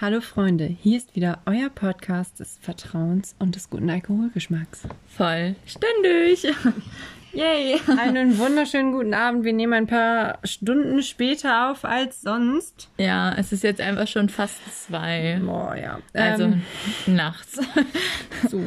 Hallo 0.00 0.20
Freunde, 0.20 0.64
hier 0.66 0.96
ist 0.96 1.14
wieder 1.14 1.38
euer 1.46 1.70
Podcast 1.70 2.40
des 2.40 2.58
Vertrauens 2.60 3.36
und 3.38 3.54
des 3.54 3.70
guten 3.70 3.88
Alkoholgeschmacks. 3.88 4.82
Voll. 5.16 5.54
Ständig. 5.66 6.44
Yay. 7.32 7.80
Einen 7.98 8.36
wunderschönen 8.38 8.92
guten 8.92 9.14
Abend. 9.14 9.44
Wir 9.44 9.52
nehmen 9.52 9.72
ein 9.72 9.86
paar 9.86 10.38
Stunden 10.44 11.02
später 11.02 11.70
auf 11.70 11.84
als 11.84 12.22
sonst. 12.22 12.88
Ja, 12.98 13.34
es 13.34 13.52
ist 13.52 13.62
jetzt 13.64 13.80
einfach 13.80 14.06
schon 14.08 14.28
fast 14.28 14.56
zwei. 14.86 15.40
Boah, 15.44 15.76
ja. 15.76 15.98
Also 16.12 16.44
Ähm, 16.44 16.62
nachts. 17.06 17.60
so. 18.50 18.60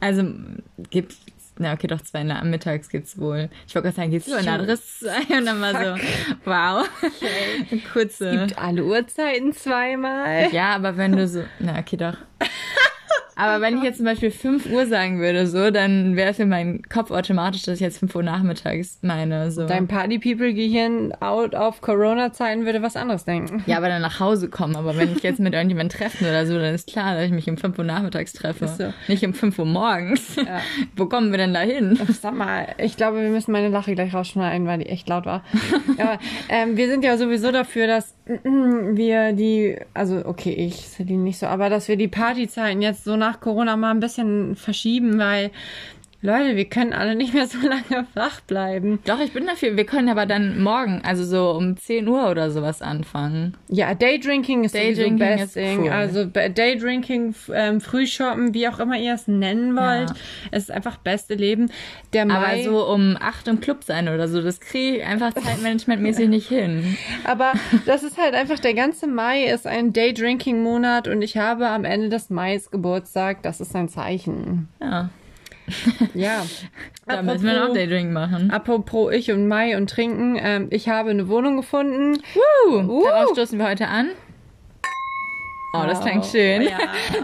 Also 0.00 0.24
gibt 0.90 1.14
na 1.60 1.74
okay, 1.74 1.86
doch 1.86 2.00
zwei 2.00 2.24
na, 2.24 2.42
mittags 2.42 2.88
gibt's 2.88 3.18
wohl. 3.18 3.50
Ich 3.66 3.74
wollte 3.74 3.88
gerade 3.88 3.96
sagen, 3.96 4.10
gibt's 4.10 4.28
wohl 4.28 4.38
ein 4.38 4.48
anderes 4.48 4.98
zwei 4.98 5.20
und 5.36 5.46
dann 5.46 5.60
war 5.60 5.72
so, 5.72 6.02
wow. 6.44 6.88
Kurze. 7.92 8.30
Gibt 8.30 8.58
alle 8.58 8.84
Uhrzeiten 8.84 9.52
zweimal. 9.52 10.50
Ja, 10.52 10.74
aber 10.74 10.96
wenn 10.96 11.16
du 11.16 11.28
so, 11.28 11.44
na 11.58 11.78
okay, 11.78 11.96
doch. 11.96 12.16
Aber 13.40 13.62
wenn 13.62 13.78
ich 13.78 13.82
jetzt 13.82 13.96
zum 13.96 14.04
Beispiel 14.04 14.30
5 14.30 14.70
Uhr 14.70 14.86
sagen 14.86 15.18
würde, 15.18 15.46
so, 15.46 15.70
dann 15.70 16.14
wäre 16.14 16.34
für 16.34 16.44
meinen 16.44 16.82
Kopf 16.82 17.10
automatisch, 17.10 17.62
dass 17.62 17.76
ich 17.76 17.80
jetzt 17.80 17.98
5 17.98 18.14
Uhr 18.14 18.22
nachmittags 18.22 18.98
meine, 19.00 19.50
so. 19.50 19.66
Dein 19.66 19.88
Party-People-Gehirn 19.88 21.14
out 21.20 21.54
auf 21.54 21.80
Corona-Zeiten 21.80 22.66
würde 22.66 22.82
was 22.82 22.96
anderes 22.96 23.24
denken. 23.24 23.64
Ja, 23.66 23.78
aber 23.78 23.88
dann 23.88 24.02
nach 24.02 24.20
Hause 24.20 24.48
kommen. 24.48 24.76
Aber 24.76 24.96
wenn 24.96 25.12
ich 25.16 25.22
jetzt 25.22 25.40
mit 25.40 25.54
irgendjemandem 25.54 25.98
treffen 25.98 26.26
oder 26.26 26.46
so, 26.46 26.54
dann 26.58 26.74
ist 26.74 26.88
klar, 26.88 27.14
dass 27.14 27.24
ich 27.24 27.32
mich 27.32 27.48
um 27.48 27.56
5 27.56 27.78
Uhr 27.78 27.84
nachmittags 27.84 28.34
treffe. 28.34 28.68
So. 28.68 28.92
Nicht 29.08 29.24
um 29.24 29.32
5 29.32 29.58
Uhr 29.58 29.64
morgens. 29.64 30.36
Ja. 30.36 30.60
Wo 30.96 31.06
kommen 31.06 31.30
wir 31.30 31.38
denn 31.38 31.54
da 31.54 31.60
hin? 31.60 31.98
Sag 32.20 32.34
mal, 32.34 32.68
ich 32.76 32.96
glaube, 32.98 33.22
wir 33.22 33.30
müssen 33.30 33.52
meine 33.52 33.68
Lache 33.68 33.94
gleich 33.94 34.12
rausschneiden, 34.12 34.66
weil 34.66 34.80
die 34.80 34.86
echt 34.86 35.08
laut 35.08 35.24
war. 35.24 35.44
Aber 35.98 36.18
ähm, 36.50 36.76
wir 36.76 36.88
sind 36.88 37.04
ja 37.04 37.16
sowieso 37.16 37.52
dafür, 37.52 37.86
dass 37.86 38.14
wir 38.44 39.32
die, 39.32 39.76
also 39.94 40.24
okay, 40.26 40.52
ich, 40.52 40.88
Celine 40.88 41.22
nicht 41.22 41.38
so, 41.38 41.46
aber 41.46 41.68
dass 41.68 41.88
wir 41.88 41.96
die 41.96 42.08
Partyzeiten 42.08 42.82
jetzt 42.82 43.04
so 43.04 43.16
nach 43.16 43.29
Corona 43.38 43.76
mal 43.76 43.92
ein 43.92 44.00
bisschen 44.00 44.56
verschieben, 44.56 45.18
weil, 45.18 45.52
Leute, 46.22 46.54
wir 46.54 46.66
können 46.66 46.92
alle 46.92 47.14
nicht 47.16 47.32
mehr 47.32 47.46
so 47.46 47.56
lange 47.66 48.06
wach 48.14 48.40
bleiben. 48.42 48.98
Doch, 49.06 49.20
ich 49.20 49.32
bin 49.32 49.46
dafür. 49.46 49.76
Wir 49.76 49.86
können 49.86 50.10
aber 50.10 50.26
dann 50.26 50.62
morgen, 50.62 51.00
also 51.02 51.24
so 51.24 51.52
um 51.56 51.78
10 51.78 52.06
Uhr 52.06 52.30
oder 52.30 52.50
sowas 52.50 52.82
anfangen. 52.82 53.56
Ja, 53.68 53.94
Daydrinking 53.94 54.64
ist 54.64 54.74
Daydrinking 54.74 55.18
sowieso 55.18 55.34
ist 55.34 55.40
best 55.40 55.54
thing. 55.54 55.80
cool. 55.84 55.88
Also 55.90 56.24
Daydrinking, 56.26 57.34
ähm, 57.54 57.80
Frühshoppen, 57.80 58.52
wie 58.52 58.68
auch 58.68 58.78
immer 58.80 58.98
ihr 58.98 59.14
es 59.14 59.28
nennen 59.28 59.74
wollt, 59.76 60.10
Ja. 60.10 60.16
es 60.50 60.64
ist 60.64 60.70
einfach 60.70 60.98
beste 60.98 61.34
Leben. 61.34 61.70
Der 62.12 62.26
Mai, 62.26 62.34
Aber 62.34 62.62
so 62.64 62.86
um 62.92 63.16
8 63.18 63.48
im 63.48 63.60
Club 63.60 63.82
sein 63.84 64.08
oder 64.08 64.28
so, 64.28 64.42
das 64.42 64.60
kriege 64.60 64.98
ich 64.98 65.04
einfach 65.06 65.32
zeitmanagementmäßig 65.32 66.28
nicht 66.28 66.48
hin. 66.48 66.96
Aber 67.24 67.52
das 67.86 68.02
ist 68.02 68.18
halt 68.18 68.34
einfach, 68.34 68.58
der 68.58 68.74
ganze 68.74 69.06
Mai 69.06 69.44
ist 69.44 69.66
ein 69.66 69.92
Day-Drinking-Monat 69.94 71.08
und 71.08 71.22
ich 71.22 71.38
habe 71.38 71.68
am 71.68 71.84
Ende 71.84 72.10
des 72.10 72.28
Mais 72.28 72.70
Geburtstag. 72.70 73.42
Das 73.42 73.60
ist 73.62 73.74
ein 73.74 73.88
Zeichen. 73.88 74.68
Ja, 74.82 75.08
Ja. 76.14 76.44
da 77.06 77.22
müssen 77.22 77.44
wir 77.44 77.66
noch 77.66 77.74
Daydrink 77.74 78.12
machen. 78.12 78.50
apropos 78.50 79.12
ich 79.12 79.30
und 79.30 79.48
Mai 79.48 79.76
und 79.76 79.90
Trinken. 79.90 80.36
Ähm, 80.40 80.68
ich 80.70 80.88
habe 80.88 81.10
eine 81.10 81.28
Wohnung 81.28 81.56
gefunden. 81.56 82.20
Uh, 82.68 83.04
Darauf 83.04 83.30
stoßen 83.32 83.58
wir 83.58 83.68
heute 83.68 83.88
an. 83.88 84.10
Oh, 85.72 85.84
das 85.86 86.00
klingt 86.00 86.26
schön. 86.26 86.62
Ja, 86.62 86.78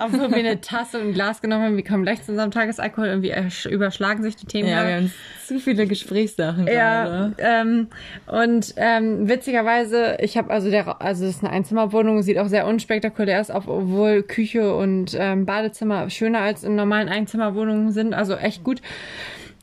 obwohl 0.04 0.30
wir 0.30 0.36
eine 0.36 0.60
Tasse 0.60 0.98
und 1.00 1.08
ein 1.08 1.12
Glas 1.14 1.40
genommen 1.42 1.64
haben. 1.64 1.76
Wir 1.76 1.82
kommen 1.84 2.04
gleich 2.04 2.22
zu 2.22 2.30
unserem 2.30 2.52
Tagesalkohol. 2.52 3.08
Irgendwie 3.08 3.34
ersch- 3.34 3.68
überschlagen 3.68 4.22
sich 4.22 4.36
die 4.36 4.46
Themen. 4.46 4.68
Ja, 4.68 4.76
gerade. 4.82 4.88
wir 4.88 4.96
haben 4.96 5.12
zu 5.44 5.58
viele 5.58 5.86
Gesprächssachen 5.86 6.66
Ja, 6.68 7.04
gerade. 7.04 7.34
ähm, 7.38 7.88
und 8.26 8.74
ähm, 8.76 9.28
witzigerweise, 9.28 10.18
ich 10.20 10.36
habe 10.36 10.50
also 10.50 10.70
der, 10.70 11.00
also 11.02 11.24
das 11.26 11.36
ist 11.36 11.44
eine 11.44 11.52
Einzimmerwohnung, 11.52 12.22
sieht 12.22 12.38
auch 12.38 12.46
sehr 12.48 12.66
unspektakulär 12.66 13.40
aus, 13.40 13.50
obwohl 13.50 14.22
Küche 14.22 14.74
und 14.76 15.16
ähm, 15.18 15.44
Badezimmer 15.44 16.08
schöner 16.10 16.40
als 16.40 16.62
in 16.62 16.76
normalen 16.76 17.08
Einzimmerwohnungen 17.08 17.90
sind, 17.92 18.14
also 18.14 18.34
echt 18.36 18.62
gut. 18.62 18.80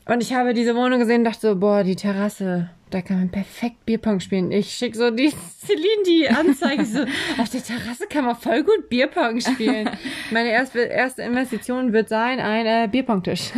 Und 0.05 0.21
ich 0.21 0.33
habe 0.33 0.53
diese 0.53 0.75
Wohnung 0.75 0.99
gesehen 0.99 1.19
und 1.19 1.23
dachte 1.25 1.39
so, 1.47 1.55
boah, 1.55 1.83
die 1.85 1.95
Terrasse, 1.95 2.69
da 2.93 3.01
kann 3.01 3.17
man 3.17 3.29
perfekt 3.29 3.85
Bierpong 3.85 4.19
spielen. 4.19 4.51
Ich 4.51 4.69
schicke 4.71 4.97
so 4.97 5.09
die 5.09 5.31
Celine 5.65 6.03
die 6.05 6.29
Anzeige 6.29 6.85
so, 6.85 6.99
auf 7.41 7.49
der 7.49 7.63
Terrasse 7.63 8.05
kann 8.07 8.25
man 8.25 8.35
voll 8.35 8.63
gut 8.63 8.89
Bierpong 8.89 9.41
spielen. 9.41 9.89
Meine 10.31 10.49
erste, 10.51 10.79
erste 10.81 11.23
Investition 11.23 11.91
wird 11.93 12.09
sein, 12.09 12.39
ein 12.39 12.65
äh, 12.65 12.87
Bierpongtisch. 12.91 13.51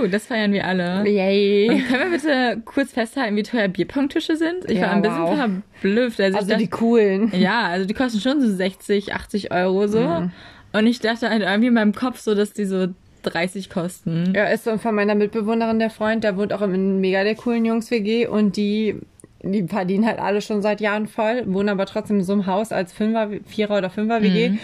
Uh, 0.00 0.06
das 0.08 0.26
feiern 0.26 0.52
wir 0.52 0.66
alle. 0.66 1.08
Yay. 1.08 1.68
Und 1.70 1.86
können 1.88 2.10
wir 2.10 2.18
bitte 2.18 2.62
kurz 2.64 2.92
festhalten, 2.92 3.36
wie 3.36 3.42
teuer 3.42 3.68
Bierpongtische 3.68 4.36
sind? 4.36 4.68
Ich 4.68 4.78
Ja, 4.78 4.88
war 4.88 4.92
ein 4.92 5.02
bisschen 5.02 5.22
wow. 5.22 5.36
verblüfft. 5.36 6.20
Also, 6.20 6.38
Also 6.38 6.50
ich 6.52 6.58
die 6.58 6.64
dachte, 6.68 6.76
coolen. 6.78 7.32
ja, 7.38 7.62
also 7.68 7.86
die 7.86 7.94
kosten 7.94 8.20
schon 8.20 8.40
so 8.40 8.48
60, 8.52 9.14
80 9.14 9.52
Euro 9.52 9.86
so. 9.86 10.00
Mhm. 10.00 10.32
Und 10.72 10.86
ich 10.86 11.00
dachte 11.00 11.28
halt 11.30 11.42
irgendwie 11.42 11.68
in 11.68 11.74
meinem 11.74 11.94
Kopf 11.94 12.18
so, 12.20 12.34
dass 12.34 12.52
die 12.52 12.64
so 12.64 12.88
30 13.22 13.70
kosten. 13.70 14.32
Ja, 14.34 14.44
ist 14.46 14.64
so 14.64 14.76
von 14.78 14.94
meiner 14.94 15.14
Mitbewohnerin 15.14 15.78
der 15.78 15.90
Freund, 15.90 16.24
der 16.24 16.36
wohnt 16.36 16.52
auch 16.52 16.62
in 16.62 17.00
mega 17.00 17.24
der 17.24 17.34
coolen 17.34 17.64
Jungs-WG 17.64 18.26
und 18.26 18.56
die, 18.56 18.96
die 19.42 19.64
verdienen 19.68 20.06
halt 20.06 20.18
alle 20.18 20.40
schon 20.42 20.62
seit 20.62 20.80
Jahren 20.80 21.06
voll, 21.08 21.42
wohnen 21.46 21.68
aber 21.68 21.86
trotzdem 21.86 22.18
in 22.18 22.24
so 22.24 22.32
einem 22.32 22.46
Haus 22.46 22.72
als 22.72 22.92
Fünfer, 22.92 23.28
Vierer 23.46 23.78
oder 23.78 23.90
Fünfer 23.90 24.22
WG. 24.22 24.50
Mhm. 24.50 24.58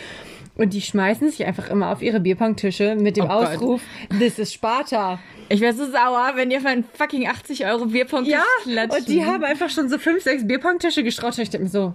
Und 0.59 0.73
die 0.73 0.81
schmeißen 0.81 1.29
sich 1.31 1.45
einfach 1.45 1.69
immer 1.69 1.93
auf 1.93 2.01
ihre 2.01 2.19
Bierpongtische 2.19 2.97
mit 2.97 3.19
dem 3.19 3.25
Oh 3.25 3.29
Gott. 3.29 3.49
Ausruf, 3.49 3.83
this 4.19 4.39
is 4.39 4.55
Sparta. 4.55 5.19
Ich 5.51 5.61
wäre 5.61 5.75
so 5.75 5.85
sauer, 5.85 6.33
wenn 6.35 6.49
die 6.49 6.57
auf 6.57 6.65
einen 6.65 6.83
fucking 6.95 7.29
80 7.29 7.67
Euro 7.67 7.85
Bierpongtisch 7.87 8.33
Ja, 8.33 8.43
klatschen. 8.63 8.99
und 8.99 9.09
die 9.09 9.25
haben 9.25 9.45
einfach 9.45 9.69
schon 9.69 9.89
so 9.91 9.99
fünf, 9.99 10.23
sechs 10.23 10.47
Bierpongtische 10.47 11.05
gestraucht. 11.05 11.39
Ich 11.39 11.51
denke 11.51 11.65
mir 11.67 11.71
so, 11.71 11.93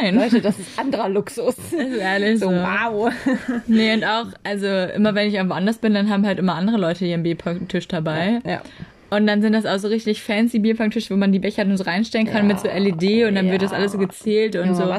Nein. 0.00 0.14
Leute, 0.16 0.40
das 0.40 0.58
ist 0.58 0.78
anderer 0.78 1.08
Luxus. 1.08 1.56
Das 1.56 1.72
ist 1.72 1.96
ehrlich 1.98 2.40
So, 2.40 2.50
so. 2.50 2.54
wow. 2.56 3.12
Nee, 3.66 3.94
und 3.94 4.04
auch, 4.04 4.26
also 4.44 4.66
immer 4.66 5.14
wenn 5.14 5.28
ich 5.28 5.34
irgendwo 5.34 5.54
anders 5.54 5.78
bin, 5.78 5.94
dann 5.94 6.10
haben 6.10 6.26
halt 6.26 6.38
immer 6.38 6.54
andere 6.54 6.76
Leute 6.78 7.04
ihren 7.04 7.22
Bierpongtisch 7.22 7.88
dabei. 7.88 8.40
Ja. 8.44 8.62
Und 9.10 9.26
dann 9.26 9.40
sind 9.42 9.52
das 9.54 9.64
auch 9.66 9.78
so 9.78 9.88
richtig 9.88 10.22
fancy 10.22 10.58
Bierpongtische, 10.58 11.10
wo 11.10 11.16
man 11.16 11.32
die 11.32 11.38
Becher 11.38 11.64
dann 11.64 11.76
so 11.76 11.84
reinstellen 11.84 12.26
kann 12.26 12.46
mit 12.46 12.60
so 12.60 12.68
LED 12.68 13.26
und 13.28 13.34
dann 13.36 13.50
wird 13.50 13.62
das 13.62 13.70
ja. 13.70 13.78
alles 13.78 13.92
so 13.92 13.98
gezählt 13.98 14.54
und 14.56 14.66
Junge, 14.66 14.74
so 14.76 14.94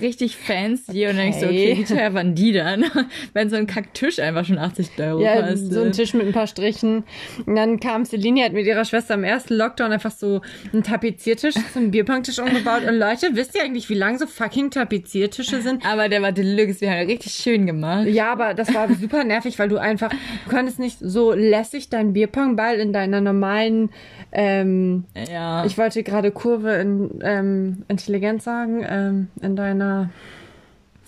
richtig 0.00 0.36
fancy. 0.36 1.06
Und 1.06 1.16
dann 1.16 1.16
denk 1.16 1.34
ich 1.34 1.40
so, 1.40 1.46
Okay. 1.46 1.72
okay, 1.72 1.78
wie 1.78 1.84
teuer 1.94 2.14
waren 2.14 2.34
die 2.34 2.52
dann? 2.52 2.84
Wenn 3.34 3.48
so 3.48 3.56
ein 3.56 3.66
Kacktisch 3.66 4.18
einfach 4.18 4.44
schon 4.44 4.58
80 4.58 4.90
Euro 4.98 5.22
Ja, 5.22 5.40
kostet. 5.42 5.72
so 5.72 5.82
ein 5.82 5.92
Tisch 5.92 6.14
mit 6.14 6.26
ein 6.26 6.32
paar 6.32 6.46
Strichen. 6.46 7.04
Und 7.46 7.54
dann 7.56 7.78
kam 7.80 8.04
Celine, 8.04 8.44
hat 8.44 8.52
mit 8.52 8.66
ihrer 8.66 8.84
Schwester 8.84 9.14
im 9.14 9.24
ersten 9.24 9.54
Lockdown 9.54 9.92
einfach 9.92 10.10
so 10.10 10.40
einen 10.72 10.82
Tapeziertisch 10.82 11.54
zum 11.72 11.90
Bierpongtisch 11.90 12.38
umgebaut. 12.40 12.82
Und 12.88 12.96
Leute, 12.98 13.30
wisst 13.34 13.54
ihr 13.54 13.62
eigentlich, 13.62 13.88
wie 13.88 13.94
lang 13.94 14.18
so 14.18 14.26
fucking 14.26 14.70
Tapeziertische 14.70 15.60
sind? 15.60 15.86
Aber 15.86 16.08
der 16.08 16.22
war 16.22 16.32
Deluxe, 16.32 16.80
wir 16.80 16.90
haben 16.90 17.06
richtig 17.06 17.32
schön 17.32 17.66
gemacht. 17.66 18.06
Ja, 18.08 18.32
aber 18.32 18.54
das 18.54 18.74
war 18.74 18.88
super 18.94 19.22
nervig, 19.24 19.58
weil 19.58 19.68
du 19.68 19.76
einfach, 19.78 20.10
du 20.10 20.50
konntest 20.50 20.78
nicht 20.78 20.98
so 21.00 21.32
lässig 21.32 21.88
deinen 21.88 22.12
Bierpongball 22.12 22.76
in 22.76 22.92
deiner 22.92 23.27
normalen, 23.32 23.90
ähm, 24.32 25.04
Ja. 25.30 25.64
ich 25.64 25.78
wollte 25.78 26.02
gerade 26.02 26.30
Kurve 26.30 26.72
in 26.74 27.20
ähm, 27.22 27.84
Intelligenz 27.88 28.44
sagen, 28.44 28.84
ähm, 28.88 29.28
in 29.40 29.56
deiner, 29.56 30.10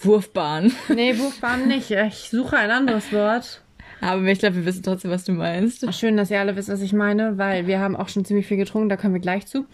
Wurfbahn. 0.03 0.73
nee, 0.95 1.19
Wurfbahn 1.19 1.69
nicht. 1.69 1.91
Ich 1.91 2.31
suche 2.31 2.57
ein 2.57 2.71
anderes 2.71 3.13
Wort. 3.13 3.63
Aber 4.01 4.23
ich 4.25 4.39
glaube, 4.39 4.57
wir 4.57 4.65
wissen 4.65 4.83
trotzdem, 4.83 5.11
was 5.11 5.25
du 5.25 5.33
meinst. 5.33 5.93
Schön, 5.95 6.17
dass 6.17 6.31
ihr 6.31 6.41
alle 6.41 6.57
wisst, 6.57 6.71
was 6.71 6.81
ich 6.81 6.95
meine, 6.95 7.37
weil 7.37 7.67
wir 7.67 7.81
haben 7.81 7.97
auch 7.97 8.09
schon 8.09 8.25
ziemlich 8.25 8.47
viel 8.47 8.57
getrunken, 8.57 8.89
da 8.89 8.97
kommen 8.97 9.13
wir 9.13 9.21
gleich 9.21 9.47
zu. 9.47 9.67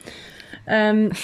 Ähm, 0.67 1.13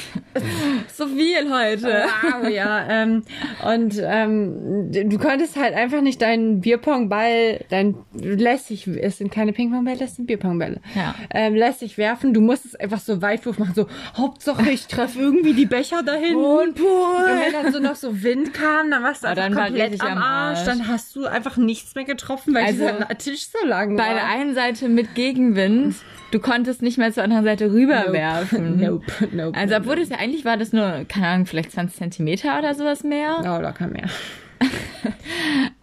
So 0.94 1.06
viel 1.06 1.50
heute. 1.50 2.04
wow, 2.22 2.48
ja. 2.48 2.86
Ähm, 2.88 3.22
und 3.64 3.94
ähm, 4.02 4.90
du 4.92 5.18
konntest 5.18 5.56
halt 5.56 5.74
einfach 5.74 6.00
nicht 6.00 6.20
deinen 6.22 6.60
Bierpongball, 6.60 7.64
dein 7.70 7.96
lässig, 8.14 8.86
es 8.86 9.18
sind 9.18 9.32
keine 9.32 9.52
Pingpongbälle, 9.52 10.04
es 10.04 10.16
sind 10.16 10.26
Bierpongbälle, 10.26 10.80
Ja. 10.94 11.14
ähm, 11.30 11.54
lässig 11.54 11.98
werfen. 11.98 12.34
Du 12.34 12.40
musstest 12.40 12.80
einfach 12.80 13.00
so 13.00 13.20
Weitwurf 13.22 13.58
machen, 13.58 13.72
so 13.74 13.86
Hauptsache 14.16 14.70
ich 14.70 14.86
treffe 14.86 15.18
irgendwie 15.20 15.54
die 15.54 15.66
Becher 15.66 16.02
dahin. 16.02 16.36
Und 16.36 16.78
wenn 16.78 17.52
dann 17.52 17.72
so 17.72 17.78
noch 17.78 17.96
so 17.96 18.22
Wind 18.22 18.52
kam, 18.54 18.90
dann 18.90 19.02
warst 19.02 19.22
du 19.24 19.28
einfach 19.28 19.44
dann 19.44 19.54
komplett 19.54 20.00
am 20.00 20.18
Arsch. 20.18 20.58
Arsch. 20.58 20.64
Dann 20.66 20.88
hast 20.88 21.16
du 21.16 21.26
einfach 21.26 21.56
nichts 21.56 21.94
mehr 21.94 22.04
getroffen, 22.04 22.54
weil 22.54 22.64
Also, 22.64 22.78
dieser 22.84 23.08
Tisch 23.18 23.48
so 23.48 23.66
lang 23.66 23.96
Bei 23.96 24.08
war. 24.08 24.14
der 24.14 24.28
einen 24.28 24.54
Seite 24.54 24.88
mit 24.88 25.14
Gegenwind, 25.14 25.94
du 26.32 26.40
konntest 26.40 26.82
nicht 26.82 26.98
mehr 26.98 27.12
zur 27.12 27.22
anderen 27.22 27.44
Seite 27.44 27.72
rüberwerfen. 27.72 28.80
Nope, 28.82 29.28
nope. 29.32 29.56
Also 29.56 29.76
obwohl 29.76 29.96
das 29.96 30.08
ja 30.08 30.16
eigentlich 30.16 30.44
war 30.44 30.56
das 30.56 30.72
nur, 30.72 31.04
keine 31.08 31.28
Ahnung, 31.28 31.46
vielleicht 31.46 31.72
20 31.72 31.96
Zentimeter 31.96 32.58
oder 32.58 32.74
sowas 32.74 33.04
mehr. 33.04 33.40
Ja, 33.44 33.58
locker 33.58 33.86
mehr. 33.86 34.08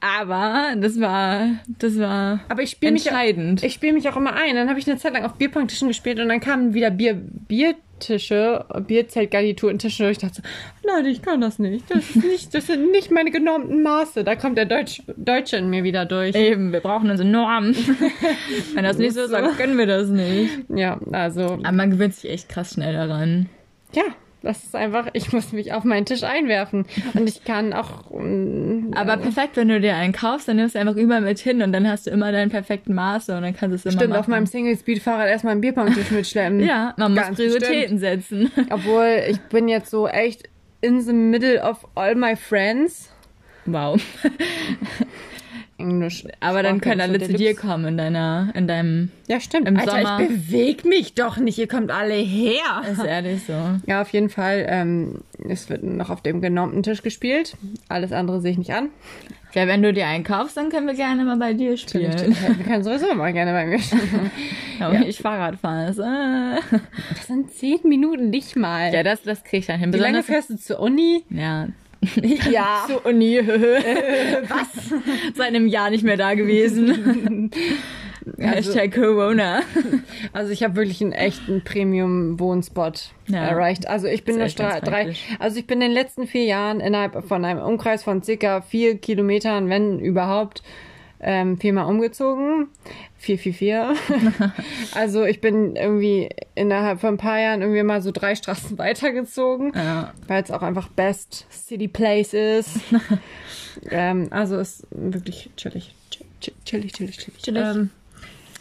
Aber 0.02 0.74
das 0.78 1.00
war, 1.00 1.50
das 1.68 2.00
war 2.00 2.40
Aber 2.50 2.62
ich 2.62 2.72
spiele 2.72 2.94
mich, 2.94 3.08
entscheidend. 3.08 3.64
ich 3.64 3.74
spiele 3.74 3.94
mich 3.94 4.10
auch 4.10 4.18
immer 4.18 4.34
ein. 4.34 4.56
Dann 4.56 4.70
habe 4.70 4.80
ich 4.80 4.90
eine 4.90 4.98
Zeit 4.98 5.14
lang 5.14 5.24
auf 5.24 5.36
Bierpongtischen 5.36 5.88
gespielt 5.88 6.20
und 6.20 6.30
dann 6.30 6.40
kamen 6.40 6.74
wieder 6.74 6.90
Bier, 6.90 7.22
Biertische, 8.00 8.66
Bierzeltgarniturentische. 8.88 10.06
Und 10.06 10.12
ich 10.12 10.18
dachte 10.20 10.42
so, 10.42 10.88
Leute, 10.88 11.10
ich 11.10 11.22
kann 11.22 11.42
das 11.42 11.60
nicht. 11.60 11.90
Das, 11.90 12.10
ist 12.10 12.16
nicht. 12.16 12.54
das 12.54 12.68
sind 12.68 12.92
nicht 12.92 13.12
meine 13.12 13.30
genormten 13.30 13.84
Maße. 13.84 14.24
Da 14.24 14.36
kommt 14.36 14.58
der 14.58 14.66
Deutsch, 14.66 15.02
Deutsche 15.18 15.58
in 15.58 15.70
mir 15.70 15.84
wieder 15.84 16.06
durch. 16.06 16.36
Eben, 16.36 16.72
wir 16.72 16.80
brauchen 16.80 17.10
unsere 17.10 17.28
Normen. 17.28 17.76
Wenn 18.74 18.84
das 18.84 18.98
nicht 18.98 19.14
so 19.14 19.22
ist, 19.22 19.32
dann 19.32 19.56
können 19.58 19.78
wir 19.78 19.86
das 19.86 20.08
nicht. 20.08 20.50
Ja, 20.70 21.00
also, 21.12 21.60
Aber 21.64 21.72
man 21.72 21.92
gewöhnt 21.92 22.16
sich 22.16 22.32
echt 22.32 22.50
krass 22.50 22.74
schnell 22.74 22.94
daran. 22.94 23.48
ja. 23.94 24.04
Das 24.42 24.64
ist 24.64 24.74
einfach, 24.74 25.08
ich 25.14 25.34
muss 25.34 25.52
mich 25.52 25.74
auf 25.74 25.84
meinen 25.84 26.06
Tisch 26.06 26.24
einwerfen. 26.24 26.86
Und 27.14 27.28
ich 27.28 27.44
kann 27.44 27.74
auch. 27.74 28.10
mm, 28.10 28.94
Aber 28.96 29.18
perfekt, 29.18 29.58
wenn 29.58 29.68
du 29.68 29.82
dir 29.82 29.96
einen 29.96 30.14
kaufst, 30.14 30.48
dann 30.48 30.56
nimmst 30.56 30.76
du 30.76 30.80
einfach 30.80 30.96
überall 30.96 31.20
mit 31.22 31.40
hin 31.40 31.62
und 31.62 31.74
dann 31.74 31.88
hast 31.90 32.08
du 32.08 32.12
immer 32.12 32.32
deinen 32.32 32.50
perfekten 32.50 32.94
Maße 32.94 33.36
und 33.36 33.42
dann 33.42 33.54
kannst 33.54 33.74
du 33.74 33.76
es 33.76 33.86
immer 33.86 34.00
Stimmt, 34.00 34.12
machen. 34.12 34.20
auf 34.22 34.28
meinem 34.28 34.46
Single-Speed-Fahrrad 34.46 35.28
erstmal 35.28 35.52
einen 35.52 35.62
Bierpong-Tisch 35.62 36.12
mitschleppen. 36.12 36.60
Ja, 36.70 36.94
man 36.98 37.14
muss 37.14 37.24
Ganz 37.24 37.38
Prioritäten 37.38 37.98
setzen. 38.00 38.52
Obwohl, 38.70 39.24
ich 39.30 39.40
bin 39.42 39.68
jetzt 39.68 39.90
so 39.90 40.08
echt 40.08 40.48
in 40.82 41.02
the 41.02 41.14
middle 41.14 41.62
of 41.62 41.86
all 41.96 42.16
my 42.16 42.36
friends. 42.36 43.10
Wow. 43.66 44.02
Englisch. 45.80 46.24
Aber 46.40 46.62
dann 46.64 46.82
können 46.82 47.02
alle 47.02 47.20
zu 47.20 47.34
dir 47.34 47.56
kommen 47.56 47.86
in 47.86 47.98
deiner, 47.98 48.50
in 48.54 48.68
deinem, 48.68 49.12
Ja, 49.28 49.40
stimmt. 49.40 49.68
im 49.68 49.78
Alter, 49.78 49.92
Sommer. 50.02 50.20
ich 50.22 50.28
beweg 50.28 50.86
mich 50.86 51.14
doch 51.16 51.38
nicht. 51.38 51.58
Ihr 51.58 51.68
kommt 51.68 51.90
alle 51.92 52.14
her. 52.16 52.82
ist 52.92 53.04
ehrlich 53.04 53.44
so. 53.46 53.54
Ja, 53.88 54.02
auf 54.02 54.12
jeden 54.12 54.30
Fall. 54.30 54.66
Ähm, 54.70 55.22
es 55.48 55.70
wird 55.70 55.84
noch 55.84 56.10
auf 56.10 56.22
dem 56.22 56.42
genormten 56.42 56.84
Tisch 56.84 57.02
gespielt. 57.02 57.56
Alles 57.88 58.12
andere 58.12 58.42
sehe 58.42 58.52
ich 58.52 58.58
nicht 58.58 58.74
an. 58.74 58.90
Ja, 59.54 59.66
wenn 59.66 59.82
du 59.82 59.92
dir 59.94 60.06
einen 60.06 60.24
kaufst, 60.24 60.58
dann 60.58 60.70
können 60.70 60.86
wir 60.86 60.94
gerne 60.94 61.24
mal 61.26 61.38
bei 61.38 61.54
dir 61.54 61.76
spielen. 61.78 62.14
Wir 62.58 62.66
können 62.66 62.84
sowieso 62.84 63.16
mal 63.16 63.34
gerne 63.34 63.52
bei 63.54 63.66
mir 63.66 63.80
spielen. 63.80 64.30
Ja, 64.80 64.94
wenn 64.94 65.04
ich 65.04 65.18
Fahrrad 65.18 65.58
fahre. 65.60 65.88
Das 65.88 67.28
sind 67.28 67.52
zehn 67.52 67.80
Minuten 67.84 68.30
nicht 68.30 68.56
mal. 68.56 68.94
Ja, 68.94 69.04
das, 69.04 69.24
das 69.24 69.44
krieg 69.44 69.60
ich 69.60 69.66
dann 69.66 69.78
hin. 69.78 69.92
Wie 69.92 69.98
lange 69.98 70.24
fährst 70.24 70.52
du 70.52 70.56
zur 70.58 70.80
Uni? 70.80 71.24
ja. 71.30 71.68
Ja. 72.50 72.86
Zur 72.88 73.06
Uni. 73.06 73.40
Was? 73.46 74.94
Seit 75.36 75.48
einem 75.48 75.68
Jahr 75.68 75.90
nicht 75.90 76.04
mehr 76.04 76.18
da 76.18 76.34
gewesen. 76.34 77.52
Hashtag 78.38 78.94
Corona. 78.94 79.62
Also 80.34 80.52
ich 80.52 80.64
habe 80.64 80.76
wirklich 80.76 81.02
einen 81.02 81.14
echten 81.14 81.64
Premium-Wohnspot 81.64 83.12
Ja. 83.28 83.46
erreicht. 83.48 83.88
Also 83.88 84.08
ich 84.08 84.24
bin 84.24 84.38
nur 84.38 84.48
drei, 84.48 85.14
also 85.40 85.58
ich 85.60 85.66
bin 85.68 85.82
in 85.82 85.90
den 85.90 85.94
letzten 85.94 86.28
vier 86.28 86.44
Jahren 86.46 86.80
innerhalb 86.80 87.26
von 87.28 87.44
einem 87.44 87.60
Umkreis 87.62 88.04
von 88.04 88.22
circa 88.22 88.62
vier 88.62 88.98
Kilometern, 88.98 89.70
wenn 89.70 90.00
überhaupt, 90.00 90.64
ähm, 91.22 91.58
viermal 91.58 91.86
umgezogen. 91.86 92.68
Vier, 93.18 93.38
vier, 93.38 93.54
vier. 93.54 93.96
also 94.96 95.26
ich 95.26 95.42
bin 95.42 95.76
irgendwie 95.76 96.30
innerhalb 96.56 97.02
von 97.02 97.16
ein 97.16 97.18
paar 97.18 97.40
Jahren 97.40 97.62
irgendwie 97.62 97.84
mal 97.84 98.02
so 98.02 98.12
drei 98.12 98.36
Straßen 98.36 98.78
weitergezogen, 98.78 99.74
Ja. 99.76 100.14
weil 100.28 100.44
es 100.44 100.52
auch 100.52 100.62
einfach 100.62 100.88
best 100.90 101.46
city 101.52 101.88
place 101.88 102.34
ist. 102.34 102.80
ähm, 103.92 104.28
also 104.32 104.58
ist 104.58 104.88
wirklich 104.92 105.50
chillig. 105.58 105.94
Chill- 106.42 106.54
Chillig, 106.66 106.94
chillig, 106.94 107.18
chillig. 107.18 107.42
Chillig. 107.42 107.64
Ähm, 107.64 107.90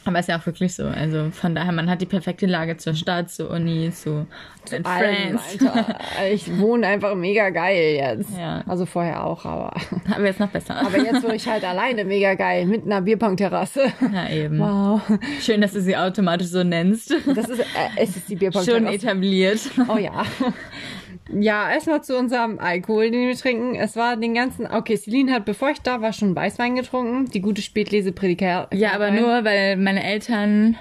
Aber 0.09 0.21
ist 0.21 0.29
ja 0.31 0.39
auch 0.39 0.47
wirklich 0.47 0.75
so. 0.75 0.85
Also 0.87 1.29
von 1.33 1.55
daher, 1.55 1.71
man 1.71 1.91
hat 1.91 2.01
die 2.01 2.07
perfekte 2.07 2.47
Lage 2.47 2.79
zur 2.79 2.95
Stadt, 2.95 3.31
zur 3.31 3.51
Uni, 3.51 3.93
zu, 3.93 4.27
den 4.73 4.83
Allem, 4.87 5.39
Friends. 5.39 5.43
Alter. 5.61 5.99
Ich 6.33 6.59
wohne 6.59 6.87
einfach 6.87 7.15
mega 7.15 7.51
geil 7.51 7.97
jetzt. 7.97 8.31
Ja. 8.39 8.65
Also 8.67 8.87
vorher 8.87 9.23
auch, 9.23 9.45
aber. 9.45 9.75
Aber 10.11 10.25
jetzt 10.25 10.41
noch 10.41 10.49
besser. 10.49 10.77
Aber 10.77 10.97
jetzt 10.97 11.23
wohne 11.23 11.35
ich 11.35 11.47
halt 11.47 11.63
alleine 11.69 12.07
mega 12.07 12.33
geil 12.35 12.65
mit 12.65 12.87
einer 12.87 13.03
Bierpong-Terrasse. 13.03 13.93
ja, 14.13 14.31
eben. 14.31 14.59
Wow. 14.59 15.03
Schön, 15.43 15.61
dass 15.61 15.75
du 15.75 15.83
sie 15.83 15.95
automatisch 15.95 16.47
so 16.49 16.65
nennst. 16.65 17.11
Das 17.27 17.47
ist, 17.47 17.61
äh, 17.61 17.65
es 17.97 18.17
ist 18.17 18.29
die 18.31 18.33
Schon 18.33 18.39
Bierpong-Terrasse. 18.39 18.95
etabliert. 18.95 19.61
Oh 19.89 19.99
ja. 19.99 20.25
Ja, 21.29 21.71
erstmal 21.71 22.03
zu 22.03 22.17
unserem 22.17 22.59
Alkohol, 22.59 23.11
den 23.11 23.29
wir 23.29 23.37
trinken. 23.37 23.75
Es 23.75 23.97
war 23.97 24.17
den 24.17 24.35
ganzen. 24.35 24.67
Okay, 24.67 24.97
Celine 24.97 25.33
hat, 25.33 25.45
bevor 25.45 25.71
ich 25.71 25.81
da 25.81 26.01
war, 26.01 26.13
schon 26.13 26.35
Weißwein 26.35 26.77
getrunken. 26.77 27.31
Die 27.31 27.41
gute 27.41 27.63
Spätlese 27.63 28.13
Prädikat. 28.13 28.73
Ja, 28.75 28.93
aber 28.93 29.11
nur, 29.11 29.45
weil 29.45 29.77
meine 29.77 30.03
Eltern 30.05 30.77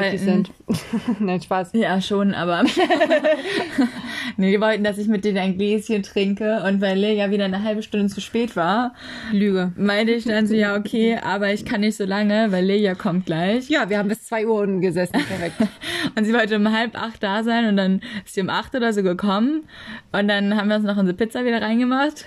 wollten- 0.00 0.18
sind. 0.18 0.50
Nein, 1.20 1.40
Spaß. 1.40 1.70
Ja, 1.74 2.00
schon, 2.00 2.34
aber. 2.34 2.64
nee, 4.36 4.50
die 4.52 4.60
wollten, 4.60 4.84
dass 4.84 4.98
ich 4.98 5.08
mit 5.08 5.24
denen 5.24 5.38
ein 5.38 5.56
Gläschen 5.58 6.02
trinke. 6.02 6.62
Und 6.66 6.80
weil 6.80 6.98
Lea 6.98 7.30
wieder 7.30 7.44
eine 7.44 7.62
halbe 7.62 7.82
Stunde 7.82 8.06
zu 8.08 8.20
spät 8.20 8.56
war, 8.56 8.94
Lüge. 9.32 9.72
meinte 9.76 10.12
ich 10.12 10.24
dann 10.24 10.46
so, 10.46 10.54
ja, 10.54 10.76
okay, 10.76 11.18
aber 11.22 11.52
ich 11.52 11.64
kann 11.64 11.80
nicht 11.80 11.96
so 11.96 12.04
lange, 12.04 12.50
weil 12.52 12.64
Lea 12.64 12.94
kommt 12.94 13.26
gleich. 13.26 13.68
Ja, 13.68 13.88
wir 13.88 13.98
haben 13.98 14.08
bis 14.08 14.24
zwei 14.24 14.46
Uhr 14.46 14.60
unten 14.60 14.80
gesessen. 14.80 15.12
Perfekt. 15.12 15.56
Und 16.16 16.24
sie 16.24 16.32
wollte 16.32 16.56
um 16.56 16.72
halb 16.72 16.96
acht 17.00 17.22
da 17.22 17.42
sein 17.42 17.66
und 17.66 17.76
dann 17.76 18.00
ist 18.24 18.34
sie 18.34 18.40
um 18.40 18.50
acht 18.50 18.74
oder 18.74 18.92
so 18.92 19.02
gekommen. 19.02 19.62
Und 20.10 20.28
dann 20.28 20.56
haben 20.56 20.68
wir 20.68 20.76
uns 20.76 20.84
noch 20.84 20.96
unsere 20.96 21.16
Pizza 21.16 21.44
wieder 21.44 21.62
reingemacht. 21.62 22.26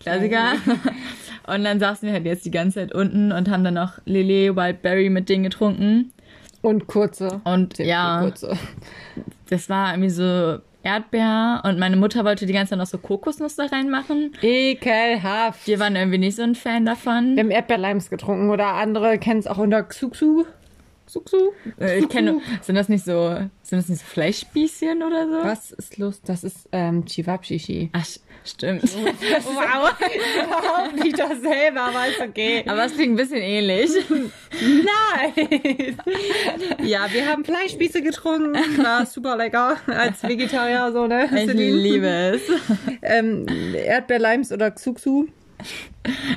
Klassiker. 0.00 0.54
Und 1.46 1.64
dann 1.64 1.78
saßen 1.80 2.06
wir 2.06 2.14
halt 2.14 2.24
jetzt 2.24 2.44
die 2.44 2.50
ganze 2.50 2.80
Zeit 2.80 2.94
unten 2.94 3.32
und 3.32 3.50
haben 3.50 3.62
dann 3.64 3.74
noch 3.74 3.98
Lele 4.04 4.56
Wildberry 4.56 5.10
mit 5.10 5.28
denen 5.28 5.44
getrunken. 5.44 6.12
Und 6.62 6.86
kurze. 6.86 7.40
Und 7.44 7.76
Sehr 7.76 7.86
ja, 7.86 8.20
Kurze. 8.20 8.56
das 9.48 9.68
war 9.68 9.92
irgendwie 9.92 10.10
so 10.10 10.58
Erdbeer 10.82 11.62
und 11.64 11.78
meine 11.78 11.96
Mutter 11.96 12.24
wollte 12.24 12.46
die 12.46 12.52
ganze 12.52 12.70
Zeit 12.70 12.78
noch 12.78 12.86
so 12.86 12.98
Kokosnuss 12.98 13.56
da 13.56 13.66
reinmachen. 13.66 14.32
Ekelhaft. 14.42 15.66
Wir 15.66 15.78
waren 15.78 15.96
irgendwie 15.96 16.18
nicht 16.18 16.36
so 16.36 16.42
ein 16.42 16.54
Fan 16.54 16.86
davon. 16.86 17.36
Wir 17.36 17.42
haben 17.44 17.50
Erdbeerleims 17.50 18.08
getrunken 18.10 18.50
oder 18.50 18.74
andere 18.74 19.18
kennen 19.18 19.40
es 19.40 19.46
auch 19.46 19.58
unter 19.58 19.82
Xuxu. 19.82 20.44
Xuxu? 21.06 21.36
Äh, 21.78 21.98
Ich 21.98 22.08
kenne, 22.08 22.40
sind 22.62 22.76
das 22.76 22.88
nicht 22.88 23.04
so, 23.04 23.30
sind 23.62 23.78
das 23.78 23.88
nicht 23.88 24.00
so 24.00 24.06
Fleischspießchen 24.06 25.02
oder 25.02 25.28
so? 25.28 25.44
Was 25.44 25.70
ist 25.72 25.98
los? 25.98 26.22
Das 26.22 26.44
ist 26.44 26.68
ähm, 26.72 27.04
Chivapchichi. 27.04 27.90
Ach, 27.92 28.06
stimmt. 28.44 28.82
Wow. 28.92 29.90
Überhaupt 30.44 31.04
nicht 31.04 31.18
dasselbe, 31.18 31.80
aber 31.80 32.06
ist 32.08 32.20
okay. 32.20 32.64
Aber 32.66 32.84
es 32.84 32.94
klingt 32.94 33.12
ein 33.12 33.16
bisschen 33.16 33.38
ähnlich. 33.42 33.90
Nein. 34.60 35.96
Ja, 36.82 37.06
wir 37.10 37.26
haben 37.26 37.44
Fleischspieße 37.44 38.02
getrunken. 38.02 38.54
War 38.82 39.06
super 39.06 39.36
lecker. 39.36 39.76
Als 39.86 40.22
Vegetarier 40.22 40.90
so, 40.92 41.06
ne? 41.06 41.28
Ich 41.34 41.52
liebe 41.52 42.06
es. 42.06 42.42
Ähm, 43.02 43.46
Erdbeerleims 43.74 44.52
oder 44.52 44.70
Xuxu. 44.70 45.26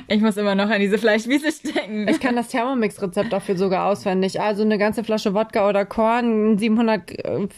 Ich 0.08 0.20
muss 0.20 0.36
immer 0.36 0.54
noch 0.54 0.68
an 0.68 0.80
diese 0.80 0.98
Fleischwiese 0.98 1.50
stecken. 1.50 2.06
Ich 2.08 2.20
kann 2.20 2.36
das 2.36 2.48
Thermomix-Rezept 2.48 3.32
dafür 3.32 3.56
sogar 3.56 3.86
auswendig. 3.86 4.40
Also 4.40 4.62
eine 4.62 4.76
ganze 4.76 5.04
Flasche 5.04 5.32
Wodka 5.32 5.68
oder 5.68 5.86
Korn, 5.86 6.58
700 6.58 7.02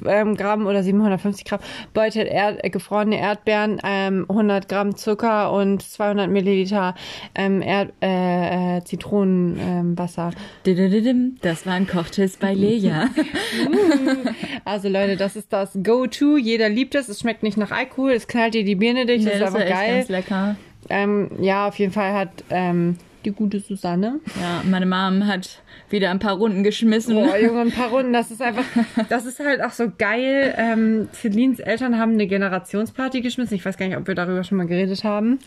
ähm, 0.07 0.37
Gramm 0.37 0.67
oder 0.67 0.83
750 0.83 1.45
Gramm 1.45 1.61
Beutel 1.95 2.27
Erd 2.27 2.65
äh, 2.65 2.71
gefrorene 2.71 3.19
Erdbeeren, 3.19 3.81
ähm, 3.85 4.27
100 4.29 4.69
Gramm 4.69 4.95
Zucker 4.95 5.53
und 5.53 5.83
200 5.83 6.31
Milliliter 6.31 6.95
ähm, 7.35 7.61
Erd 7.61 7.93
äh, 8.01 8.77
äh, 8.77 8.85
Zitronenwasser. 8.85 10.31
Didididim, 10.65 11.39
Das 11.43 11.67
waren 11.67 11.87
Kochtipps 11.87 12.37
bei 12.37 12.55
Lea. 12.55 12.93
also 14.65 14.89
Leute, 14.89 15.17
das 15.17 15.35
ist 15.35 15.53
das 15.53 15.77
Go-To. 15.83 16.37
Jeder 16.37 16.69
liebt 16.69 16.95
es. 16.95 17.09
Es 17.09 17.21
schmeckt 17.21 17.43
nicht 17.43 17.57
nach 17.57 17.73
Alkohol. 17.73 18.13
Es 18.13 18.29
knallt 18.29 18.55
dir 18.55 18.65
die 18.65 18.77
Birne 18.77 19.07
durch. 19.07 19.25
Das 19.25 19.35
ist 19.35 19.41
war 19.41 19.47
einfach 19.49 19.69
geil. 19.69 19.97
ganz 19.97 20.09
lecker. 20.09 20.57
Ähm, 20.89 21.31
ja, 21.41 21.69
auf 21.69 21.79
jeden 21.79 21.93
Fall 21.93 22.13
hat 22.13 22.45
ähm, 22.51 22.97
die 23.27 23.33
gute 23.33 23.61
Susanne 23.61 24.21
Ja, 24.41 24.63
meine 24.65 24.87
Mom 24.87 25.27
hat 25.27 25.61
wieder 25.91 26.11
ein 26.11 26.19
paar 26.19 26.37
Runden 26.37 26.63
geschmissen. 26.63 27.15
Boah, 27.15 27.37
Junge, 27.39 27.61
ein 27.61 27.71
paar 27.71 27.91
Runden, 27.91 28.13
das 28.13 28.31
ist 28.31 28.41
einfach, 28.41 28.65
das 29.09 29.27
ist 29.27 29.41
halt 29.41 29.63
auch 29.63 29.73
so 29.73 29.91
geil. 29.97 30.55
Ähm, 30.57 31.09
Celines 31.13 31.61
Eltern 31.61 31.99
haben 31.99 32.13
eine 32.13 32.27
Generationsparty 32.27 33.21
geschmissen. 33.21 33.57
Ich 33.57 33.65
weiß 33.65 33.77
gar 33.77 33.87
nicht, 33.87 33.97
ob 33.97 34.07
wir 34.07 34.15
darüber 34.15 34.43
schon 34.45 34.59
mal 34.59 34.67
geredet 34.67 35.05
haben. 35.05 35.39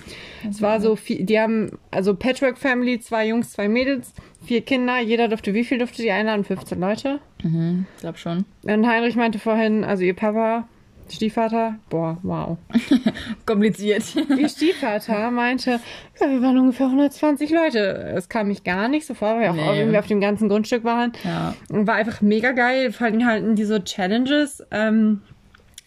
Es 0.47 0.61
war 0.61 0.79
so 0.79 0.95
viel, 0.95 1.23
die 1.23 1.39
haben, 1.39 1.79
also 1.91 2.15
Patchwork 2.15 2.57
Family, 2.57 2.99
zwei 2.99 3.27
Jungs, 3.27 3.51
zwei 3.51 3.67
Mädels, 3.67 4.13
vier 4.45 4.61
Kinder. 4.61 4.99
Jeder 4.99 5.27
durfte, 5.27 5.53
wie 5.53 5.63
viel 5.63 5.77
durfte 5.77 6.01
die 6.01 6.11
einladen? 6.11 6.43
15 6.43 6.79
Leute. 6.79 7.19
Mhm, 7.43 7.85
glaub 8.01 8.17
schon. 8.17 8.45
Und 8.63 8.87
Heinrich 8.87 9.15
meinte 9.15 9.39
vorhin, 9.39 9.83
also 9.83 10.03
ihr 10.03 10.15
Papa, 10.15 10.67
Stiefvater, 11.15 11.75
boah, 11.89 12.17
wow. 12.23 12.57
Kompliziert. 13.45 14.03
Ihr 14.37 14.49
Stiefvater 14.49 15.31
meinte, 15.31 15.79
ja, 16.19 16.29
wir 16.29 16.41
waren 16.41 16.57
ungefähr 16.57 16.87
120 16.87 17.49
Leute. 17.51 18.13
Es 18.15 18.29
kam 18.29 18.47
mich 18.47 18.63
gar 18.63 18.87
nicht 18.87 19.05
so 19.05 19.13
vor, 19.13 19.35
weil 19.35 19.41
wir 19.41 19.49
auch 19.51 19.55
Nee. 19.73 19.79
irgendwie 19.79 19.97
auf 19.97 20.07
dem 20.07 20.21
ganzen 20.21 20.49
Grundstück 20.49 20.83
waren. 20.83 21.11
Ja. 21.23 21.53
War 21.69 21.95
einfach 21.95 22.21
mega 22.21 22.51
geil. 22.51 22.91
Vor 22.91 23.07
allem 23.07 23.25
halt 23.25 23.43
in 23.43 23.55
diese 23.55 23.83
Challenges. 23.83 24.63
Ähm, 24.71 25.21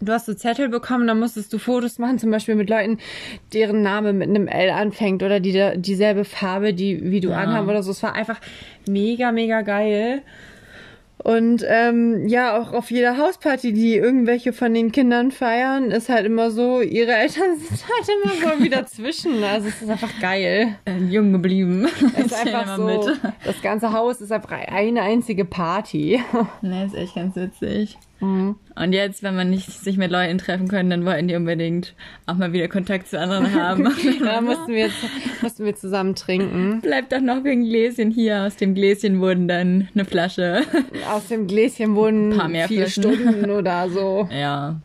du 0.01 0.13
hast 0.13 0.27
so 0.27 0.35
Zettel 0.35 0.69
bekommen, 0.69 1.07
da 1.07 1.15
musstest 1.15 1.53
du 1.53 1.59
Fotos 1.59 1.99
machen, 1.99 2.19
zum 2.19 2.31
Beispiel 2.31 2.55
mit 2.57 2.69
Leuten, 2.69 2.99
deren 3.53 3.83
Name 3.83 4.13
mit 4.13 4.29
einem 4.29 4.49
L 4.49 4.71
anfängt 4.71 5.23
oder 5.23 5.39
die 5.41 5.53
dieselbe 5.77 6.25
Farbe, 6.25 6.75
die 6.75 7.11
wie 7.11 7.21
du 7.21 7.31
Ja. 7.31 7.39
anhaben 7.39 7.69
oder 7.69 7.83
so. 7.83 7.93
Es 7.93 8.03
war 8.03 8.15
einfach 8.15 8.41
mega, 8.89 9.31
mega 9.33 9.61
geil. 9.63 10.23
Und 11.23 11.65
ähm, 11.69 12.27
ja, 12.27 12.61
auch 12.61 12.73
auf 12.73 12.91
jeder 12.91 13.17
Hausparty, 13.17 13.73
die 13.73 13.95
irgendwelche 13.95 14.53
von 14.53 14.75
den 14.75 14.91
Kindern 14.91 15.31
feiern, 15.31 15.93
ist 15.93 16.09
halt 16.09 16.27
immer 16.27 16.51
so, 16.51 16.81
ihre 16.81 17.13
Eltern 17.13 17.57
sind 17.59 17.85
halt 17.87 18.09
immer 18.09 18.57
so 18.57 18.65
wieder 18.65 18.87
zwischen. 18.87 19.43
Also 19.45 19.69
es 19.69 19.83
ist 19.83 19.89
einfach 19.89 20.21
geil. 20.21 20.77
Äh, 20.85 20.99
jung 20.99 21.33
geblieben. 21.33 21.89
Es 22.17 22.27
ist 22.27 22.35
einfach 22.47 22.77
so, 22.77 23.13
das 23.45 23.63
ganze 23.63 23.93
Haus 23.93 24.21
ist 24.21 24.33
einfach 24.33 24.51
eine 24.51 25.03
einzige 25.03 25.45
Party. 25.45 26.23
Ne, 26.61 26.87
ist 26.87 26.95
echt 26.95 27.15
ganz 27.15 27.35
witzig. 27.37 27.99
Mhm. 28.23 28.57
Und 28.75 28.93
jetzt, 28.93 29.23
wenn 29.23 29.37
man 29.37 29.51
nicht 29.51 29.71
sich 29.71 29.99
mit 29.99 30.11
Leuten 30.11 30.39
treffen 30.39 30.69
können, 30.69 30.89
dann 30.89 31.05
wollten 31.05 31.29
die 31.29 31.35
unbedingt 31.35 31.95
auch 32.27 32.37
mal 32.37 32.53
wieder 32.53 32.69
Kontakt 32.69 33.09
zu 33.09 33.19
anderen 33.19 33.55
haben. 33.55 33.89
Da 34.23 34.41
mussten 34.41 34.73
wir, 34.73 34.89
mussten 35.43 35.65
wir 35.65 35.75
zusammen 35.75 36.15
trinken. 36.15 36.81
Bleibt 36.81 37.13
doch 37.13 37.21
noch 37.21 37.45
wegen 37.45 37.65
Gläschen 37.65 38.11
hier. 38.11 38.45
Aus 38.45 38.57
dem 38.57 38.75
Gläschen 38.75 39.21
wurden 39.21 39.49
dann 39.49 39.89
eine 39.95 40.05
Flasche. 40.05 40.63
Aus 41.11 41.29
dem 41.29 41.47
Gläschen 41.47 41.95
wurden 41.97 42.37
Paar 42.37 42.49
mehr 42.49 42.69
vier 42.69 42.87
Flaschen. 42.87 43.03
Stunden 43.15 43.51
oder 43.51 43.91
so. 43.91 44.29
Ja. 44.33 44.81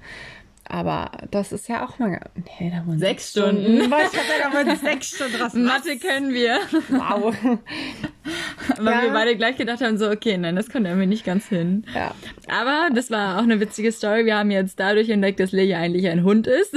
Aber 0.69 1.11
das 1.31 1.51
ist 1.53 1.69
ja 1.69 1.85
auch 1.85 1.97
mal. 1.97 2.19
Nee, 2.59 2.71
da 2.75 2.85
wurden 2.85 2.99
Sechs 2.99 3.31
Stunden. 3.31 3.89
Weil 3.89 4.05
ich 4.05 4.11
da 4.43 4.53
wurden 4.53 4.75
sechs 4.77 5.09
Stunden 5.15 5.37
draus. 5.37 5.53
Mathe 5.55 5.97
können 5.97 6.33
wir. 6.33 6.59
Wow. 6.89 7.33
Weil 8.77 8.93
Ja. 8.93 9.01
wir 9.03 9.11
beide 9.13 9.37
gleich 9.37 9.55
gedacht 9.55 9.81
haben, 9.81 9.97
so, 9.97 10.09
okay, 10.09 10.37
nein, 10.37 10.55
das 10.57 10.69
kommt 10.69 10.85
irgendwie 10.85 11.05
nicht 11.07 11.23
ganz 11.25 11.47
hin. 11.47 11.85
Ja. 11.95 12.13
Aber 12.49 12.89
das 12.93 13.09
war 13.11 13.37
auch 13.37 13.43
eine 13.43 13.59
witzige 13.61 13.91
Story. 13.93 14.25
Wir 14.25 14.35
haben 14.37 14.51
jetzt 14.51 14.79
dadurch 14.79 15.09
entdeckt, 15.09 15.39
dass 15.39 15.53
Lea 15.53 15.75
eigentlich 15.75 16.07
ein 16.09 16.23
Hund 16.23 16.47
ist. 16.47 16.75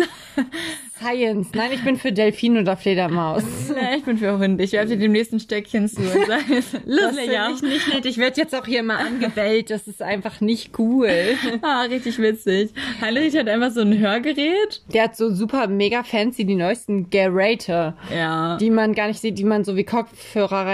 Science. 1.01 1.49
Nein, 1.55 1.71
ich 1.73 1.83
bin 1.83 1.97
für 1.97 2.13
Delfin 2.13 2.59
oder 2.59 2.77
Fledermaus. 2.77 3.43
Nee, 3.71 3.97
ich 3.99 4.05
bin 4.05 4.19
für 4.19 4.37
Hund. 4.39 4.61
Ich 4.61 4.73
werfe 4.73 4.89
dir 4.89 4.97
dem 4.99 5.13
nächsten 5.13 5.39
Stöckchen 5.41 5.89
zu 5.89 6.01
und 6.03 6.27
sage, 6.27 6.43
los, 6.87 7.01
Das 7.01 7.17
Lea. 7.17 7.27
finde 7.27 7.55
ich 7.55 7.63
nicht 7.63 7.95
nett. 7.95 8.05
Ich 8.07 8.19
werde 8.19 8.41
jetzt 8.41 8.55
auch 8.55 8.67
hier 8.67 8.83
mal 8.83 8.97
angebellt. 8.97 9.71
Das 9.71 9.87
ist 9.87 10.03
einfach 10.03 10.41
nicht 10.41 10.79
cool. 10.79 11.09
Ah, 11.63 11.83
richtig 11.83 12.19
witzig. 12.19 12.71
Heinrich 13.01 13.37
hat 13.37 13.49
einfach 13.49 13.71
so 13.71 13.81
ein 13.81 13.99
Hörgerät. 13.99 14.83
Der 14.93 15.05
hat 15.05 15.17
so 15.17 15.33
super 15.33 15.67
mega 15.69 16.03
fancy 16.03 16.45
die 16.45 16.55
neuesten 16.57 17.11
Geräte, 17.11 17.95
Ja. 18.15 18.57
die 18.59 18.71
man 18.71 18.95
gar 18.95 19.09
nicht 19.09 19.21
sieht, 19.21 19.39
die 19.39 19.45
man 19.45 19.65
so 19.65 19.77
wie 19.77 19.85
Kopfhörer 19.85 20.67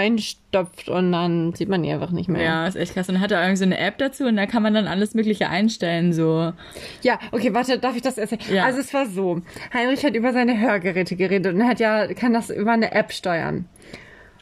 reinstopft 0.57 0.89
und 0.89 1.11
dann 1.11 1.53
sieht 1.53 1.69
man 1.69 1.83
die 1.83 1.91
einfach 1.91 2.11
nicht 2.11 2.29
mehr. 2.29 2.41
Ja, 2.41 2.67
ist 2.67 2.75
echt 2.75 2.93
krass. 2.93 3.07
Und 3.09 3.15
dann 3.15 3.23
hat 3.23 3.31
er 3.31 3.41
irgendwie 3.41 3.57
so 3.57 3.65
eine 3.65 3.77
App 3.77 3.97
dazu 3.97 4.25
und 4.25 4.37
da 4.37 4.45
kann 4.45 4.63
man 4.63 4.73
dann 4.73 4.87
alles 4.87 5.13
Mögliche 5.13 5.49
einstellen, 5.49 6.13
so. 6.13 6.53
Ja, 7.01 7.19
okay, 7.31 7.53
warte, 7.53 7.79
darf 7.79 7.95
ich 7.95 8.01
das 8.01 8.17
erzählen? 8.17 8.41
Ja. 8.51 8.65
Also 8.65 8.79
es 8.79 8.93
war 8.93 9.05
so, 9.05 9.41
Heinrich 9.73 10.03
hat 10.05 10.15
über 10.15 10.33
seine 10.33 10.59
Hörgeräte 10.59 11.15
geredet 11.15 11.53
und 11.53 11.61
er 11.61 11.67
hat 11.67 11.79
ja, 11.79 12.07
kann 12.13 12.33
das 12.33 12.49
über 12.49 12.71
eine 12.71 12.91
App 12.91 13.11
steuern. 13.11 13.65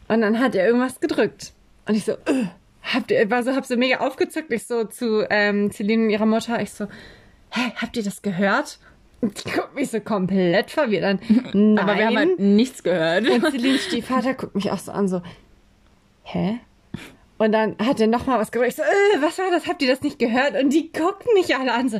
Und 0.08 0.22
dann 0.22 0.40
hat 0.40 0.56
er 0.56 0.66
irgendwas 0.66 1.00
gedrückt. 1.00 1.54
Und 1.88 1.96
ich 1.96 2.06
so, 2.06 2.14
äh, 2.14 2.46
habt 2.82 3.12
ihr, 3.12 3.30
war 3.30 3.44
so, 3.44 3.56
hab 3.56 3.66
so 3.66 3.76
mega 3.76 3.98
aufgezuckt. 3.98 4.52
Ich 4.52 4.66
so 4.66 4.84
zu 4.84 5.26
ähm, 5.30 5.72
Celine 5.72 6.04
und 6.04 6.10
ihrer 6.10 6.26
Mutter, 6.26 6.62
ich 6.62 6.72
so, 6.72 6.86
hä, 7.52 7.72
habt 7.76 7.98
ihr 7.98 8.04
das 8.04 8.22
gehört? 8.22 8.80
Die 9.22 9.50
guckt 9.50 9.74
mich 9.74 9.90
so 9.90 10.00
komplett 10.00 10.70
verwirrt 10.70 11.04
an. 11.04 11.20
Nein. 11.54 11.80
Aber 11.80 11.98
wir 11.98 12.06
haben 12.06 12.18
halt 12.18 12.40
nichts 12.40 12.84
gehört. 12.84 13.28
Und 13.28 13.42
Celines 13.50 13.86
Stiefvater 13.86 14.36
guckt 14.36 14.54
mich 14.54 14.70
auch 14.72 14.78
so 14.78 14.92
an, 14.92 15.08
so, 15.08 15.22
hä? 16.26 16.60
Und 17.38 17.52
dann 17.52 17.76
hat 17.80 18.00
er 18.00 18.08
nochmal 18.08 18.40
was 18.40 18.52
gedrückt. 18.52 18.70
Ich 18.70 18.76
so, 18.76 18.84
äh, 18.84 19.22
was 19.22 19.38
war 19.38 19.52
das? 19.52 19.68
Habt 19.68 19.82
ihr 19.82 19.90
das 19.90 20.02
nicht 20.02 20.20
gehört? 20.20 20.56
Und 20.62 20.72
die 20.72 20.92
gucken 20.92 21.34
mich 21.34 21.56
alle 21.56 21.74
an, 21.74 21.90
so, 21.90 22.00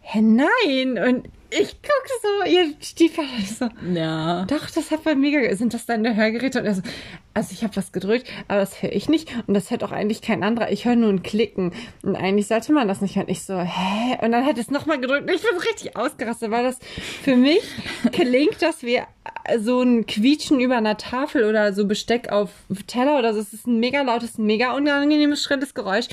hä, 0.00 0.20
nein. 0.20 0.98
Und 0.98 1.28
ich 1.60 1.76
guck 1.82 2.08
so, 2.22 2.50
ihr 2.50 2.72
Stiefvater 2.80 3.28
ich 3.38 3.56
so, 3.56 3.68
Ja. 3.92 4.44
doch, 4.46 4.70
das 4.70 4.90
hat 4.90 5.04
bei 5.04 5.14
ge- 5.14 5.54
sind 5.54 5.74
das 5.74 5.86
deine 5.86 6.16
Hörgeräte? 6.16 6.60
Und 6.60 6.66
er 6.66 6.74
so, 6.74 6.82
also 7.34 7.50
ich 7.52 7.62
habe 7.62 7.76
was 7.76 7.92
gedrückt, 7.92 8.26
aber 8.48 8.60
das 8.60 8.82
höre 8.82 8.92
ich 8.92 9.08
nicht. 9.08 9.28
Und 9.46 9.54
das 9.54 9.70
hört 9.70 9.84
auch 9.84 9.92
eigentlich 9.92 10.22
kein 10.22 10.42
anderer. 10.42 10.70
Ich 10.70 10.84
höre 10.84 10.96
nur 10.96 11.10
ein 11.10 11.22
Klicken. 11.22 11.72
Und 12.02 12.16
eigentlich 12.16 12.46
sollte 12.46 12.72
man 12.72 12.88
das 12.88 13.00
nicht 13.00 13.16
hören. 13.16 13.28
Ich 13.28 13.42
so, 13.42 13.58
hä? 13.58 14.18
Und 14.22 14.32
dann 14.32 14.44
hat 14.44 14.58
es 14.58 14.70
nochmal 14.70 15.00
gedrückt. 15.00 15.28
Und 15.30 15.34
ich 15.34 15.42
bin 15.42 15.56
richtig 15.58 15.96
ausgerastet, 15.96 16.50
weil 16.50 16.64
das 16.64 16.78
für 17.22 17.36
mich 17.36 17.62
klingt, 18.12 18.60
dass 18.62 18.82
wir 18.82 19.06
so 19.58 19.80
ein 19.82 20.06
Quietschen 20.06 20.60
über 20.60 20.76
einer 20.76 20.96
Tafel 20.96 21.44
oder 21.44 21.72
so 21.72 21.86
Besteck 21.86 22.30
auf 22.30 22.50
Teller 22.86 23.18
oder 23.18 23.32
so. 23.34 23.40
Es 23.40 23.52
ist 23.52 23.66
ein 23.66 23.78
mega 23.80 24.02
lautes, 24.02 24.38
mega 24.38 24.74
unangenehmes, 24.74 25.42
schrilles 25.42 25.74
Geräusch. 25.74 26.06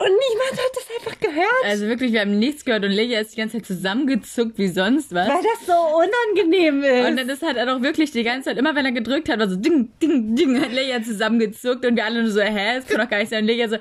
Und 0.00 0.10
niemand 0.10 0.52
hat 0.52 0.70
das 0.74 0.86
einfach 0.96 1.20
gehört. 1.20 1.64
Also 1.64 1.86
wirklich, 1.86 2.12
wir 2.12 2.20
haben 2.20 2.38
nichts 2.38 2.64
gehört 2.64 2.84
und 2.84 2.92
Lea 2.92 3.16
ist 3.16 3.32
die 3.32 3.36
ganze 3.40 3.56
Zeit 3.56 3.66
zusammengezuckt 3.66 4.56
wie 4.56 4.68
sonst 4.68 5.12
was. 5.12 5.28
weil 5.28 5.42
das 5.42 5.66
so 5.66 5.72
unangenehm 5.72 6.84
ist. 6.84 7.08
Und 7.08 7.16
dann 7.16 7.28
ist 7.28 7.42
halt 7.42 7.56
er 7.56 7.66
doch 7.66 7.82
wirklich 7.82 8.12
die 8.12 8.22
ganze 8.22 8.50
Zeit, 8.50 8.58
immer 8.58 8.76
wenn 8.76 8.84
er 8.86 8.92
gedrückt 8.92 9.28
hat, 9.28 9.40
war 9.40 9.48
so 9.48 9.56
ding, 9.56 9.90
ding, 10.00 10.36
ding, 10.36 10.60
hat 10.62 10.72
Lea 10.72 11.02
zusammengezuckt 11.02 11.84
und 11.84 11.96
wir 11.96 12.04
alle 12.04 12.22
nur 12.22 12.30
so, 12.30 12.40
hä, 12.40 12.76
das 12.76 12.86
kann 12.86 13.00
doch 13.00 13.10
gar 13.10 13.18
nicht 13.18 13.30
sein. 13.30 13.40
Und 13.42 13.48
Lea 13.48 13.66
so, 13.66 13.76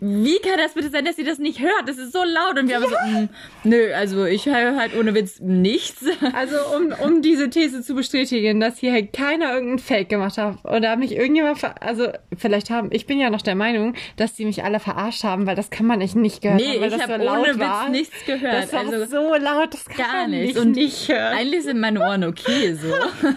wie 0.00 0.38
kann 0.40 0.58
das 0.58 0.74
bitte 0.74 0.90
sein, 0.90 1.04
dass 1.04 1.16
sie 1.16 1.24
das 1.24 1.38
nicht 1.38 1.60
hört? 1.60 1.88
Das 1.88 1.96
ist 1.98 2.12
so 2.12 2.18
laut. 2.24 2.58
Und 2.58 2.68
wir 2.68 2.76
haben 2.76 2.84
so, 2.84 2.96
mm, 3.18 3.28
nö, 3.64 3.92
also 3.94 4.24
ich 4.26 4.46
höre 4.46 4.76
halt 4.76 4.96
ohne 4.98 5.14
Witz 5.14 5.40
nichts. 5.40 6.04
Also 6.34 6.56
um, 6.76 6.92
um 7.04 7.22
diese 7.22 7.48
These 7.50 7.82
zu 7.82 7.94
bestätigen, 7.94 8.60
dass 8.60 8.78
hier 8.78 8.92
halt 8.92 9.12
keiner 9.12 9.52
irgendeinen 9.52 9.78
Fake 9.78 10.08
gemacht 10.08 10.36
hat 10.38 10.58
oder 10.64 10.96
mich 10.96 11.12
irgendjemand, 11.16 11.58
ver 11.58 11.74
also 11.82 12.08
vielleicht 12.36 12.68
haben, 12.70 12.88
ich 12.92 13.06
bin 13.06 13.18
ja 13.18 13.30
noch 13.30 13.42
der 13.42 13.54
Meinung, 13.54 13.94
dass 14.16 14.34
die 14.34 14.44
mich 14.44 14.64
alle 14.64 14.80
verarscht 14.80 15.24
haben, 15.24 15.46
weil 15.46 15.56
das 15.56 15.70
kann 15.70 15.86
man 15.86 16.00
echt 16.00 16.16
nicht 16.16 16.42
gehört 16.42 16.60
Nee, 16.60 16.72
haben, 16.74 16.80
weil 16.80 16.88
ich 16.88 16.94
das 16.98 17.02
habe 17.08 17.18
so 17.18 17.24
laut 17.24 17.38
ohne 17.48 17.58
war. 17.58 17.84
Witz 17.86 17.90
nichts 17.92 18.24
gehört. 18.26 18.54
Das 18.64 18.72
war 18.72 18.80
also 18.80 19.04
so 19.06 19.34
laut, 19.36 19.72
das 19.72 19.84
kann 19.86 19.96
gar 19.96 20.12
man 20.22 20.30
nichts. 20.32 20.54
nicht, 20.56 20.58
Und 20.66 20.72
nicht 20.72 21.08
hören. 21.08 21.32
eigentlich 21.36 21.62
sind 21.64 21.80
meine 21.80 22.00
Ohren 22.00 22.24
okay 22.24 22.74
so. 22.74 22.88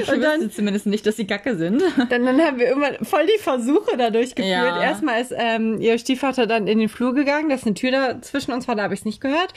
Ich 0.00 0.08
Und 0.10 0.20
dann- 0.22 0.50
zumindest 0.50 0.86
nicht, 0.86 1.04
dass 1.06 1.16
sie 1.16 1.26
Kacke 1.26 1.56
sind. 1.56 1.82
Dann, 2.08 2.24
dann 2.24 2.40
haben 2.40 2.58
wir 2.58 2.68
irgendwann 2.68 3.04
voll 3.04 3.26
die 3.26 3.40
Versuche 3.42 3.96
da 3.96 4.10
durchgeführt. 4.10 4.48
Ja. 4.52 4.82
Erstmal 4.82 5.20
ist 5.20 5.34
ähm, 5.36 5.80
ihr 5.80 5.97
Stiefvater 5.98 6.46
dann 6.46 6.66
in 6.66 6.78
den 6.78 6.88
Flur 6.88 7.14
gegangen, 7.14 7.48
dass 7.48 7.64
eine 7.64 7.74
Tür 7.74 7.90
da 7.90 8.22
zwischen 8.22 8.52
uns 8.52 8.68
war, 8.68 8.76
da 8.76 8.84
habe 8.84 8.94
ich 8.94 9.00
es 9.00 9.06
nicht 9.06 9.20
gehört. 9.20 9.52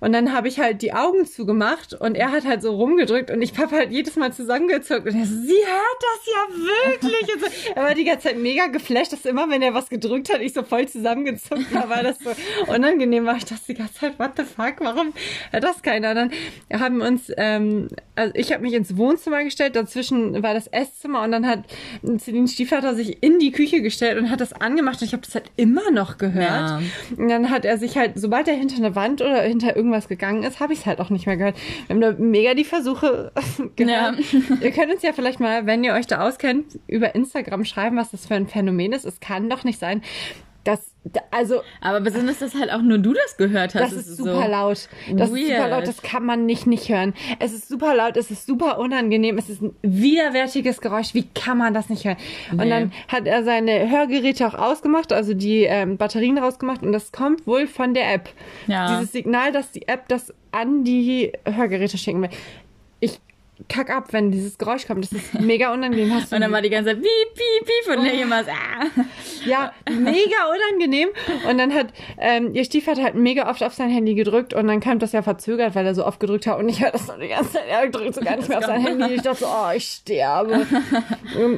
Und 0.00 0.12
dann 0.12 0.32
habe 0.32 0.48
ich 0.48 0.60
halt 0.60 0.82
die 0.82 0.92
Augen 0.92 1.26
zugemacht 1.26 1.94
und 1.94 2.14
er 2.14 2.30
hat 2.30 2.46
halt 2.46 2.62
so 2.62 2.74
rumgedrückt 2.74 3.30
und 3.30 3.42
ich 3.42 3.56
habe 3.58 3.74
halt 3.74 3.90
jedes 3.90 4.16
Mal 4.16 4.32
zusammengezuckt 4.32 5.06
und 5.06 5.14
er 5.14 5.26
so, 5.26 5.34
sie 5.34 5.52
hört 5.52 6.00
das 6.00 6.26
ja 6.26 7.02
wirklich. 7.02 7.40
So. 7.40 7.72
Er 7.74 7.84
war 7.84 7.94
die 7.94 8.04
ganze 8.04 8.28
Zeit 8.28 8.38
mega 8.38 8.66
geflasht, 8.66 9.12
dass 9.12 9.24
immer, 9.24 9.50
wenn 9.50 9.62
er 9.62 9.74
was 9.74 9.88
gedrückt 9.88 10.32
hat, 10.32 10.40
ich 10.40 10.52
so 10.52 10.62
voll 10.62 10.88
zusammengezuckt 10.88 11.74
war, 11.74 11.88
weil 11.88 12.04
das 12.04 12.18
so 12.18 12.30
unangenehm 12.72 13.26
war. 13.26 13.36
Ich 13.36 13.44
dachte 13.44 13.62
die 13.68 13.74
ganze 13.74 13.94
Zeit, 13.94 14.18
what 14.18 14.32
the 14.36 14.44
fuck, 14.44 14.76
warum 14.80 15.12
hört 15.50 15.64
das 15.64 15.82
keiner? 15.82 16.14
Dann 16.14 16.30
haben 16.72 17.00
uns, 17.00 17.32
ähm, 17.36 17.88
also 18.14 18.32
ich 18.34 18.52
habe 18.52 18.62
mich 18.62 18.74
ins 18.74 18.96
Wohnzimmer 18.96 19.42
gestellt, 19.44 19.76
dazwischen 19.76 20.42
war 20.42 20.54
das 20.54 20.66
Esszimmer 20.68 21.22
und 21.22 21.32
dann 21.32 21.46
hat 21.46 21.64
Celine 22.18 22.48
Stiefvater 22.48 22.94
sich 22.94 23.22
in 23.22 23.38
die 23.38 23.52
Küche 23.52 23.82
gestellt 23.82 24.18
und 24.18 24.30
hat 24.30 24.40
das 24.40 24.52
angemacht 24.52 25.00
und 25.00 25.06
ich 25.06 25.12
habe 25.12 25.22
das 25.24 25.34
halt 25.34 25.50
immer 25.56 25.90
noch 25.90 26.18
gehört. 26.18 26.48
Ja. 26.48 26.82
Und 27.16 27.28
dann 27.28 27.50
hat 27.50 27.64
er 27.64 27.78
sich 27.78 27.96
halt, 27.96 28.12
sobald 28.14 28.48
er 28.48 28.54
hinter 28.54 28.76
eine 28.76 28.94
Wand 28.94 29.20
oder 29.22 29.42
hinter 29.42 29.76
irgendwas 29.88 30.08
gegangen 30.08 30.42
ist, 30.42 30.60
habe 30.60 30.72
ich 30.72 30.80
es 30.80 30.86
halt 30.86 31.00
auch 31.00 31.10
nicht 31.10 31.26
mehr 31.26 31.36
gehört. 31.36 31.56
Wir 31.86 31.94
haben 31.94 32.00
da 32.00 32.12
mega 32.12 32.54
die 32.54 32.64
Versuche 32.64 33.32
gehört. 33.76 34.18
Ihr 34.60 34.70
könnt 34.70 34.92
uns 34.92 35.02
ja 35.02 35.12
vielleicht 35.12 35.40
mal, 35.40 35.66
wenn 35.66 35.82
ihr 35.82 35.94
euch 35.94 36.06
da 36.06 36.26
auskennt, 36.26 36.78
über 36.86 37.14
Instagram 37.14 37.64
schreiben, 37.64 37.96
was 37.96 38.10
das 38.10 38.26
für 38.26 38.34
ein 38.34 38.46
Phänomen 38.46 38.92
ist. 38.92 39.04
Es 39.04 39.20
kann 39.20 39.48
doch 39.48 39.64
nicht 39.64 39.78
sein, 39.78 40.02
dass, 40.68 40.92
also, 41.30 41.62
Aber 41.80 42.00
besonders, 42.00 42.38
dass 42.38 42.54
halt 42.54 42.70
auch 42.70 42.82
nur 42.82 42.98
du 42.98 43.14
das 43.14 43.36
gehört 43.38 43.74
hast. 43.74 43.92
das 43.92 44.06
ist 44.06 44.16
super 44.18 44.42
so 44.44 44.50
laut. 44.50 44.88
Das 45.12 45.30
ist 45.30 45.36
super 45.36 45.48
weird. 45.48 45.70
laut, 45.70 45.86
das 45.88 46.02
kann 46.02 46.24
man 46.26 46.44
nicht 46.44 46.66
nicht 46.66 46.88
hören. 46.90 47.14
Es 47.38 47.52
ist 47.54 47.68
super 47.68 47.94
laut, 47.94 48.16
es 48.16 48.30
ist 48.30 48.46
super 48.46 48.78
unangenehm, 48.78 49.38
es 49.38 49.48
ist 49.48 49.62
ein 49.62 49.74
widerwärtiges 49.82 50.80
Geräusch. 50.80 51.14
Wie 51.14 51.26
kann 51.34 51.56
man 51.58 51.72
das 51.74 51.88
nicht 51.88 52.04
hören? 52.04 52.16
Und 52.52 52.58
Nee. 52.58 52.68
dann 52.70 52.92
hat 53.08 53.26
er 53.26 53.42
seine 53.44 53.90
Hörgeräte 53.90 54.46
auch 54.46 54.54
ausgemacht, 54.54 55.12
also 55.12 55.34
die 55.34 55.62
ähm, 55.62 55.96
Batterien 55.96 56.36
rausgemacht 56.38 56.82
und 56.82 56.92
das 56.92 57.10
kommt 57.12 57.46
wohl 57.46 57.66
von 57.66 57.94
der 57.94 58.12
App. 58.12 58.28
Ja. 58.66 58.98
Dieses 58.98 59.12
Signal, 59.12 59.52
dass 59.52 59.72
die 59.72 59.88
App 59.88 60.08
das 60.08 60.34
an 60.52 60.84
die 60.84 61.32
Hörgeräte 61.46 61.96
schicken 61.98 62.22
will. 62.22 62.30
Kack 63.68 63.90
ab, 63.90 64.08
wenn 64.12 64.30
dieses 64.30 64.56
Geräusch 64.56 64.86
kommt. 64.86 65.04
Das 65.04 65.12
ist 65.12 65.40
mega 65.40 65.72
unangenehm. 65.72 66.14
Hast 66.14 66.30
du 66.30 66.36
Und 66.36 66.42
dann 66.42 66.52
war 66.52 66.62
die 66.62 66.70
ganze 66.70 66.90
Zeit 66.90 67.02
piep, 67.02 67.34
piep, 67.34 67.66
piep 67.66 67.98
und 67.98 68.06
immer 68.06 68.44
so, 68.44 68.50
ah. 68.50 69.04
ja, 69.44 69.72
mega 69.90 70.36
unangenehm. 70.70 71.08
Und 71.48 71.58
dann 71.58 71.74
hat 71.74 71.88
ähm, 72.18 72.54
ihr 72.54 72.64
Stiefvater 72.64 73.02
halt 73.02 73.16
mega 73.16 73.50
oft 73.50 73.62
auf 73.62 73.74
sein 73.74 73.90
Handy 73.90 74.14
gedrückt 74.14 74.54
und 74.54 74.68
dann 74.68 74.80
kam 74.80 74.98
das 75.00 75.12
ja 75.12 75.22
verzögert, 75.22 75.74
weil 75.74 75.86
er 75.86 75.94
so 75.94 76.06
oft 76.06 76.20
gedrückt 76.20 76.46
hat 76.46 76.58
und 76.58 76.68
ich 76.68 76.82
höre 76.82 76.92
das 76.92 77.08
noch 77.08 77.18
die 77.18 77.28
ganze 77.28 77.52
Zeit. 77.52 77.64
Er 77.68 77.88
drückt 77.88 78.14
so 78.14 78.20
gar 78.20 78.36
nicht 78.36 78.48
mehr 78.48 78.58
auf 78.58 78.64
sein 78.64 78.80
Handy. 78.80 79.14
Ich 79.14 79.22
dachte 79.22 79.40
so, 79.40 79.46
oh, 79.46 79.72
ich 79.74 79.84
sterbe. 79.84 80.66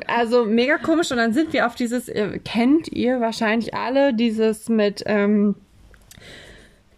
Also 0.06 0.46
mega 0.46 0.78
komisch. 0.78 1.10
Und 1.10 1.18
dann 1.18 1.32
sind 1.32 1.52
wir 1.52 1.66
auf 1.66 1.74
dieses, 1.74 2.08
äh, 2.08 2.38
kennt 2.44 2.88
ihr 2.88 3.20
wahrscheinlich 3.20 3.74
alle, 3.74 4.14
dieses 4.14 4.68
mit 4.68 5.02
ähm, 5.06 5.54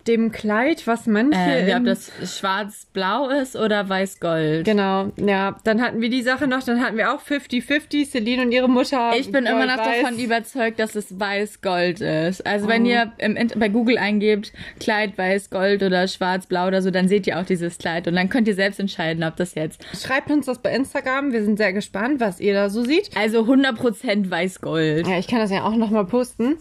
dem 0.09 0.33
Kleid, 0.33 0.87
was 0.87 1.07
manche. 1.07 1.39
Äh, 1.39 1.69
ja, 1.71 1.79
ob 1.79 1.85
das 1.85 2.11
schwarz-blau 2.39 3.29
ist 3.29 3.57
oder 3.57 3.89
weiß-gold. 3.89 4.65
Genau, 4.65 5.11
ja. 5.17 5.57
Dann 5.65 5.81
hatten 5.83 6.01
wir 6.01 6.11
die 6.11 6.23
Sache 6.23 6.47
noch, 6.47 6.63
dann 6.63 6.83
hatten 6.83 6.97
wir 6.97 7.13
auch 7.13 7.21
50-50, 7.23 8.11
Celine 8.11 8.43
und 8.43 8.53
ihre 8.53 8.69
Mutter. 8.69 9.13
Ich 9.19 9.31
bin 9.33 9.47
immer 9.47 9.67
noch 9.67 9.77
Gold-Weiß. 9.77 10.03
davon 10.03 10.19
überzeugt, 10.19 10.79
dass 10.79 10.95
es 10.95 11.19
weiß-gold 11.19 12.01
ist. 12.01 12.47
Also 12.47 12.67
Oh. 12.67 12.69
wenn 12.69 12.87
ihr 12.87 13.13
im, 13.19 13.37
bei 13.57 13.69
Google 13.69 13.99
eingebt, 13.99 14.53
Kleid 14.81 15.17
weiß-gold 15.17 15.83
oder 15.83 16.07
schwarz-blau 16.09 16.67
oder 16.69 16.83
so, 16.83 16.91
dann 16.91 17.09
seht 17.09 17.27
ihr 17.27 17.39
auch 17.39 17.45
dieses 17.47 17.79
Kleid 17.79 18.07
und 18.09 18.15
dann 18.17 18.29
könnt 18.29 18.49
ihr 18.49 18.55
selbst 18.55 18.81
entscheiden, 18.81 19.25
ob 19.25 19.37
das 19.37 19.55
jetzt. 19.55 19.85
Schreibt 20.01 20.31
uns 20.31 20.47
das 20.47 20.59
bei 20.59 20.73
Instagram. 20.75 21.33
Wir 21.33 21.45
sind 21.45 21.57
sehr 21.59 21.73
gespannt, 21.73 22.21
was 22.21 22.41
ihr 22.41 22.55
da 22.55 22.71
so 22.71 22.83
seht. 22.85 23.11
Also 23.17 23.41
100% 23.43 24.31
weiß-gold. 24.31 25.07
Ja, 25.07 25.19
ich 25.19 25.27
kann 25.29 25.39
das 25.39 25.51
ja 25.51 25.65
auch 25.65 25.77
nochmal 25.77 26.05
posten. 26.05 26.57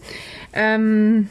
Ähm, 0.52 1.28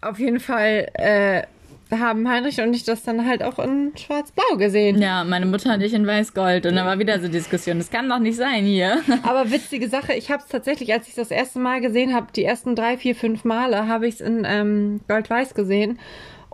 auf 0.00 0.18
jeden 0.18 0.40
Fall 0.40 0.88
äh, 0.94 1.42
haben 1.90 2.28
Heinrich 2.28 2.60
und 2.60 2.74
ich 2.74 2.84
das 2.84 3.02
dann 3.02 3.26
halt 3.26 3.42
auch 3.42 3.58
in 3.58 3.92
Schwarz-Blau 3.96 4.56
gesehen. 4.56 5.00
Ja, 5.00 5.24
meine 5.24 5.46
Mutter 5.46 5.70
hatte 5.70 5.84
ich 5.84 5.94
in 5.94 6.06
weiß-gold 6.06 6.66
und 6.66 6.76
dann 6.76 6.86
war 6.86 6.98
wieder 6.98 7.18
so 7.20 7.28
Diskussion. 7.28 7.78
Das 7.78 7.90
kann 7.90 8.08
doch 8.08 8.18
nicht 8.18 8.36
sein 8.36 8.64
hier. 8.64 8.98
Aber 9.22 9.50
witzige 9.50 9.88
Sache, 9.88 10.14
ich 10.14 10.30
habe 10.30 10.42
es 10.42 10.48
tatsächlich, 10.48 10.92
als 10.92 11.08
ich 11.08 11.14
das 11.14 11.30
erste 11.30 11.58
Mal 11.58 11.80
gesehen 11.80 12.14
habe, 12.14 12.26
die 12.34 12.44
ersten 12.44 12.74
drei, 12.74 12.96
vier, 12.96 13.14
fünf 13.14 13.44
Male, 13.44 13.88
habe 13.88 14.06
ich 14.06 14.16
es 14.16 14.20
in 14.20 14.44
ähm, 14.46 15.00
Gold-Weiß 15.08 15.54
gesehen. 15.54 15.98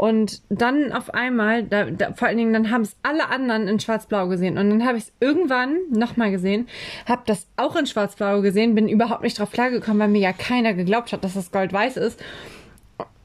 Und 0.00 0.40
dann 0.48 0.92
auf 0.92 1.12
einmal, 1.12 1.62
da, 1.62 1.84
da, 1.84 2.14
vor 2.14 2.26
allen 2.26 2.38
Dingen, 2.38 2.54
dann 2.54 2.70
haben 2.70 2.80
es 2.80 2.96
alle 3.02 3.28
anderen 3.28 3.68
in 3.68 3.78
Schwarz-Blau 3.78 4.28
gesehen. 4.28 4.56
Und 4.56 4.70
dann 4.70 4.86
habe 4.86 4.96
ich 4.96 5.04
es 5.04 5.12
irgendwann 5.20 5.76
nochmal 5.90 6.30
gesehen, 6.30 6.68
habe 7.04 7.20
das 7.26 7.46
auch 7.58 7.76
in 7.76 7.84
Schwarz-Blau 7.84 8.40
gesehen, 8.40 8.74
bin 8.74 8.88
überhaupt 8.88 9.22
nicht 9.22 9.38
drauf 9.38 9.50
klargekommen, 9.50 10.00
weil 10.00 10.08
mir 10.08 10.22
ja 10.22 10.32
keiner 10.32 10.72
geglaubt 10.72 11.12
hat, 11.12 11.22
dass 11.22 11.34
das 11.34 11.52
Gold-Weiß 11.52 11.98
ist. 11.98 12.18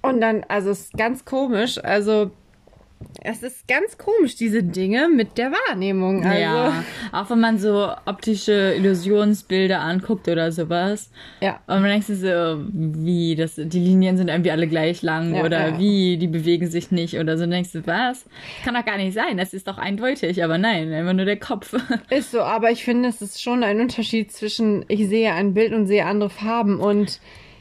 Und 0.08 0.22
dann, 0.22 0.44
also 0.48 0.70
es 0.70 0.86
ist 0.86 0.94
ganz 0.94 1.26
komisch. 1.26 1.78
Also 1.84 2.32
es 3.22 3.44
ist 3.44 3.68
ganz 3.68 3.98
komisch, 3.98 4.36
diese 4.36 4.64
Dinge 4.64 5.10
mit 5.10 5.38
der 5.38 5.52
Wahrnehmung. 5.52 6.24
Also, 6.24 6.42
Ja, 6.42 6.84
auch 7.12 7.30
wenn 7.30 7.40
man 7.40 7.58
so 7.58 7.90
optische 8.06 8.74
Illusionsbilder 8.78 9.82
anguckt 9.82 10.28
oder 10.28 10.52
sowas. 10.52 11.12
Ja. 11.42 11.60
Und 11.68 11.82
man 11.82 11.86
denkt 11.86 12.08
sich 12.08 12.20
so, 12.20 12.28
wie, 12.72 13.36
das, 13.36 13.56
die 13.56 13.80
Linien 13.80 14.18
sind 14.18 14.30
irgendwie 14.30 14.52
alle 14.52 14.68
gleich 14.68 15.02
lang 15.02 15.36
Ja, 15.36 15.44
oder 15.44 15.70
ja. 15.70 15.80
wie, 15.80 16.18
die 16.18 16.28
bewegen 16.28 16.68
sich 16.68 16.92
nicht 16.92 17.18
oder 17.18 17.38
so. 17.38 17.44
Und 17.44 17.52
denkst 17.52 17.72
du, 17.74 17.88
was? 17.88 18.26
Kann 18.64 18.76
doch 18.76 18.86
gar 18.86 18.98
nicht 18.98 19.14
sein, 19.14 19.38
das 19.38 19.54
ist 19.54 19.68
doch 19.68 19.78
eindeutig. 19.78 20.44
Aber 20.44 20.58
nein, 20.58 20.92
einfach 20.92 21.14
nur 21.14 21.26
der 21.26 21.40
Kopf. 21.40 21.74
Ist 22.10 22.32
so, 22.32 22.42
aber 22.42 22.72
ich 22.72 22.84
finde, 22.84 23.10
es 23.10 23.22
ist 23.22 23.42
schon 23.42 23.64
ein 23.64 23.80
Unterschied 23.82 24.32
zwischen, 24.32 24.86
ich 24.88 25.08
sehe 25.08 25.34
ein 25.34 25.54
Bild 25.54 25.74
und 25.74 25.88
sehe 25.88 26.06
andere 26.06 26.30
Farben 26.30 26.80
und 26.80 27.20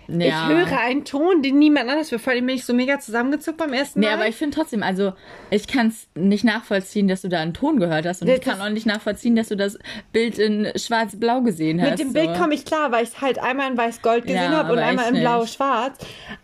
ich 0.08 0.26
Ja. 0.26 0.48
höre 0.48 0.78
einen 0.80 1.04
Ton, 1.04 1.42
den 1.42 1.58
niemand 1.58 1.88
anders 1.90 2.10
hört. 2.10 2.20
Vor 2.20 2.32
allem 2.32 2.46
bin 2.46 2.56
ich 2.56 2.64
so 2.64 2.74
mega 2.74 2.98
zusammengezuckt 2.98 3.56
beim 3.56 3.72
ersten 3.72 4.00
Mal. 4.00 4.06
Nee, 4.08 4.12
aber 4.12 4.28
ich 4.28 4.36
finde 4.36 4.56
trotzdem, 4.56 4.82
also 4.82 5.12
ich 5.50 5.66
kann 5.66 5.88
es 5.88 6.08
nicht 6.14 6.44
nachvollziehen, 6.44 7.08
dass 7.08 7.22
du 7.22 7.28
da 7.28 7.40
einen 7.40 7.54
Ton 7.54 7.78
gehört 7.78 8.06
hast 8.06 8.20
und 8.22 8.28
Das 8.28 8.38
ich 8.38 8.42
kann 8.44 8.60
auch 8.60 8.68
nicht 8.68 8.86
nachvollziehen, 8.86 9.36
dass 9.36 9.48
du 9.48 9.56
das 9.56 9.78
Bild 10.12 10.38
in 10.38 10.68
schwarz-blau 10.76 11.40
gesehen 11.42 11.80
hast. 11.80 11.90
Mit 11.90 11.98
dem 12.00 12.12
Bild 12.12 12.34
so. 12.36 12.42
komme 12.42 12.54
ich 12.54 12.64
klar, 12.64 12.92
weil 12.92 13.04
ich 13.04 13.10
es 13.10 13.20
halt 13.20 13.38
einmal 13.38 13.70
in 13.70 13.76
weiß-gold 13.78 14.24
gesehen 14.26 14.52
Ja, 14.52 14.58
habe 14.58 14.72
und 14.72 14.78
einmal 14.78 15.06
ich 15.10 15.14
in 15.16 15.20
blau-schwarz. 15.20 15.98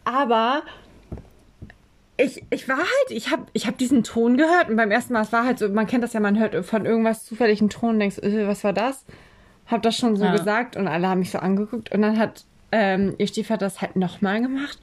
Aber 0.04 0.62
ich, 2.16 2.44
ich 2.50 2.68
war 2.68 2.76
halt, 2.78 3.10
ich 3.10 3.30
habe 3.30 3.46
ich 3.54 3.66
hab 3.66 3.78
diesen 3.78 4.04
Ton 4.04 4.36
gehört 4.36 4.68
und 4.68 4.76
beim 4.76 4.90
ersten 4.90 5.12
Mal, 5.14 5.22
es 5.22 5.32
war 5.32 5.44
halt 5.44 5.58
so, 5.58 5.68
man 5.70 5.86
kennt 5.86 6.04
das 6.04 6.12
ja, 6.12 6.20
man 6.20 6.38
hört 6.38 6.64
von 6.66 6.84
irgendwas 6.84 7.24
zufällig 7.24 7.60
einen 7.60 7.70
Ton 7.70 7.90
und 7.94 8.00
denkst, 8.00 8.18
äh, 8.18 8.46
was 8.46 8.62
war 8.64 8.72
das? 8.74 9.04
Hab 9.66 9.82
das 9.82 9.96
schon 9.96 10.16
so 10.16 10.24
Ja. 10.24 10.32
gesagt 10.32 10.76
und 10.76 10.86
alle 10.88 11.08
haben 11.08 11.20
mich 11.20 11.30
so 11.30 11.38
angeguckt 11.38 11.92
und 11.92 12.02
dann 12.02 12.18
hat 12.18 12.44
ähm, 12.72 13.14
ihr 13.18 13.26
Stiefvater 13.26 13.66
das 13.66 13.80
halt 13.80 13.96
nochmal 13.96 14.40
gemacht. 14.40 14.78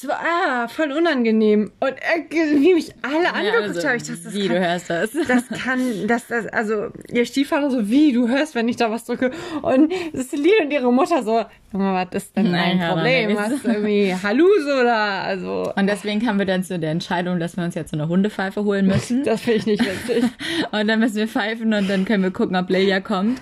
Ich 0.00 0.02
so, 0.02 0.12
ah, 0.12 0.68
voll 0.68 0.92
unangenehm. 0.92 1.72
Und 1.80 1.90
er, 1.90 2.30
wie 2.30 2.74
mich 2.74 2.94
alle 3.02 3.24
ja, 3.24 3.32
angeguckt 3.32 3.76
also, 3.76 3.88
haben, 3.88 3.96
ich 3.96 4.04
dachte, 4.04 4.20
das 4.22 4.32
wie, 4.32 4.46
kann, 4.46 4.54
du 4.54 4.60
hörst 4.60 4.90
das. 4.90 5.10
das 5.26 5.48
kann, 5.48 6.06
das, 6.06 6.26
das, 6.28 6.46
also, 6.46 6.90
ihr 7.12 7.26
Stiefvater 7.26 7.68
so, 7.68 7.88
wie, 7.90 8.12
du 8.12 8.28
hörst, 8.28 8.54
wenn 8.54 8.68
ich 8.68 8.76
da 8.76 8.92
was 8.92 9.06
drücke. 9.06 9.32
Und 9.60 9.92
Celine 10.14 10.62
und 10.62 10.70
ihre 10.70 10.92
Mutter 10.92 11.24
so, 11.24 11.44
Junge, 11.70 11.92
was 11.92 12.08
ist 12.12 12.34
denn 12.34 12.50
Nein, 12.50 12.78
dein 12.78 12.94
Problem? 12.94 13.38
Hast 13.38 13.62
du 13.62 13.68
irgendwie 13.68 14.14
Halus 14.14 14.64
oder, 14.64 14.94
also, 14.94 15.70
Und 15.76 15.86
deswegen 15.86 16.24
kamen 16.24 16.38
wir 16.38 16.46
dann 16.46 16.64
zu 16.64 16.78
der 16.78 16.92
Entscheidung, 16.92 17.38
dass 17.38 17.58
wir 17.58 17.64
uns 17.64 17.74
jetzt 17.74 17.90
so 17.90 17.96
eine 17.96 18.08
Hundepfeife 18.08 18.64
holen 18.64 18.86
müssen. 18.86 19.22
das 19.24 19.42
finde 19.42 19.58
ich 19.58 19.66
nicht 19.66 19.84
witzig. 19.84 20.24
Und 20.72 20.88
dann 20.88 20.98
müssen 20.98 21.16
wir 21.16 21.28
pfeifen 21.28 21.72
und 21.74 21.88
dann 21.88 22.04
können 22.04 22.22
wir 22.22 22.30
gucken, 22.30 22.56
ob 22.56 22.68
Leia 22.70 23.00
kommt. 23.00 23.40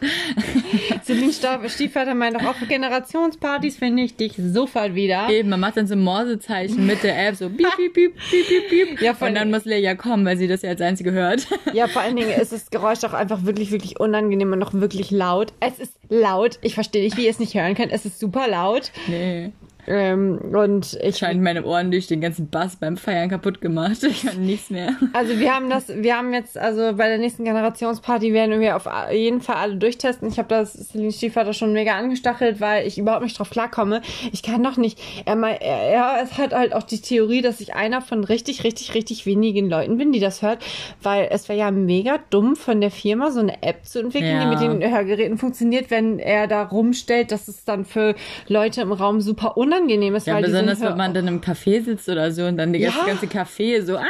Celine 1.04 1.32
Stiefvater 1.68 2.14
meint 2.14 2.36
doch 2.36 2.44
auch 2.44 2.54
für 2.54 2.66
Generationspartys 2.66 3.76
finde 3.76 4.02
ich 4.02 4.16
dich 4.16 4.34
sofort 4.36 4.94
wieder. 4.94 5.28
Eben, 5.28 5.48
man 5.48 5.60
macht 5.60 5.76
dann 5.76 5.86
so 5.86 5.94
ein 5.94 6.02
Morsezeichen 6.46 6.86
mit 6.86 7.02
der 7.02 7.28
App, 7.28 7.36
so 7.36 7.48
piep, 7.48 7.66
piep, 7.76 7.94
piep, 7.94 8.14
piep, 8.30 8.46
piep, 8.46 8.68
piep. 8.68 9.00
Ja, 9.00 9.16
und 9.18 9.34
dann 9.34 9.50
muss 9.50 9.64
Leia 9.64 9.94
kommen, 9.94 10.24
weil 10.24 10.36
sie 10.36 10.48
das 10.48 10.62
ja 10.62 10.70
als 10.70 10.80
einzige 10.80 11.12
hört. 11.12 11.46
Ja, 11.72 11.88
vor 11.88 12.02
allen 12.02 12.16
Dingen 12.16 12.30
ist 12.30 12.52
das 12.52 12.70
Geräusch 12.70 13.04
auch 13.04 13.12
einfach 13.12 13.44
wirklich, 13.44 13.70
wirklich 13.70 13.98
unangenehm 14.00 14.52
und 14.52 14.62
auch 14.62 14.72
wirklich 14.74 15.10
laut. 15.10 15.52
Es 15.60 15.78
ist 15.78 15.98
laut. 16.08 16.58
Ich 16.62 16.74
verstehe 16.74 17.02
nicht, 17.02 17.16
wie 17.16 17.24
ihr 17.24 17.30
es 17.30 17.38
nicht 17.38 17.54
hören 17.54 17.74
könnt. 17.74 17.92
Es 17.92 18.04
ist 18.04 18.18
super 18.18 18.48
laut. 18.48 18.92
Nee. 19.08 19.52
Ähm, 19.88 20.38
und 20.52 20.98
ich 21.02 21.16
Scheint 21.18 21.42
meine 21.42 21.64
Ohren 21.64 21.90
durch 21.90 22.06
den 22.06 22.20
ganzen 22.20 22.48
Bass 22.50 22.76
beim 22.76 22.96
Feiern 22.96 23.28
kaputt 23.28 23.60
gemacht. 23.60 23.98
Ich 24.06 24.22
kann 24.26 24.44
nichts 24.44 24.70
mehr. 24.70 24.90
Also 25.12 25.38
wir 25.38 25.54
haben 25.54 25.68
das, 25.70 25.88
wir 25.88 26.16
haben 26.16 26.32
jetzt, 26.32 26.56
also 26.58 26.94
bei 26.96 27.08
der 27.08 27.18
nächsten 27.18 27.44
Generationsparty 27.44 28.32
werden 28.32 28.60
wir 28.60 28.76
auf 28.76 28.88
jeden 29.12 29.40
Fall 29.40 29.56
alle 29.56 29.76
durchtesten. 29.76 30.28
Ich 30.28 30.38
habe 30.38 30.48
das 30.48 30.72
Celine 30.72 31.12
Stiefvater 31.12 31.52
schon 31.52 31.72
mega 31.72 31.96
angestachelt, 31.96 32.60
weil 32.60 32.86
ich 32.86 32.98
überhaupt 32.98 33.22
nicht 33.22 33.38
drauf 33.38 33.50
klarkomme. 33.50 34.02
Ich 34.32 34.42
kann 34.42 34.62
doch 34.62 34.76
nicht. 34.76 34.98
Er, 35.24 35.36
mei- 35.36 35.56
er, 35.60 35.80
er 35.82 36.22
es 36.22 36.38
hat 36.38 36.52
halt 36.54 36.72
auch 36.74 36.82
die 36.84 37.00
Theorie, 37.00 37.42
dass 37.42 37.60
ich 37.60 37.74
einer 37.74 38.00
von 38.00 38.24
richtig, 38.24 38.64
richtig, 38.64 38.94
richtig 38.94 39.26
wenigen 39.26 39.68
Leuten 39.68 39.98
bin, 39.98 40.12
die 40.12 40.20
das 40.20 40.42
hört, 40.42 40.64
weil 41.02 41.28
es 41.30 41.48
wäre 41.48 41.58
ja 41.58 41.70
mega 41.70 42.18
dumm 42.30 42.56
von 42.56 42.80
der 42.80 42.90
Firma 42.90 43.30
so 43.30 43.40
eine 43.40 43.62
App 43.62 43.84
zu 43.84 44.00
entwickeln, 44.00 44.30
Ja. 44.40 44.54
die 44.54 44.68
mit 44.68 44.82
den 44.82 44.90
Hörgeräten 44.94 45.38
funktioniert, 45.38 45.90
wenn 45.90 46.18
er 46.18 46.46
da 46.46 46.62
rumstellt, 46.64 47.30
dass 47.32 47.48
es 47.48 47.64
dann 47.64 47.84
für 47.84 48.14
Leute 48.48 48.80
im 48.80 48.92
Raum 48.92 49.20
super 49.20 49.56
unangenehm 49.56 49.75
ist, 50.14 50.26
Ja, 50.26 50.34
weil 50.34 50.42
besonders 50.42 50.80
wenn 50.80 50.96
man 50.96 51.12
dann 51.14 51.28
im 51.28 51.40
Café 51.40 51.82
sitzt 51.84 52.08
oder 52.08 52.32
so 52.32 52.44
und 52.44 52.56
dann 52.56 52.72
die 52.72 52.80
Ja. 52.80 52.90
ganze, 52.90 53.26
ganze 53.26 53.26
Café 53.26 53.82
so, 53.82 53.96
ah, 53.96 54.02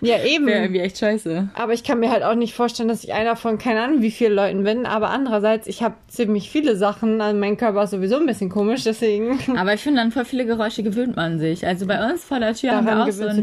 ja 0.00 0.22
eben. 0.24 0.46
wäre 0.46 0.62
irgendwie 0.62 0.80
echt 0.80 0.98
scheiße. 0.98 1.48
Aber 1.54 1.72
ich 1.74 1.84
kann 1.84 2.00
mir 2.00 2.10
halt 2.10 2.22
auch 2.22 2.34
nicht 2.34 2.54
vorstellen, 2.54 2.88
dass 2.88 3.04
ich 3.04 3.12
einer 3.12 3.36
von 3.36 3.58
keine 3.58 3.82
Ahnung 3.82 4.02
wie 4.02 4.10
vielen 4.10 4.34
Leuten 4.34 4.64
bin. 4.64 4.86
Aber 4.86 5.10
andererseits, 5.10 5.66
ich 5.66 5.82
habe 5.82 5.94
ziemlich 6.08 6.50
viele 6.50 6.76
Sachen. 6.76 7.20
Also 7.20 7.38
mein 7.38 7.56
Körper 7.56 7.82
ist 7.84 7.90
sowieso 7.90 8.16
ein 8.16 8.26
bisschen 8.26 8.48
komisch, 8.50 8.84
deswegen. 8.84 9.38
Aber 9.56 9.74
ich 9.74 9.80
finde, 9.80 10.00
an 10.00 10.12
voll 10.12 10.24
viele 10.24 10.46
Geräusche 10.46 10.82
gewöhnt 10.82 11.16
man 11.16 11.38
sich. 11.38 11.66
Also 11.66 11.86
bei 11.86 12.04
uns 12.10 12.24
vor 12.24 12.40
der 12.40 12.54
Tür 12.54 12.72
haben 12.72 12.86
Daran 12.86 13.06
wir 13.06 13.12
auch 13.12 13.16
so 13.16 13.26
ein. 13.26 13.42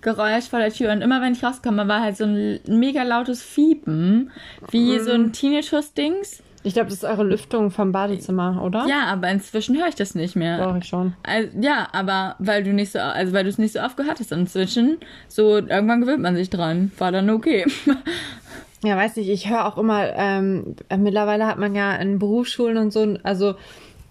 Geräusch 0.00 0.44
vor 0.48 0.58
der 0.60 0.72
Tür. 0.72 0.92
Und 0.92 1.02
immer 1.02 1.20
wenn 1.20 1.32
ich 1.34 1.42
rauskomme, 1.42 1.86
war 1.88 2.00
halt 2.02 2.16
so 2.16 2.24
ein 2.24 2.60
mega 2.66 3.02
lautes 3.02 3.42
Fiepen. 3.42 4.30
Wie 4.70 4.98
so 4.98 5.12
Mhm. 5.16 5.24
ein 5.26 5.32
Teenage-Dings. 5.32 6.42
Ich 6.66 6.72
glaube, 6.72 6.88
das 6.88 6.98
ist 6.98 7.04
eure 7.04 7.24
Lüftung 7.24 7.70
vom 7.70 7.92
Badezimmer, 7.92 8.62
oder? 8.64 8.86
Ja, 8.88 9.04
aber 9.04 9.28
inzwischen 9.28 9.76
höre 9.76 9.88
ich 9.88 9.94
das 9.94 10.14
nicht 10.14 10.34
mehr. 10.34 10.58
Brauche 10.58 10.78
ich 10.78 10.86
schon. 10.86 11.12
Also, 11.22 11.50
ja, 11.60 11.88
aber 11.92 12.36
weil 12.38 12.64
du 12.64 12.72
nicht 12.72 12.90
so, 12.90 12.98
also 12.98 13.34
weil 13.34 13.44
du 13.44 13.50
es 13.50 13.58
nicht 13.58 13.74
so 13.74 13.80
oft 13.80 13.98
gehört 13.98 14.18
hast 14.18 14.32
inzwischen, 14.32 14.96
so 15.28 15.56
irgendwann 15.58 16.00
gewöhnt 16.00 16.22
man 16.22 16.34
sich 16.36 16.48
dran. 16.48 16.90
War 16.98 17.12
dann 17.12 17.30
okay. 17.30 17.66
Ja, 18.82 18.98
weiß 18.98 19.16
nicht, 19.16 19.30
ich 19.30 19.48
höre 19.48 19.64
auch 19.64 19.78
immer, 19.78 20.12
ähm, 20.14 20.76
äh, 20.90 20.98
mittlerweile 20.98 21.46
hat 21.46 21.58
man 21.58 21.74
ja 21.74 21.94
in 21.94 22.18
Berufsschulen 22.18 22.76
und 22.76 22.92
so, 22.92 23.16
also 23.22 23.54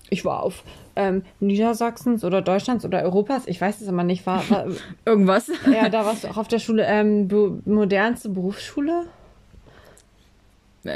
ich 0.10 0.26
war 0.26 0.42
auf 0.42 0.64
ähm, 0.96 1.22
Niedersachsens 1.40 2.24
oder 2.24 2.42
Deutschlands 2.42 2.84
oder 2.84 3.04
Europas, 3.04 3.44
ich 3.46 3.62
weiß 3.62 3.82
es 3.82 3.88
immer 3.88 4.04
nicht, 4.04 4.26
war, 4.26 4.50
war 4.50 4.66
Irgendwas. 5.06 5.52
ja, 5.72 5.90
da 5.90 6.06
warst 6.08 6.24
du 6.24 6.28
auch 6.30 6.38
auf 6.38 6.48
der 6.48 6.58
Schule, 6.58 6.86
ähm, 6.88 7.28
be 7.28 7.62
modernste 7.66 8.30
Berufsschule? 8.30 9.06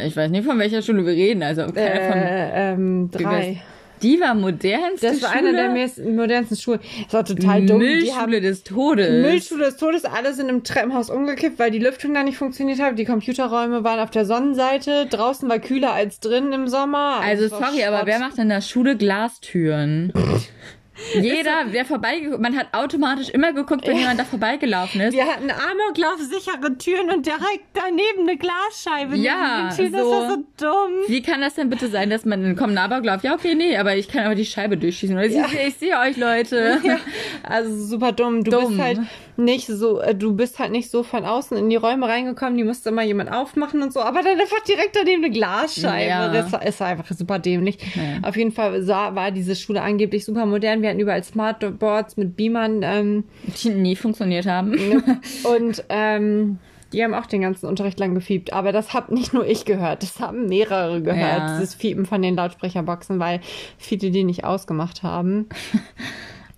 Ich 0.06 0.16
weiß 0.16 0.30
nicht, 0.32 0.46
von 0.46 0.60
welcher 0.60 0.82
Schule 0.82 1.06
wir 1.06 1.14
reden. 1.14 1.44
Also 1.44 1.62
keine 1.62 1.74
von, 1.74 2.18
Äh, 2.20 2.72
ähm, 2.74 3.10
drei. 3.12 3.62
die 4.02 4.20
war 4.20 4.36
modernste 4.36 5.08
Das 5.08 5.22
war 5.22 5.30
Schule. 5.38 5.50
eine 5.50 5.76
der 5.76 6.12
modernsten 6.14 6.58
Schulen. 6.58 6.80
Das 7.06 7.14
war 7.14 7.26
total 7.26 7.66
dumm. 7.66 7.80
Die 7.80 7.86
Müllschule 7.86 8.42
des 8.42 8.64
Todes. 8.64 9.10
Müllschule 9.10 9.66
des 9.66 9.78
Todes, 9.78 10.06
alle 10.06 10.34
sind 10.34 10.50
im 10.50 10.64
Treppenhaus 10.64 11.10
umgekippt, 11.10 11.58
weil 11.58 11.72
die 11.72 11.80
Lüftung 11.80 12.14
da 12.14 12.24
nicht 12.24 12.38
funktioniert 12.38 12.80
hat. 12.82 13.00
Die 13.00 13.06
Computerräume 13.06 13.84
waren 13.84 14.00
auf 14.00 14.12
der 14.12 14.26
Sonnenseite. 14.26 15.06
Draußen 15.10 15.48
war 15.48 15.60
kühler 15.60 15.94
als 15.94 16.20
drin 16.20 16.52
im 16.52 16.68
Sommer. 16.68 17.20
Also 17.22 17.50
war 17.50 17.66
sorry, 17.72 17.84
aber 17.86 18.06
wer 18.06 18.20
macht 18.20 18.38
in 18.38 18.50
der 18.50 18.62
Schule 18.62 18.98
Glastüren? 18.98 20.12
Jeder, 21.14 21.66
wer 21.68 21.86
vorbeigeguckt, 21.86 22.42
man 22.42 22.58
hat 22.58 22.68
automatisch 22.74 23.30
immer 23.30 23.54
geguckt, 23.54 23.86
wenn 23.88 23.96
Ja. 23.96 24.02
jemand 24.02 24.20
da 24.20 24.24
vorbeigelaufen 24.26 25.02
ist. 25.02 25.14
Wir 25.14 25.26
hatten 25.26 25.50
Amoklauf-sichere 25.52 26.78
Türen 26.78 27.10
und 27.12 27.26
direkt 27.26 27.66
daneben 27.74 28.28
eine 28.28 28.38
Glasscheibe. 28.38 29.16
Ja, 29.16 29.70
Türen. 29.76 29.92
Das 29.94 30.02
so. 30.02 30.12
war 30.12 30.30
so 30.30 30.36
dumm. 30.58 30.94
Wie 31.08 31.22
kann 31.22 31.42
das 31.42 31.56
denn 31.56 31.70
bitte 31.70 31.88
sein, 31.88 32.10
dass 32.10 32.26
man 32.26 32.42
dann 32.44 32.56
kommt 32.56 32.74
ein 32.74 32.78
Aberglaub? 32.78 33.24
Ja, 33.24 33.34
okay, 33.34 33.56
nee, 33.56 33.78
aber 33.78 33.96
ich 33.96 34.08
kann 34.08 34.26
aber 34.26 34.36
die 34.36 34.46
Scheibe 34.46 34.78
durchschießen. 34.78 35.16
Oder 35.16 35.26
ich, 35.26 35.34
Ja. 35.36 35.46
ich, 35.68 35.76
sehe 35.76 35.98
euch, 36.00 36.18
Leute. 36.18 36.80
Ja, 36.84 36.98
also 37.44 37.76
super 37.86 38.12
dumm. 38.12 38.44
Du 38.44 38.52
Dumm. 38.52 38.70
bist 38.70 38.80
halt 38.82 39.00
nicht 39.38 39.68
so, 39.68 40.00
äh, 40.00 40.16
du 40.16 40.36
bist 40.36 40.60
halt 40.60 40.72
nicht 40.72 40.90
so 40.90 41.04
von 41.04 41.26
außen 41.26 41.58
in 41.58 41.70
die 41.70 41.76
Räume 41.76 42.08
reingekommen, 42.08 42.58
die 42.58 42.64
musste 42.64 42.90
immer 42.90 43.04
jemand 43.04 43.32
aufmachen 43.32 43.82
und 43.82 43.94
so, 43.94 44.02
aber 44.02 44.22
dann 44.22 44.40
einfach 44.40 44.64
direkt 44.68 44.96
daneben 44.96 45.24
eine 45.24 45.34
Glasscheibe. 45.34 46.10
Ja. 46.10 46.32
Das 46.32 46.52
ist 46.66 46.82
einfach 46.82 47.06
super 47.16 47.40
dämlich. 47.40 47.78
Ja. 47.96 48.28
Auf 48.28 48.36
jeden 48.36 48.52
Fall 48.52 48.82
sah, 48.84 49.16
war 49.16 49.32
diese 49.32 49.56
Schule 49.56 49.82
angeblich 49.82 50.26
super 50.26 50.46
modern. 50.46 50.82
Wir 50.82 50.90
hatten 50.90 51.00
überall 51.00 51.24
Smartboards 51.24 52.18
mit 52.18 52.36
Beamern 52.36 52.82
ähm, 52.84 53.24
Die 53.64 53.70
nie 53.70 53.96
funktioniert 53.96 54.46
haben. 54.46 54.74
und 55.44 55.84
ähm, 55.90 56.60
die 56.94 57.04
haben 57.04 57.14
auch 57.14 57.26
den 57.26 57.42
ganzen 57.42 57.66
Unterricht 57.68 58.00
lang 58.00 58.16
gefiebt. 58.16 58.54
Aber 58.54 58.72
das 58.72 58.94
hab 58.94 59.12
nicht 59.12 59.34
nur 59.34 59.46
ich 59.46 59.66
gehört, 59.66 60.04
das 60.04 60.20
haben 60.20 60.48
mehrere 60.48 61.02
gehört, 61.02 61.40
Ja. 61.40 61.58
dieses 61.60 61.76
Fiepen 61.76 62.06
von 62.06 62.22
den 62.22 62.36
Lautsprecherboxen, 62.36 63.20
weil 63.20 63.42
viele 63.78 64.10
die 64.12 64.24
nicht 64.24 64.46
ausgemacht 64.46 65.04
haben. 65.04 65.48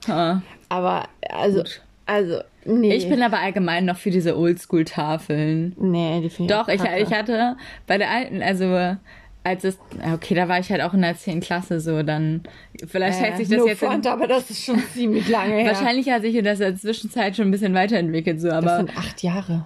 Ja. 0.07 0.41
Aber 0.69 1.05
also, 1.31 1.59
Gut. 1.59 1.81
also, 2.05 2.41
nee. 2.65 2.93
Ich 2.95 3.09
bin 3.09 3.21
aber 3.21 3.39
allgemein 3.39 3.85
noch 3.85 3.97
für 3.97 4.11
diese 4.11 4.37
Oldschool-Tafeln. 4.37 5.75
Nee, 5.79 6.21
die 6.21 6.29
finde 6.29 6.53
Doch, 6.53 6.67
ich, 6.67 6.81
ich 6.81 7.13
hatte 7.13 7.57
bei 7.87 7.97
der 7.97 8.09
alten, 8.09 8.41
also 8.41 8.97
als 9.43 9.63
es, 9.63 9.77
okay, 10.13 10.35
da 10.35 10.47
war 10.47 10.59
ich 10.59 10.69
halt 10.69 10.81
auch 10.81 10.93
in 10.93 11.01
der 11.01 11.15
10. 11.15 11.39
Klasse 11.39 11.79
so, 11.79 12.03
dann, 12.03 12.43
vielleicht 12.87 13.19
hält 13.19 13.37
sich 13.37 13.47
das 13.47 13.57
no 13.59 13.67
jetzt, 13.67 13.79
front, 13.79 14.05
in, 14.05 14.11
aber 14.11 14.27
das 14.27 14.49
ist 14.49 14.63
schon 14.63 14.79
ziemlich 14.93 15.27
lange 15.29 15.53
her. 15.55 15.73
wahrscheinlich 15.73 16.09
hat 16.09 16.21
sich 16.21 16.35
das 16.43 16.59
in 16.59 16.65
der 16.65 16.75
Zwischenzeit 16.75 17.35
schon 17.35 17.47
ein 17.47 17.51
bisschen 17.51 17.73
weiterentwickelt, 17.73 18.41
so, 18.41 18.49
Das 18.49 18.57
aber, 18.57 18.77
sind 18.77 18.97
acht 18.97 19.23
Jahre. 19.23 19.65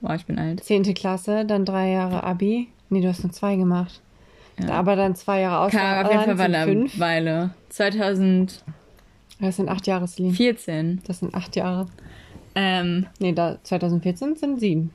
boah, 0.00 0.14
ich 0.14 0.26
bin 0.26 0.38
alt. 0.38 0.64
Zehnte 0.64 0.94
Klasse, 0.94 1.44
dann 1.44 1.64
drei 1.64 1.90
Jahre 1.90 2.24
Abi. 2.24 2.68
Nee, 2.90 3.00
du 3.00 3.08
hast 3.08 3.22
nur 3.22 3.32
zwei 3.32 3.56
gemacht. 3.56 4.00
Aber 4.68 4.96
dann 4.96 5.14
zwei 5.14 5.40
Jahre 5.40 5.64
aus. 5.66 5.72
Kam 5.72 6.04
auf 6.04 6.12
jeden 6.12 6.24
Fall 6.24 6.38
war 6.38 6.44
eine. 6.44 6.86
Weile. 6.98 7.50
2014. 7.70 8.62
Das 9.42 9.56
sind 9.56 9.68
acht 9.68 9.86
Jahre, 9.86 10.06
Celine. 10.06 10.98
Das 11.06 11.18
sind 11.18 11.34
acht 11.34 11.56
Jahre. 11.56 11.86
Ähm, 12.54 13.06
Nee, 13.18 13.32
da 13.32 13.58
2014 13.62 14.36
sind 14.36 14.60
sieben. 14.60 14.90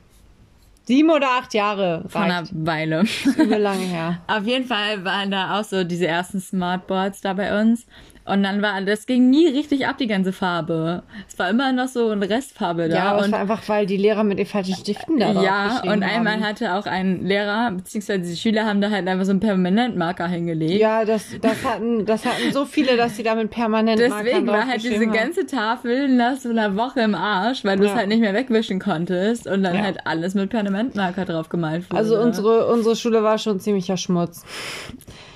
Sieben 0.84 1.10
oder 1.10 1.26
acht 1.38 1.52
Jahre 1.52 2.04
von 2.08 2.22
einer 2.22 2.40
reicht. 2.40 2.52
Weile. 2.54 3.04
Übel 3.36 3.58
lange 3.58 3.84
her. 3.84 4.22
Auf 4.26 4.46
jeden 4.46 4.64
Fall 4.64 5.04
waren 5.04 5.30
da 5.30 5.60
auch 5.60 5.64
so 5.64 5.84
diese 5.84 6.06
ersten 6.06 6.40
Smartboards 6.40 7.20
da 7.20 7.34
bei 7.34 7.60
uns. 7.60 7.86
Und 8.28 8.42
dann 8.42 8.60
war, 8.62 8.80
das 8.82 9.06
ging 9.06 9.30
nie 9.30 9.46
richtig 9.48 9.86
ab, 9.86 9.96
die 9.98 10.06
ganze 10.06 10.32
Farbe. 10.32 11.02
Es 11.26 11.38
war 11.38 11.48
immer 11.48 11.72
noch 11.72 11.88
so 11.88 12.10
eine 12.10 12.28
Restfarbe 12.28 12.88
da. 12.88 12.94
Ja, 12.96 13.04
aber 13.10 13.20
es 13.20 13.26
und 13.26 13.32
war 13.32 13.40
einfach, 13.40 13.62
weil 13.68 13.86
die 13.86 13.96
Lehrer 13.96 14.22
mit 14.24 14.38
den 14.38 14.46
falschen 14.46 14.74
Stiften 14.74 15.18
da 15.18 15.32
drauf 15.32 15.42
ja, 15.42 15.80
und 15.82 16.02
einmal 16.02 16.34
haben. 16.34 16.44
hatte 16.44 16.74
auch 16.74 16.86
ein 16.86 17.24
Lehrer, 17.24 17.70
beziehungsweise 17.72 18.20
die 18.30 18.36
Schüler 18.36 18.66
haben 18.66 18.80
da 18.80 18.90
halt 18.90 19.08
einfach 19.08 19.24
so 19.24 19.30
einen 19.30 19.40
Permanentmarker 19.40 20.28
hingelegt. 20.28 20.80
Ja, 20.80 21.04
das, 21.04 21.36
das 21.40 21.64
hatten, 21.64 22.04
das 22.04 22.24
hatten 22.26 22.52
so 22.52 22.64
viele, 22.66 22.96
dass 22.96 23.16
sie 23.16 23.22
damit 23.22 23.50
permanent 23.50 23.98
Deswegen 23.98 24.46
war 24.46 24.66
halt 24.66 24.82
diese 24.82 25.06
ganze 25.06 25.46
Tafel 25.46 26.08
nach 26.08 26.36
so 26.36 26.50
einer 26.50 26.76
Woche 26.76 27.00
im 27.00 27.14
Arsch, 27.14 27.64
weil 27.64 27.78
du 27.78 27.84
es 27.84 27.90
Ja. 27.90 27.96
halt 27.96 28.08
nicht 28.08 28.20
mehr 28.20 28.34
wegwischen 28.34 28.78
konntest 28.78 29.46
und 29.46 29.62
dann 29.62 29.76
Ja. 29.76 29.82
halt 29.82 30.06
alles 30.06 30.34
mit 30.34 30.50
Permanentmarker 30.50 31.24
drauf 31.24 31.48
gemalt 31.48 31.90
wurde. 31.90 31.98
Also 31.98 32.18
unsere, 32.20 32.66
unsere 32.66 32.94
Schule 32.96 33.22
war 33.22 33.38
schon 33.38 33.58
ziemlicher 33.60 33.96
Schmutz. 33.96 34.44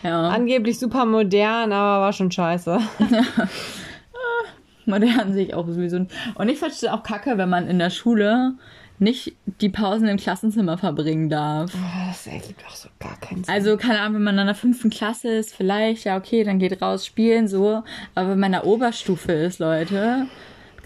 Ja, 0.02 0.28
Angeblich 0.28 0.78
super 0.78 1.06
modern, 1.06 1.72
aber 1.72 2.02
war 2.02 2.12
schon 2.12 2.30
scheiße. 2.30 2.78
modern 4.86 5.32
sehe 5.32 5.46
ich 5.46 5.54
auch 5.54 5.66
sowieso. 5.66 6.06
Und 6.34 6.48
ich 6.48 6.58
verstehe 6.58 6.92
auch 6.92 7.02
kacke, 7.02 7.38
wenn 7.38 7.48
man 7.48 7.68
in 7.68 7.78
der 7.78 7.90
Schule 7.90 8.54
nicht 8.98 9.34
die 9.60 9.68
Pausen 9.68 10.06
im 10.06 10.16
Klassenzimmer 10.16 10.78
verbringen 10.78 11.28
darf. 11.28 11.72
Oh, 11.74 12.08
das 12.08 12.26
ergibt 12.26 12.64
auch 12.66 12.74
so 12.74 12.88
gar 13.00 13.18
keinen 13.18 13.42
Sinn. 13.42 13.52
Also, 13.52 13.76
keine 13.76 14.00
Ahnung, 14.00 14.16
wenn 14.16 14.22
man 14.22 14.38
in 14.38 14.46
der 14.46 14.54
fünften 14.54 14.90
Klasse 14.90 15.28
ist, 15.28 15.54
vielleicht, 15.54 16.04
ja, 16.04 16.16
okay, 16.16 16.44
dann 16.44 16.58
geht 16.58 16.80
raus 16.80 17.04
spielen, 17.04 17.48
so. 17.48 17.82
Aber 18.14 18.30
wenn 18.30 18.38
man 18.38 18.48
in 18.48 18.60
der 18.60 18.66
Oberstufe 18.66 19.32
ist, 19.32 19.58
Leute, 19.58 20.26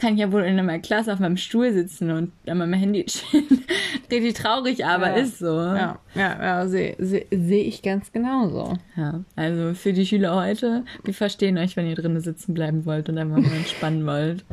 kann 0.00 0.14
ich 0.14 0.20
ja 0.20 0.30
wohl 0.32 0.42
in 0.42 0.56
meiner 0.56 0.78
Klasse 0.78 1.12
auf 1.12 1.18
meinem 1.18 1.37
Stuhl 1.37 1.72
sitzen 1.72 2.11
und 2.11 2.32
an 2.46 2.59
meinem 2.59 2.74
Handy 2.74 3.04
chillen. 3.04 3.64
Richtig 4.11 4.35
traurig, 4.35 4.85
aber 4.85 5.09
Ja. 5.09 5.14
ist 5.14 5.38
so. 5.38 5.56
ja, 5.56 5.98
ja, 6.14 6.42
ja 6.42 6.66
sehe 6.68 6.94
seh, 6.98 7.26
seh 7.30 7.61
ich 7.62 7.82
ganz 7.82 8.12
genauso. 8.12 8.74
Ja, 8.96 9.20
also 9.37 9.74
für 9.74 9.92
die 9.92 10.06
Schüler 10.06 10.35
heute, 10.37 10.85
wir 11.04 11.14
verstehen 11.14 11.59
euch, 11.59 11.76
wenn 11.76 11.87
ihr 11.88 11.96
drinnen 11.96 12.20
sitzen 12.20 12.54
bleiben 12.54 12.87
wollt 12.87 13.09
und 13.09 13.18
einfach 13.18 13.38
mal 13.38 13.52
entspannen 13.56 14.06
wollt. 14.06 14.44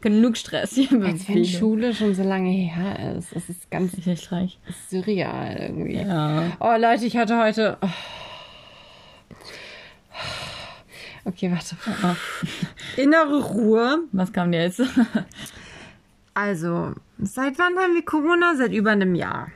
Genug 0.00 0.36
Stress 0.36 0.74
hier 0.74 0.92
mit 0.92 1.04
Als 1.12 1.28
wenn 1.30 1.44
Schule 1.46 1.94
schon 1.94 2.14
so 2.14 2.22
lange 2.22 2.50
her 2.50 3.16
ist. 3.16 3.34
Das 3.34 3.48
ist 3.48 3.70
ganz 3.70 3.94
Ich 3.94 4.04
nicht 4.06 4.30
reich. 4.32 4.58
surreal 4.90 5.56
irgendwie. 5.60 5.96
Ja. 5.96 6.44
Oh 6.60 6.74
Leute, 6.78 7.06
ich 7.06 7.16
hatte 7.16 7.38
heute. 7.42 7.78
Oh. 7.80 7.88
Okay, 11.24 11.50
warte. 11.50 11.76
Innere 13.00 13.42
Ruhe. 13.42 14.00
Was 14.12 14.32
kam 14.32 14.52
dir 14.52 14.62
jetzt? 14.62 14.82
Also, 16.36 16.94
seit 17.18 17.60
wann 17.60 17.78
haben 17.78 17.94
wir 17.94 18.04
Corona? 18.04 18.56
Seit 18.56 18.72
über 18.72 18.90
einem 18.90 19.14
Jahr. 19.14 19.52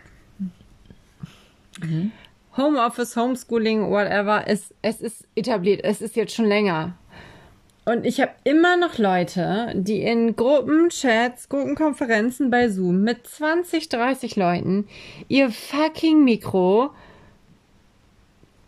Homeoffice, 2.57 3.16
Homeschooling, 3.16 3.90
whatever, 3.90 4.44
es, 4.46 4.72
es 4.81 5.00
ist 5.00 5.26
etabliert. 5.35 5.81
Es 5.83 6.00
ist 6.00 6.14
jetzt 6.14 6.37
schon 6.37 6.44
länger. 6.44 6.96
Und 7.85 8.04
ich 8.04 8.20
habe 8.20 8.33
immer 8.44 8.76
noch 8.76 8.98
Leute, 8.98 9.72
die 9.74 10.02
in 10.02 10.37
Gruppenchats, 10.37 11.48
Gruppenkonferenzen 11.48 12.50
bei 12.50 12.68
Zoom 12.68 13.02
mit 13.02 13.26
20, 13.26 13.88
30 13.88 14.37
Leuten 14.37 14.87
ihr 15.26 15.50
fucking 15.50 16.22
Mikro 16.22 16.90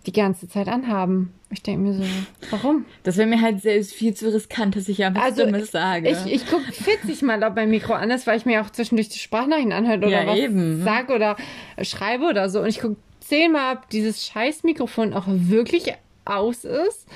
die 0.06 0.12
ganze 0.12 0.48
Zeit 0.48 0.68
anhaben. 0.68 1.32
Ich 1.50 1.62
denke 1.62 1.80
mir 1.82 1.94
so, 1.94 2.04
warum? 2.50 2.84
Das 3.02 3.16
wäre 3.16 3.26
mir 3.26 3.40
halt 3.40 3.60
selbst 3.60 3.92
viel 3.92 4.14
zu 4.14 4.32
riskant, 4.32 4.76
dass 4.76 4.88
ich 4.88 5.04
einfach 5.04 5.22
Also, 5.22 5.44
Dummes 5.44 5.70
sage. 5.72 6.08
Ich, 6.08 6.32
ich 6.32 6.46
gucke 6.48 6.70
40 6.72 7.22
Mal, 7.22 7.42
ob 7.42 7.56
mein 7.56 7.70
Mikro 7.70 7.92
an 7.94 8.10
ist, 8.10 8.26
weil 8.26 8.36
ich 8.38 8.46
mir 8.46 8.62
auch 8.62 8.70
zwischendurch 8.70 9.08
die 9.08 9.18
Sprachnachrichten 9.18 9.72
anhört 9.72 9.98
oder 9.98 10.22
Ja, 10.22 10.26
was 10.26 10.38
eben. 10.38 10.84
sage 10.84 11.12
oder 11.14 11.36
schreibe 11.82 12.24
oder 12.26 12.48
so. 12.48 12.60
Und 12.60 12.68
ich 12.68 12.80
gucke 12.80 12.96
zehnmal, 13.20 13.76
ob 13.76 13.90
dieses 13.90 14.24
scheiß 14.26 14.62
Mikrofon 14.62 15.12
auch 15.12 15.24
wirklich 15.26 15.92
aus 16.24 16.64
ist. 16.64 17.06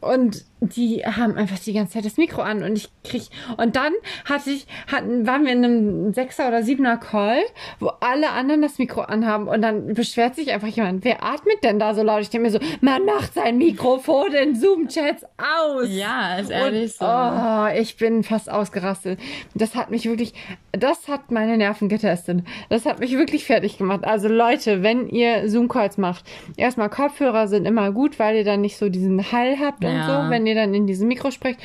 Und 0.00 0.44
die 0.68 1.04
haben 1.04 1.36
einfach 1.36 1.58
die 1.58 1.72
ganze 1.72 1.94
Zeit 1.94 2.04
das 2.04 2.16
Mikro 2.16 2.42
an 2.42 2.62
und 2.62 2.76
ich 2.76 2.88
krieg 3.04 3.22
und 3.56 3.76
dann 3.76 3.92
hatte 4.24 4.50
ich 4.50 4.66
hatten 4.90 5.26
waren 5.26 5.44
wir 5.44 5.52
in 5.52 5.64
einem 5.64 6.12
Sechser 6.14 6.48
oder 6.48 6.62
Siebener 6.62 6.96
Call, 6.96 7.38
wo 7.78 7.88
alle 8.00 8.30
anderen 8.30 8.62
das 8.62 8.78
Mikro 8.78 9.02
anhaben 9.02 9.48
und 9.48 9.62
dann 9.62 9.94
beschwert 9.94 10.34
sich 10.34 10.52
einfach 10.52 10.68
jemand, 10.68 11.04
wer 11.04 11.22
atmet 11.24 11.62
denn 11.62 11.78
da 11.78 11.94
so 11.94 12.02
laut? 12.02 12.22
Ich 12.22 12.30
denke 12.30 12.46
mir 12.46 12.52
so, 12.52 12.58
man 12.80 13.04
macht 13.04 13.34
sein 13.34 13.58
Mikrofon 13.58 14.32
in 14.32 14.54
Zoom 14.54 14.88
Chats 14.88 15.24
aus. 15.38 15.86
ja, 15.88 16.36
ist 16.38 16.50
ehrlich 16.50 16.94
so. 16.94 17.04
Oh, 17.06 17.66
ich 17.78 17.96
bin 17.96 18.22
fast 18.24 18.50
ausgerastet. 18.50 19.18
Das 19.54 19.74
hat 19.74 19.90
mich 19.90 20.06
wirklich, 20.06 20.34
das 20.72 21.08
hat 21.08 21.30
meine 21.30 21.56
Nerven 21.56 21.88
getestet. 21.88 22.42
Das 22.68 22.84
hat 22.86 22.98
mich 23.00 23.16
wirklich 23.16 23.44
fertig 23.44 23.78
gemacht. 23.78 24.04
Also 24.04 24.28
Leute, 24.28 24.82
wenn 24.82 25.08
ihr 25.08 25.48
Zoom-Calls 25.48 25.98
macht, 25.98 26.24
erstmal 26.56 26.88
Kopfhörer 26.90 27.46
sind 27.48 27.66
immer 27.66 27.92
gut, 27.92 28.18
weil 28.18 28.36
ihr 28.36 28.44
dann 28.44 28.60
nicht 28.60 28.76
so 28.76 28.88
diesen 28.88 29.30
Hall 29.32 29.56
habt 29.60 29.84
und 29.84 29.92
Ja. 29.92 30.24
so, 30.24 30.30
wenn 30.30 30.46
ihr 30.46 30.54
dann 30.56 30.74
in 30.74 30.86
diesem 30.86 31.06
Mikro 31.08 31.30
sprecht. 31.30 31.60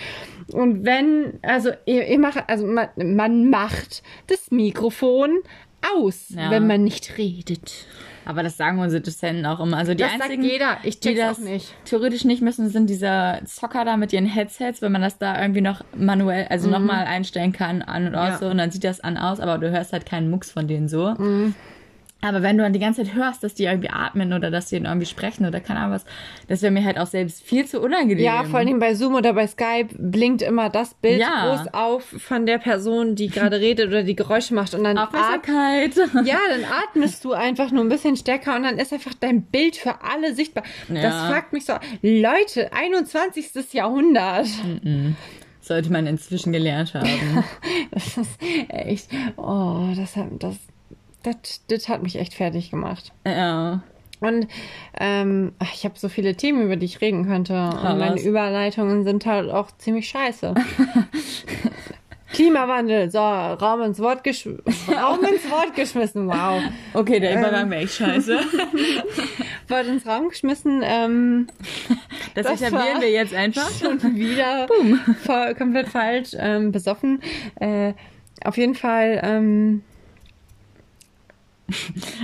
Und 0.52 0.86
wenn, 0.86 1.40
also 1.42 1.72
ihr, 1.86 2.08
ihr 2.08 2.20
macht, 2.20 2.44
also 2.48 2.66
man, 2.68 2.90
man 2.98 3.50
macht 3.50 4.04
das 4.28 4.52
Mikrofon 4.52 5.40
aus, 5.98 6.30
Ja. 6.30 6.52
wenn 6.52 6.68
man 6.68 6.84
nicht 6.84 7.18
redet. 7.18 7.88
Aber 8.24 8.44
das 8.44 8.56
sagen 8.56 8.78
unsere 8.78 9.02
Dozenten 9.02 9.48
auch 9.48 9.60
immer. 9.60 9.78
Also 9.78 9.94
die 9.94 10.04
Das 10.04 10.12
sagt 10.12 10.24
einzigen, 10.26 10.44
jeder. 10.44 10.78
Ich 10.84 11.00
die 11.00 11.16
das 11.16 11.40
nicht. 11.40 11.74
theoretisch 11.86 12.24
nicht 12.24 12.44
müssen, 12.44 12.70
sind 12.70 12.88
diese 12.88 13.42
Zocker 13.46 13.84
da 13.84 13.98
mit 13.98 14.14
ihren 14.14 14.28
Headsets, 14.28 14.84
wenn 14.84 14.92
man 14.92 15.02
das 15.02 15.18
da 15.18 15.42
irgendwie 15.42 15.62
noch 15.62 15.82
manuell, 15.98 16.46
also 16.50 16.70
nochmal 16.70 17.06
einstellen 17.08 17.52
kann, 17.52 17.82
an 17.82 18.06
und 18.08 18.14
aus 18.16 18.26
Mhm. 18.28 18.32
Ja. 18.34 18.38
so, 18.38 18.46
und 18.48 18.60
dann 18.60 18.70
sieht 18.70 18.84
das 18.84 19.00
an 19.00 19.18
aus, 19.18 19.40
aber 19.40 19.58
du 19.58 19.72
hörst 19.72 19.92
halt 19.92 20.06
keinen 20.06 20.30
Mucks 20.30 20.52
von 20.52 20.68
denen 20.68 20.88
so. 20.88 21.16
Mhm. 21.18 21.56
Aber 22.24 22.44
wenn 22.44 22.56
du 22.58 22.64
dann 22.64 22.72
die 22.74 22.80
ganze 22.80 23.04
Zeit 23.04 23.16
hörst, 23.16 23.44
dass 23.44 23.56
die 23.56 23.64
irgendwie 23.64 23.90
atmen 23.90 24.32
oder 24.34 24.52
dass 24.52 24.68
die 24.68 24.76
irgendwie 24.76 25.08
sprechen 25.08 25.46
oder 25.48 25.60
keine 25.60 25.80
Ahnung 25.80 25.94
was, 25.96 26.06
das 26.48 26.62
wäre 26.62 26.72
mir 26.72 26.86
halt 26.86 27.00
auch 27.00 27.08
selbst 27.08 27.42
viel 27.42 27.66
zu 27.66 27.82
unangenehm. 27.82 28.24
Ja, 28.24 28.44
vor 28.44 28.60
allem 28.60 28.78
bei 28.78 28.94
Zoom 28.94 29.16
oder 29.16 29.34
bei 29.34 29.48
Skype 29.48 29.88
blinkt 29.98 30.44
immer 30.44 30.70
das 30.70 30.94
Bild 30.94 31.20
Ja. 31.20 31.48
groß 31.58 31.74
auf 31.74 32.04
von 32.04 32.46
der 32.46 32.60
Person, 32.60 33.16
die 33.16 33.30
gerade 33.30 33.60
redet 33.60 33.88
oder 33.88 34.04
die 34.04 34.16
Geräusche 34.16 34.54
macht. 34.54 34.76
Und 34.76 34.84
dann, 34.84 35.00
Aufmerksamkeit. 35.00 35.96
ja, 36.24 36.38
dann 36.50 36.64
atmest 36.66 37.26
du 37.26 37.34
einfach 37.34 37.72
nur 37.72 37.84
ein 37.84 37.90
bisschen 37.90 38.16
stärker 38.16 38.56
und 38.56 38.64
dann 38.64 38.78
ist 38.78 38.94
einfach 38.94 39.14
dein 39.20 39.42
Bild 39.42 39.76
für 39.76 40.04
alle 40.04 40.36
sichtbar. 40.36 40.64
Das 40.90 41.04
Ja. 41.16 41.28
fragt 41.28 41.54
mich 41.54 41.66
so, 41.66 41.74
Leute, 42.04 42.72
21. 42.72 43.74
Jahrhundert. 43.74 44.48
Sollte 45.60 45.92
man 45.92 46.06
inzwischen 46.08 46.52
gelernt 46.54 46.94
haben. 46.94 47.44
Das 47.92 48.18
ist 48.18 48.40
echt, 48.70 49.10
oh, 49.38 49.88
das 49.96 50.16
hat, 50.16 50.28
das, 50.40 50.56
das, 51.24 51.62
das 51.68 51.90
hat 51.90 52.04
mich 52.04 52.18
echt 52.18 52.34
fertig 52.34 52.72
gemacht. 52.72 53.12
ja. 53.26 53.84
Und 54.24 54.48
ähm, 55.00 55.54
ich 55.74 55.84
habe 55.84 55.98
so 55.98 56.08
viele 56.08 56.36
Themen, 56.36 56.62
über 56.62 56.76
die 56.76 56.86
ich 56.86 57.02
reden 57.02 57.26
könnte. 57.26 57.56
Und 57.56 57.98
meine 57.98 58.14
was? 58.14 58.24
Überleitungen 58.24 59.04
sind 59.04 59.26
halt 59.26 59.50
auch 59.50 59.72
ziemlich 59.80 60.08
scheiße. 60.10 60.54
Klimawandel, 62.34 63.10
so, 63.12 63.18
Raum 63.20 63.82
ins 63.82 64.00
Wort, 64.00 64.24
gesch 64.24 64.46
Raum 64.48 65.24
ins 65.26 65.50
Wort 65.50 65.76
geschmissen, 65.76 66.28
wow. 66.28 66.62
Okay, 66.94 67.20
der 67.20 67.32
Ähm. 67.32 67.40
Übergang 67.40 67.70
wäre 67.72 67.82
echt 67.82 67.96
scheiße. 67.96 68.40
Wort 69.68 69.88
ins 69.88 70.06
Raum 70.06 70.30
geschmissen, 70.30 70.82
ähm, 70.86 71.48
Das, 72.36 72.46
Das 72.46 72.62
etablieren 72.62 73.02
wir 73.02 73.10
jetzt 73.12 73.34
einfach. 73.34 73.70
schon 73.72 74.00
wieder 74.16 74.68
voll, 75.26 75.56
komplett 75.56 75.90
falsch, 75.90 76.30
ähm, 76.38 76.72
besoffen. 76.72 77.22
Äh, 77.60 77.94
auf 78.46 78.56
jeden 78.58 78.76
Fall, 78.76 79.20
ähm, 79.24 79.84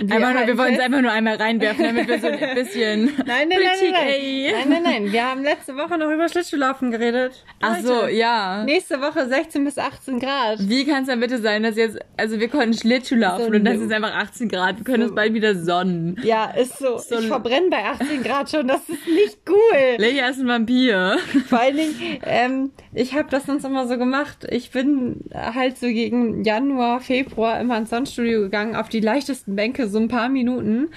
Einfach 0.10 0.34
nur, 0.34 0.48
wir 0.48 0.58
wollen 0.58 0.74
es 0.76 0.80
einfach 0.80 1.02
nur 1.02 1.12
einmal 1.12 1.36
reinwerfen, 1.36 1.84
damit 1.84 2.08
wir 2.08 2.20
so 2.20 2.28
ein 2.28 2.40
bisschen 2.56 3.06
Nein, 3.06 3.26
nein, 3.28 3.50
nein, 3.50 3.60
Politik, 3.60 3.92
nein, 3.92 4.08
ey. 4.08 4.52
nein. 4.52 4.70
Nein, 4.70 4.84
nein, 4.84 5.04
nein. 5.04 5.12
Wir 5.12 5.30
haben 5.30 5.44
letzte 5.44 5.76
Woche 5.76 5.98
noch 5.98 6.12
über 6.12 6.30
Schlittschuhlaufen 6.30 6.92
geredet. 6.92 7.44
Ach 7.62 7.80
so, 7.80 8.08
ja. 8.08 8.64
Nächste 8.64 9.02
Woche 9.02 9.28
16 9.28 9.64
bis 9.64 9.78
18 9.78 10.20
Grad. 10.20 10.58
Wie 10.68 10.86
kann 10.86 11.04
es 11.04 11.10
denn 11.10 11.20
bitte 11.20 11.40
sein, 11.40 11.64
dass 11.64 11.76
jetzt, 11.76 11.98
also 12.18 12.40
wir 12.40 12.50
konnten 12.50 12.74
Schlittschuh 12.74 13.16
laufen 13.16 13.46
So 13.46 13.52
und 13.52 13.66
das 13.66 13.78
ist 13.78 13.92
einfach 13.92 14.14
18 14.16 14.50
Grad, 14.50 14.78
wir 14.78 14.84
können 14.84 15.04
uns 15.04 15.16
bald 15.16 15.34
wieder 15.34 15.56
sonnen. 15.56 16.20
Ja, 16.24 16.52
ist 16.52 16.78
so. 16.80 16.98
So 16.98 17.20
ich 17.20 17.28
verbrenne 17.28 17.70
bei 17.70 17.84
18 17.86 18.24
Grad 18.24 18.50
schon. 18.52 18.68
Das 18.68 18.82
ist 18.90 19.08
nicht 19.08 19.38
cool. 19.50 19.58
Leia 19.98 20.30
ist 20.30 20.40
ein 20.40 20.48
Vampir. 20.48 21.18
Vor 21.48 21.60
allen 21.60 21.78
Dingen, 21.78 22.20
ähm, 22.24 22.72
ich 22.94 23.14
habe 23.16 23.30
das 23.30 23.46
sonst 23.46 23.64
immer 23.64 23.88
so 23.88 23.98
gemacht. 23.98 24.46
Ich 24.50 24.72
bin 24.72 25.22
halt 25.34 25.78
so 25.78 25.88
gegen 25.88 26.44
Januar, 26.44 27.00
Februar 27.02 27.60
immer 27.60 27.78
ins 27.78 27.90
Sonnenstudio 27.90 28.42
gegangen, 28.42 28.76
auf 28.76 28.90
die 28.90 29.00
leichtesten 29.00 29.37
Bänke, 29.46 29.88
so 29.88 30.00
ein 30.00 30.08
paar 30.08 30.30
Minuten, 30.30 30.90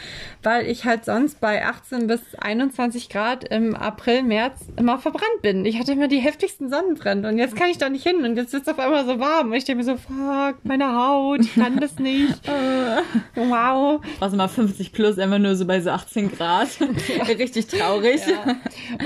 weil 0.42 0.66
ich 0.66 0.84
halt 0.84 1.04
sonst 1.04 1.40
bei 1.40 1.64
18 1.64 2.06
bis 2.06 2.20
21 2.38 3.08
Grad 3.08 3.44
im 3.44 3.74
April, 3.74 4.22
März 4.22 4.60
immer 4.76 4.98
verbrannt 4.98 5.42
bin. 5.42 5.64
Ich 5.64 5.78
hatte 5.78 5.92
immer 5.92 6.08
die 6.08 6.18
heftigsten 6.18 6.70
Sonnenbrände 6.70 7.28
und 7.28 7.38
jetzt 7.38 7.56
kann 7.56 7.70
ich 7.70 7.78
da 7.78 7.88
nicht 7.88 8.06
hin 8.06 8.24
und 8.24 8.36
jetzt 8.36 8.54
ist 8.54 8.62
es 8.62 8.68
auf 8.68 8.78
einmal 8.78 9.06
so 9.06 9.18
warm. 9.18 9.48
Und 9.48 9.54
ich 9.54 9.64
denke 9.64 9.84
mir 9.84 9.84
so, 9.84 9.96
fuck, 9.96 10.56
meine 10.64 10.94
Haut, 10.94 11.40
ich 11.40 11.54
kann 11.54 11.78
das 11.78 11.98
nicht. 11.98 12.40
wow. 13.34 14.00
Was 14.18 14.32
immer 14.32 14.48
50 14.48 14.92
plus, 14.92 15.18
einfach 15.18 15.38
nur 15.38 15.56
so 15.56 15.66
bei 15.66 15.80
so 15.80 15.90
18 15.90 16.32
Grad. 16.32 16.68
Richtig 17.38 17.66
traurig. 17.66 18.20
Ja. 18.26 18.56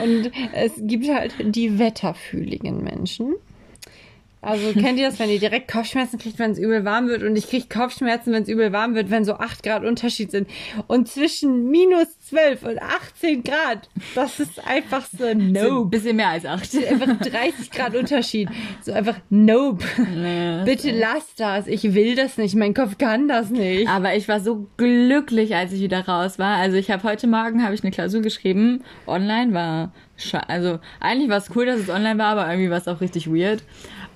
Und 0.02 0.30
es 0.52 0.72
gibt 0.78 1.08
halt 1.08 1.34
die 1.40 1.78
wetterfühligen 1.78 2.82
Menschen. 2.82 3.34
Also 4.44 4.72
kennt 4.72 4.98
ihr 4.98 5.08
das, 5.08 5.18
wenn 5.18 5.30
ihr 5.30 5.38
direkt 5.38 5.70
Kopfschmerzen 5.70 6.18
kriegt, 6.18 6.38
wenn 6.38 6.50
es 6.50 6.58
übel 6.58 6.84
warm 6.84 7.08
wird? 7.08 7.22
Und 7.22 7.36
ich 7.36 7.48
kriege 7.48 7.66
Kopfschmerzen, 7.68 8.32
wenn 8.32 8.42
es 8.42 8.48
übel 8.48 8.72
warm 8.72 8.94
wird, 8.94 9.10
wenn 9.10 9.24
so 9.24 9.34
8 9.34 9.62
Grad 9.62 9.84
Unterschied 9.84 10.30
sind. 10.30 10.48
Und 10.86 11.08
zwischen 11.08 11.70
minus 11.70 12.20
12 12.20 12.62
und 12.62 12.82
18 12.82 13.42
Grad. 13.42 13.88
Das 14.14 14.40
ist 14.40 14.66
einfach 14.66 15.06
so 15.06 15.24
So 15.24 15.34
nope. 15.34 15.86
ein 15.86 15.90
bisschen 15.90 16.16
mehr 16.16 16.28
als 16.28 16.44
acht. 16.44 16.70
Einfach 16.76 17.18
30 17.18 17.70
Grad 17.70 17.96
Unterschied. 17.96 18.48
So 18.82 18.92
einfach 18.92 19.16
nope. 19.30 19.84
Nee. 20.14 20.64
Bitte 20.64 20.90
lass 20.90 21.34
das. 21.36 21.66
Ich 21.66 21.94
will 21.94 22.14
das 22.14 22.36
nicht. 22.36 22.54
Mein 22.54 22.74
Kopf 22.74 22.98
kann 22.98 23.28
das 23.28 23.50
nicht. 23.50 23.88
Aber 23.88 24.14
ich 24.14 24.28
war 24.28 24.40
so 24.40 24.66
glücklich, 24.76 25.54
als 25.54 25.72
ich 25.72 25.80
wieder 25.80 26.06
raus 26.06 26.38
war. 26.38 26.56
Also 26.56 26.76
ich 26.76 26.90
habe 26.90 27.02
heute 27.04 27.26
Morgen 27.26 27.64
habe 27.64 27.74
ich 27.74 27.82
eine 27.82 27.90
Klausur 27.90 28.20
geschrieben. 28.20 28.82
Online 29.06 29.54
war 29.54 29.92
also 30.46 30.78
eigentlich 31.00 31.28
war 31.28 31.38
es 31.38 31.50
cool, 31.54 31.66
dass 31.66 31.80
es 31.80 31.90
online 31.90 32.18
war, 32.18 32.36
aber 32.36 32.48
irgendwie 32.48 32.70
war 32.70 32.78
es 32.78 32.88
auch 32.88 33.00
richtig 33.00 33.26
weird. 33.26 33.64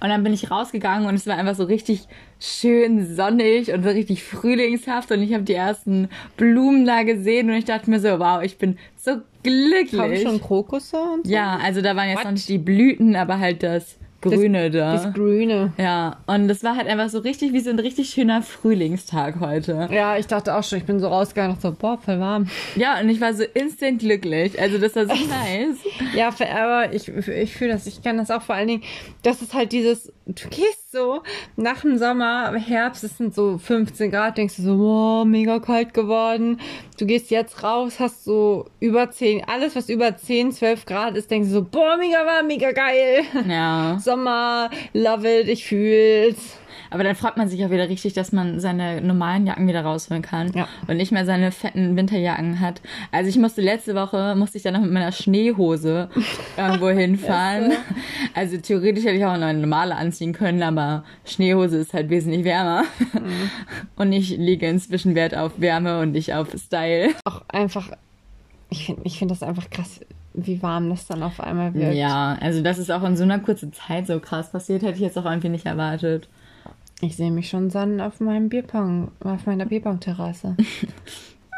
Und 0.00 0.08
dann 0.11 0.22
bin 0.22 0.32
ich 0.32 0.50
rausgegangen 0.50 1.08
und 1.08 1.14
es 1.14 1.26
war 1.26 1.37
einfach 1.37 1.56
so 1.56 1.64
richtig 1.64 2.06
schön 2.38 3.14
sonnig 3.16 3.72
und 3.72 3.82
so 3.82 3.88
richtig 3.88 4.22
frühlingshaft 4.22 5.11
und 5.11 5.22
ich 5.22 5.34
habe 5.34 5.42
die 5.42 5.54
ersten 5.54 6.08
Blumen 6.37 6.87
da 6.87 7.02
gesehen 7.02 7.50
und 7.50 7.56
ich 7.56 7.64
dachte 7.64 7.90
mir 7.90 7.98
so, 7.98 8.18
wow, 8.20 8.42
ich 8.42 8.58
bin 8.58 8.78
so 8.96 9.12
Haben 9.12 9.22
glücklich. 9.42 10.22
schon 10.22 10.40
Krokusse 10.40 10.98
und 10.98 11.26
so? 11.26 11.32
Ja, 11.32 11.58
also 11.62 11.82
da 11.82 11.96
waren 11.96 12.08
jetzt 12.08 12.18
What? 12.18 12.24
noch 12.26 12.32
nicht 12.32 12.48
die 12.48 12.58
Blüten, 12.58 13.16
aber 13.16 13.40
halt 13.40 13.62
das 13.64 13.96
Grüne 14.20 14.70
da. 14.70 14.92
Das 14.94 15.14
Grüne. 15.14 15.72
ja, 15.78 16.16
und 16.26 16.50
es 16.50 16.64
war 16.64 16.76
halt 16.76 16.88
einfach 16.88 17.09
so 17.09 17.20
richtig 17.20 17.52
wie 17.52 17.61
so 17.61 17.70
ein 17.70 17.78
richtig 17.78 18.11
schöner 18.11 18.42
Frühlingstag 18.42 19.38
heute. 19.40 19.88
Ja, 19.92 20.16
ich 20.16 20.26
dachte 20.26 20.57
auch 20.57 20.64
schon, 20.64 20.78
ich 20.78 20.85
bin 20.85 20.98
so 20.98 21.07
rausgegangen 21.07 21.54
und 21.54 21.62
so, 21.62 21.70
boah, 21.72 21.98
voll 21.98 22.18
warm. 22.18 22.48
Ja, 22.74 23.00
und 23.00 23.09
ich 23.09 23.20
war 23.20 23.33
so 23.33 23.44
instant 23.54 24.00
glücklich. 24.00 24.61
Also 24.61 24.78
das 24.78 24.96
war 24.96 25.07
so 25.07 25.12
nice. 25.14 25.78
Ja, 26.14 26.28
aber 26.28 26.92
ich, 26.92 27.09
ich 27.09 27.52
fühle 27.54 27.72
das, 27.72 27.87
ich 27.87 28.02
kann 28.02 28.16
das 28.16 28.31
auch 28.31 28.42
vor 28.42 28.57
allen 28.57 28.68
Dingen, 28.68 28.83
das 29.22 29.40
ist 29.40 29.54
halt 29.54 29.70
dieses, 29.72 30.12
du 30.26 30.48
gehst 30.48 30.88
so 30.90 31.22
nach 31.57 31.83
dem 31.83 31.98
Sommer, 31.98 32.55
Herbst, 32.55 33.05
es 33.05 33.18
sind 33.18 33.35
so 33.35 33.59
15 33.59 34.11
Grad, 34.11 34.38
denkst 34.38 34.57
du 34.57 34.62
so, 34.62 34.77
boah, 34.79 35.24
mega 35.27 35.59
kalt 35.59 35.92
geworden. 35.92 36.61
Du 36.98 37.05
gehst 37.05 37.31
jetzt 37.31 37.62
raus, 37.62 38.01
hast 38.01 38.24
so 38.24 38.64
über 38.81 39.11
10, 39.11 39.44
alles 39.46 39.77
was 39.77 39.90
über 39.90 40.16
10, 40.16 40.53
12 40.53 40.87
Grad 40.87 41.16
ist, 41.16 41.31
denkst 41.31 41.48
du 41.48 41.55
so, 41.57 41.62
boah, 41.62 41.98
mega 41.98 42.24
warm, 42.24 42.46
mega 42.46 42.72
geil. 42.72 43.22
Ja. 43.46 43.98
Sommer, 44.03 44.70
love 44.94 45.29
it, 45.29 45.48
ich 45.48 45.66
fühl's. 45.66 46.57
Aber 46.90 47.05
dann 47.05 47.14
freut 47.14 47.37
man 47.37 47.48
sich 47.48 47.64
auch 47.64 47.70
wieder 47.70 47.88
richtig, 47.88 48.12
dass 48.14 48.33
man 48.33 48.61
seine 48.61 49.01
normalen 49.01 49.46
Jacken 49.46 49.68
wieder 49.68 49.83
rausholen 49.83 50.22
kann. 50.22 50.53
Ja. 50.53 50.68
Und 50.87 50.96
nicht 50.96 51.12
mehr 51.12 51.24
seine 51.24 51.53
fetten 51.53 51.96
Winterjacken 51.96 52.61
hat. 52.61 52.81
Also 53.12 53.29
ich 53.29 53.37
musste 53.37 53.61
letzte 53.61 53.94
Woche, 53.94 54.35
musste 54.37 54.59
ich 54.59 54.64
dann 54.64 54.74
noch 54.74 54.81
mit 54.81 54.92
meiner 54.92 55.12
Schneehose 55.12 56.09
irgendwo 56.57 56.88
hinfahren. 56.90 57.72
Also 58.35 58.57
theoretisch 58.59 59.05
hätte 59.05 59.16
ich 59.16 59.24
auch 59.24 59.37
noch 59.37 59.46
eine 59.46 59.59
normale 59.59 59.96
anziehen 59.96 60.33
können, 60.33 60.62
aber 60.62 61.05
Schneehose 61.24 61.79
ist 61.79 61.94
halt 61.94 62.11
wesentlich 62.11 62.44
wärmer. 62.44 62.85
Und 63.96 64.12
ich 64.12 64.37
lege 64.37 64.66
inzwischen 64.68 65.14
Wert 65.14 65.37
auf 65.37 65.61
Wärme 65.61 66.01
und 66.01 66.12
nicht 66.12 66.35
auf 66.35 66.48
Style. 66.57 67.11
Auch 67.24 67.42
einfach, 67.48 67.90
ich 68.70 68.87
finde 68.87 69.03
ich 69.05 69.18
find 69.18 69.31
das 69.31 69.42
einfach 69.42 69.68
krass, 69.70 70.01
wie 70.35 70.62
warm 70.62 70.90
das 70.90 71.07
dann 71.07 71.22
auf 71.22 71.40
einmal 71.40 71.74
wird. 71.74 71.94
Ja, 71.94 72.37
also 72.40 72.62
dass 72.62 72.79
es 72.79 72.90
auch 72.90 73.03
in 73.05 73.16
so 73.16 73.24
einer 73.24 73.38
kurzen 73.38 73.72
Zeit 73.72 74.07
so 74.07 74.20
krass 74.20 74.51
passiert, 74.51 74.83
hätte 74.83 74.94
ich 74.94 75.01
jetzt 75.01 75.18
auch 75.18 75.24
irgendwie 75.24 75.48
nicht 75.48 75.66
erwartet. 75.66 76.29
Ich 77.00 77.16
sehe 77.16 77.30
mich 77.30 77.48
schon 77.48 77.70
sonnen 77.70 78.00
auf 78.00 78.18
meinem 78.18 78.48
Bierpong, 78.48 79.12
auf 79.20 79.46
meiner 79.46 79.66
Bierpong-Terrasse. 79.66 80.56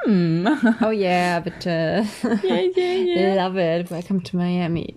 Hm. 0.05 0.49
Oh 0.83 0.91
yeah, 0.93 1.41
bitte. 1.41 2.07
Yeah, 2.43 2.63
yeah, 2.75 2.95
yeah. 2.95 3.35
Love 3.35 3.59
it. 3.59 3.91
Welcome 3.91 4.23
to 4.23 4.37
Miami. 4.39 4.95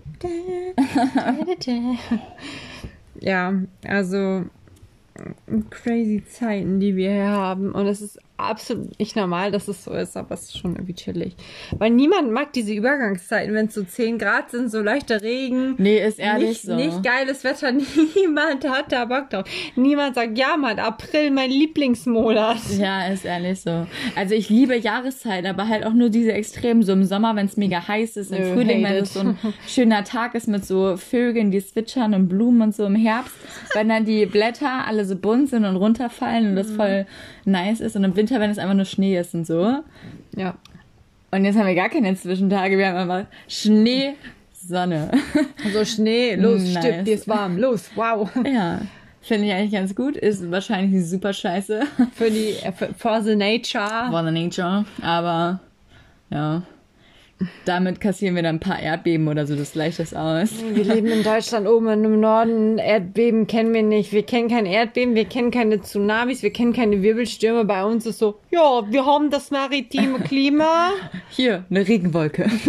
Ja, 3.20 3.52
also 3.86 4.46
crazy 5.68 6.24
Zeiten, 6.26 6.80
die 6.80 6.96
wir 6.96 7.12
hier 7.12 7.28
haben. 7.28 7.72
Und 7.72 7.86
es 7.86 8.00
ist 8.00 8.18
absolut 8.36 8.98
nicht 8.98 9.14
normal, 9.16 9.50
dass 9.52 9.68
es 9.68 9.84
so 9.84 9.92
ist, 9.92 10.16
aber 10.16 10.34
es 10.34 10.42
ist 10.44 10.58
schon 10.58 10.72
irgendwie 10.74 10.94
chillig. 10.94 11.36
Weil 11.78 11.90
niemand 11.90 12.32
mag 12.32 12.52
diese 12.52 12.72
Übergangszeiten, 12.72 13.54
wenn 13.54 13.66
es 13.66 13.74
so 13.74 13.82
10 13.84 14.18
Grad 14.18 14.50
sind, 14.50 14.70
so 14.70 14.80
leichter 14.80 15.22
Regen. 15.22 15.74
Nee, 15.78 16.04
ist 16.04 16.18
ehrlich 16.18 16.48
nicht, 16.48 16.62
so. 16.62 16.74
nicht 16.74 17.02
geiles 17.02 17.44
Wetter, 17.44 17.72
niemand 18.16 18.68
hat 18.68 18.90
da 18.92 19.04
Bock 19.04 19.30
drauf. 19.30 19.44
Niemand 19.76 20.14
sagt, 20.16 20.36
ja, 20.38 20.56
Mann, 20.56 20.78
April, 20.78 21.30
mein 21.30 21.50
Lieblingsmonat. 21.50 22.58
Ja, 22.78 23.06
ist 23.06 23.24
ehrlich 23.24 23.60
so. 23.60 23.86
Also 24.16 24.34
ich 24.34 24.48
liebe 24.48 24.76
Jahreszeiten, 24.76 25.46
aber 25.46 25.68
halt 25.68 25.84
auch 25.86 25.92
nur 25.92 26.10
diese 26.10 26.32
Extremen. 26.32 26.82
So 26.82 26.92
im 26.92 27.04
Sommer, 27.04 27.36
wenn 27.36 27.46
es 27.46 27.56
mega 27.56 27.86
heiß 27.86 28.16
ist, 28.16 28.32
im 28.32 28.42
Nö, 28.42 28.54
Frühling, 28.54 28.82
wenn 28.84 28.94
es 28.94 29.14
so 29.14 29.20
ein 29.20 29.38
schöner 29.68 30.04
Tag 30.04 30.34
ist 30.34 30.48
mit 30.48 30.64
so 30.64 30.96
Vögeln, 30.96 31.50
die 31.50 31.64
zwitschern 31.64 32.14
und 32.14 32.28
Blumen 32.28 32.62
und 32.62 32.74
so 32.74 32.84
im 32.86 32.96
Herbst, 32.96 33.34
wenn 33.74 33.88
dann 33.88 34.04
die 34.04 34.26
Blätter 34.26 34.86
alle 34.86 35.04
so 35.04 35.16
bunt 35.16 35.50
sind 35.50 35.64
und 35.64 35.76
runterfallen 35.76 36.48
und 36.50 36.56
das 36.56 36.68
Mhm. 36.68 36.76
voll 36.76 37.06
nice 37.44 37.80
ist. 37.80 37.94
Und 37.94 38.04
im 38.04 38.16
Winter, 38.16 38.23
wenn 38.30 38.50
es 38.50 38.58
einfach 38.58 38.74
nur 38.74 38.84
Schnee 38.84 39.18
ist 39.18 39.34
und 39.34 39.46
so. 39.46 39.82
Ja. 40.36 40.54
Und 41.30 41.44
jetzt 41.44 41.58
haben 41.58 41.66
wir 41.66 41.74
gar 41.74 41.88
keine 41.88 42.14
Zwischentage, 42.14 42.78
wir 42.78 42.88
haben 42.88 43.10
einfach 43.10 43.30
Schnee, 43.48 44.14
Sonne. 44.52 45.10
So 45.72 45.84
Schnee, 45.84 46.36
los, 46.36 46.62
Nice. 46.62 46.78
stirb, 46.78 47.04
dir 47.04 47.14
ist 47.14 47.28
warm, 47.28 47.58
los, 47.58 47.90
wow. 47.94 48.30
ja. 48.44 48.80
Finde 49.20 49.46
ich 49.46 49.52
eigentlich 49.54 49.72
ganz 49.72 49.94
gut. 49.94 50.18
Ist 50.18 50.50
wahrscheinlich 50.50 51.08
super 51.08 51.32
scheiße. 51.32 51.80
Für 52.14 52.30
die, 52.30 52.50
äh, 52.62 52.72
for 52.96 53.22
the 53.22 53.34
nature. 53.34 54.08
For 54.10 54.22
the 54.22 54.30
nature. 54.30 54.84
Aber 55.00 55.60
ja. 56.28 56.62
Damit 57.64 58.00
kassieren 58.00 58.36
wir 58.36 58.42
dann 58.42 58.56
ein 58.56 58.60
paar 58.60 58.78
Erdbeben 58.78 59.26
oder 59.28 59.46
so, 59.46 59.56
das 59.56 59.72
gleicht 59.72 59.98
das 59.98 60.14
aus. 60.14 60.50
Wir 60.72 60.84
leben 60.84 61.08
in 61.08 61.22
Deutschland 61.22 61.66
oben 61.66 62.04
im 62.04 62.20
Norden. 62.20 62.78
Erdbeben 62.78 63.46
kennen 63.46 63.74
wir 63.74 63.82
nicht. 63.82 64.12
Wir 64.12 64.22
kennen 64.22 64.48
kein 64.48 64.66
Erdbeben, 64.66 65.14
wir 65.14 65.24
kennen 65.24 65.50
keine 65.50 65.80
Tsunamis, 65.80 66.42
wir 66.42 66.52
kennen 66.52 66.72
keine 66.72 67.02
Wirbelstürme. 67.02 67.64
Bei 67.64 67.84
uns 67.84 68.06
ist 68.06 68.18
so, 68.18 68.38
ja, 68.50 68.82
wir 68.90 69.04
haben 69.04 69.30
das 69.30 69.50
maritime 69.50 70.20
Klima. 70.20 70.90
Hier, 71.28 71.64
eine 71.70 71.86
Regenwolke. 71.86 72.50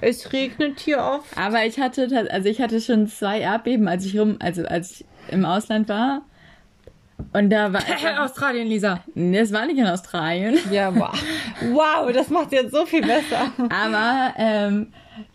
Es 0.00 0.34
regnet 0.34 0.80
hier 0.80 0.98
oft. 0.98 1.38
Aber 1.38 1.64
ich 1.64 1.78
hatte, 1.78 2.28
also 2.30 2.48
ich 2.48 2.60
hatte 2.60 2.78
schon 2.82 3.08
zwei 3.08 3.40
Erdbeben, 3.40 3.88
als 3.88 4.04
ich 4.04 4.18
rum, 4.18 4.36
also 4.38 4.64
als 4.66 5.00
ich 5.00 5.04
im 5.30 5.46
Ausland 5.46 5.88
war. 5.88 6.22
Und 7.34 7.50
da 7.50 7.72
war, 7.72 7.82
Australien, 8.24 8.68
Lisa. 8.68 9.00
nee, 9.14 9.38
es 9.40 9.52
war 9.52 9.66
nicht 9.66 9.76
in 9.78 9.86
Australien. 9.86 10.56
Ja, 10.70 10.94
wow. 10.94 11.12
Wow, 11.72 12.10
das 12.12 12.30
macht 12.30 12.52
jetzt 12.52 12.72
so 12.72 12.86
viel 12.86 13.02
besser. 13.02 13.52
Aber 13.70 14.32
ähm, 14.38 14.86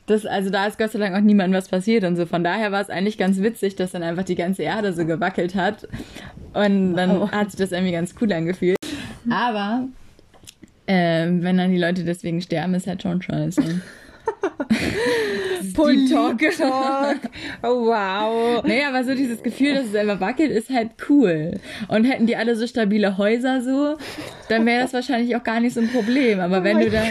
das, 0.08 0.26
also 0.26 0.50
da 0.50 0.66
ist 0.66 0.78
Gott 0.80 0.92
sei 0.92 1.00
Dank 1.00 1.16
auch 1.16 1.20
niemandem 1.22 1.58
was 1.58 1.68
passiert 1.68 2.04
und 2.06 2.16
so. 2.16 2.26
Von 2.26 2.44
daher 2.44 2.72
war 2.72 2.82
es 2.82 2.90
eigentlich 2.90 3.18
ganz 3.18 3.40
witzig, 3.42 3.76
dass 3.76 3.92
dann 3.92 4.02
einfach 4.04 4.24
die 4.24 4.36
ganze 4.36 4.64
Erde 4.64 4.94
so 4.94 5.06
gewackelt 5.06 5.56
hat. 5.56 5.88
Und 6.54 6.96
dann 6.96 7.20
Wow. 7.20 7.32
hat 7.32 7.52
sich 7.52 7.60
das 7.60 7.72
irgendwie 7.72 7.92
ganz 7.92 8.16
cool 8.22 8.32
angefühlt. 8.34 8.78
Aber 9.30 9.84
ähm, 10.88 11.44
wenn 11.44 11.58
dann 11.58 11.72
die 11.72 11.78
Leute 11.78 12.04
deswegen 12.04 12.42
sterben, 12.42 12.74
ist 12.74 12.88
halt 12.88 13.04
schon 13.04 13.22
scheiße. 13.22 13.82
Deep 15.62 16.10
Talk. 16.10 17.16
Oh, 17.64 17.86
wow. 17.88 18.64
Nee, 18.64 18.84
aber 18.84 19.04
so 19.04 19.16
dieses 19.16 19.42
Gefühl, 19.42 19.76
dass 19.76 19.88
es 19.88 19.96
einfach 19.96 20.20
wackelt, 20.20 20.52
ist 20.52 20.70
halt 20.70 20.92
cool. 21.10 21.60
Und 21.88 22.06
hätten 22.06 22.26
die 22.26 22.36
alle 22.36 22.56
so 22.56 22.68
stabile 22.68 23.18
Häuser 23.18 23.62
so, 23.62 23.98
dann 24.50 24.66
wäre 24.66 24.82
das 24.82 24.94
wahrscheinlich 24.94 25.36
auch 25.36 25.44
gar 25.44 25.60
nicht 25.60 25.74
so 25.74 25.82
ein 25.82 25.90
Problem. 25.90 26.40
Aber 26.40 26.64
wenn 26.64 26.78
mein 26.78 26.86
du 26.86 26.92
da. 26.92 27.04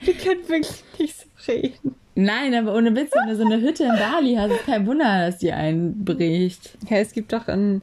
Wir 0.00 0.14
können 0.14 0.48
wirklich 0.48 0.82
nicht 0.98 1.16
so 1.16 1.52
reden. 1.52 1.94
Nein, 2.14 2.54
aber 2.54 2.74
ohne 2.74 2.94
Witz, 2.94 3.12
wenn 3.14 3.28
du 3.28 3.36
so 3.36 3.44
eine 3.44 3.60
Hütte 3.60 3.84
in 3.84 3.96
Bali 3.96 4.34
hast, 4.34 4.50
ist 4.50 4.66
kein 4.66 4.86
Wunder, 4.86 5.26
dass 5.26 5.38
die 5.38 5.52
einbricht. 5.52 6.76
Ja, 6.88 6.98
es 6.98 7.12
gibt 7.12 7.32
doch 7.32 7.48
in, 7.48 7.82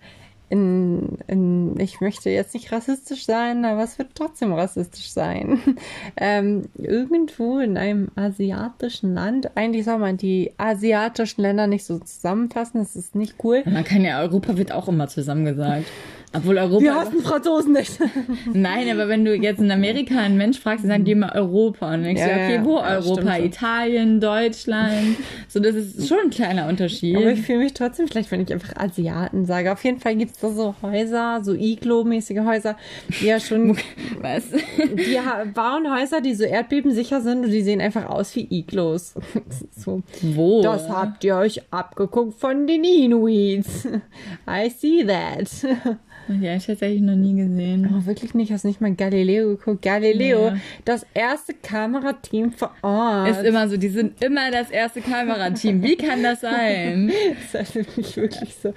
in, 0.49 1.17
in, 1.27 1.79
ich 1.79 1.99
möchte 1.99 2.29
jetzt 2.29 2.53
nicht 2.53 2.71
rassistisch 2.71 3.25
sein, 3.25 3.65
aber 3.65 3.83
es 3.83 3.99
wird 3.99 4.09
trotzdem 4.15 4.53
rassistisch 4.53 5.11
sein. 5.11 5.59
Ähm, 6.19 6.63
irgendwo 6.77 7.59
in 7.59 7.77
einem 7.77 8.09
asiatischen 8.15 9.13
Land, 9.13 9.55
eigentlich 9.55 9.85
soll 9.85 9.99
man 9.99 10.17
die 10.17 10.51
asiatischen 10.57 11.41
Länder 11.41 11.67
nicht 11.67 11.85
so 11.85 11.99
zusammenfassen, 11.99 12.79
das 12.79 12.95
ist 12.95 13.13
nicht 13.15 13.35
cool. 13.43 13.61
Man 13.65 13.83
kann 13.83 14.03
ja, 14.03 14.19
Europa 14.21 14.57
wird 14.57 14.71
auch 14.71 14.87
immer 14.87 15.07
zusammengesagt. 15.07 15.85
Obwohl 16.33 16.57
Europa. 16.57 16.81
Wir 16.81 16.95
hassen 16.95 17.21
Franzosen 17.21 17.73
nicht. 17.73 17.99
Nein, 18.53 18.89
aber 18.91 19.07
wenn 19.07 19.23
du 19.23 19.33
jetzt 19.33 19.59
in 19.59 19.71
Amerika 19.71 20.19
einen 20.19 20.37
Mensch 20.37 20.59
fragst, 20.59 20.83
dann 20.83 20.89
sagen 20.89 21.05
die 21.05 21.13
immer 21.13 21.33
Europa. 21.33 21.87
Und 21.87 21.93
dann 21.93 22.03
denkst 22.03 22.21
Ja, 22.21 22.27
du, 22.27 22.33
okay, 22.33 22.59
wo 22.63 22.77
ja, 22.77 22.97
Europa? 22.97 23.37
Italien, 23.37 24.19
Deutschland. 24.19 25.17
So, 25.47 25.59
das 25.61 25.75
ist 25.75 26.07
schon 26.07 26.17
ein 26.25 26.29
kleiner 26.29 26.67
Unterschied. 26.67 27.15
Aber 27.15 27.31
ich 27.31 27.41
fühle 27.41 27.59
mich 27.59 27.73
trotzdem 27.73 28.07
schlecht, 28.07 28.29
wenn 28.31 28.41
ich 28.41 28.51
einfach 28.51 28.75
Asiaten 28.75 29.45
sage. 29.45 29.71
Auf 29.71 29.83
jeden 29.85 29.99
Fall 29.99 30.15
gibt 30.15 30.35
es 30.35 30.36
da 30.41 30.49
so 30.49 30.75
Häuser, 30.81 31.41
so 31.43 31.53
Iglo-mäßige 31.53 32.39
Häuser, 32.45 32.77
die 33.19 33.25
ja 33.25 33.39
schon 33.39 33.77
Was? 34.21 34.43
Die 34.51 35.19
bauen 35.53 35.91
Häuser, 35.93 36.21
die 36.21 36.33
so 36.33 36.43
erdbebensicher 36.43 37.21
sind 37.21 37.45
und 37.45 37.51
die 37.51 37.61
sehen 37.61 37.81
einfach 37.81 38.05
aus 38.05 38.35
wie 38.35 38.47
Iglos. 38.49 39.13
so. 39.75 40.01
Wo? 40.21 40.61
Das 40.61 40.89
habt 40.89 41.23
ihr 41.23 41.35
euch 41.37 41.61
abgeguckt 41.71 42.39
von 42.39 42.67
den 42.67 42.83
Inuits. 42.83 43.87
I 44.47 44.69
see 44.69 45.05
that. 45.05 45.97
Ja, 46.41 46.55
ich 46.55 46.65
tatsächlich 46.65 47.01
noch 47.01 47.15
nie 47.15 47.35
gesehen. 47.35 47.89
Oh, 47.93 48.05
wirklich 48.05 48.33
nicht? 48.33 48.51
Hast 48.51 48.65
nicht 48.65 48.81
mal 48.81 48.93
Galileo 48.93 49.49
geguckt? 49.55 49.81
Galileo, 49.81 50.51
Nee. 50.51 50.59
das 50.85 51.05
erste 51.13 51.53
Kamerateam 51.53 52.51
vor 52.51 52.71
Ort. 52.81 53.29
Ist 53.29 53.43
immer 53.43 53.67
so, 53.69 53.77
die 53.77 53.87
sind 53.89 54.21
immer 54.23 54.51
das 54.51 54.69
erste 54.69 55.01
Kamerateam. 55.01 55.81
Wie 55.83 55.95
kann 55.95 56.23
das 56.23 56.41
sein? 56.41 57.11
Das 57.53 57.69
ist 57.69 57.75
wirklich, 57.75 58.17
wirklich 58.17 58.55
so. 58.61 58.73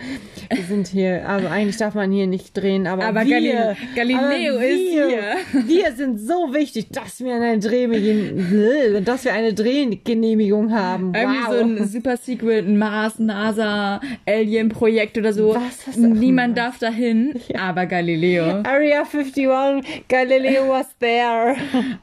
Wir 0.54 0.64
sind 0.64 0.86
hier, 0.88 1.28
also 1.28 1.48
eigentlich 1.48 1.76
darf 1.76 1.94
man 1.94 2.12
hier 2.12 2.26
nicht 2.26 2.56
drehen, 2.56 2.86
aber, 2.86 3.04
Aber 3.04 3.24
wir, 3.26 3.36
Galileo- 3.36 3.76
Galileo 3.96 4.54
aber 4.56 4.66
ist 4.66 4.78
wir, 4.78 5.08
hier. 5.08 5.20
Wir 5.66 5.92
sind 5.92 6.18
so 6.20 6.52
wichtig, 6.52 6.88
dass 6.90 7.20
wir 7.20 7.34
eine 7.34 7.58
Drehgenehmigung, 7.58 9.04
dass 9.04 9.24
wir 9.24 9.32
eine 9.32 9.52
Drehgenehmigung 9.54 10.72
haben. 10.72 11.12
Irgendwie 11.14 11.38
wow. 11.46 11.54
so 11.54 11.64
ein 11.64 11.86
Super 11.88 12.16
Secret, 12.16 12.66
ein 12.66 12.78
Mars, 12.78 13.18
NASA, 13.18 14.00
Alien-Projekt 14.26 15.18
oder 15.18 15.32
so. 15.32 15.54
Was 15.54 15.96
Niemand 15.96 16.56
darf 16.58 16.78
dahin, 16.78 17.34
aber 17.58 17.86
Galileo. 17.86 18.62
Area 18.62 19.04
51, 19.04 20.06
Galileo 20.08 20.68
was 20.68 20.88
there. 20.98 21.56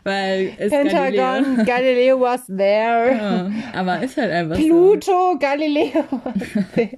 Weil 0.04 0.54
es 0.58 0.72
Pentagon, 0.72 1.66
Galileo. 1.66 1.66
Galileo 1.66 2.20
was 2.22 2.46
there. 2.48 3.16
Ja, 3.16 3.52
aber 3.74 4.02
ist 4.02 4.18
halt 4.18 4.32
einfach 4.32 4.56
so. 4.56 4.64
Pluto, 4.64 5.38
Galileo 5.40 6.06
was 6.24 6.66
there. 6.76 6.98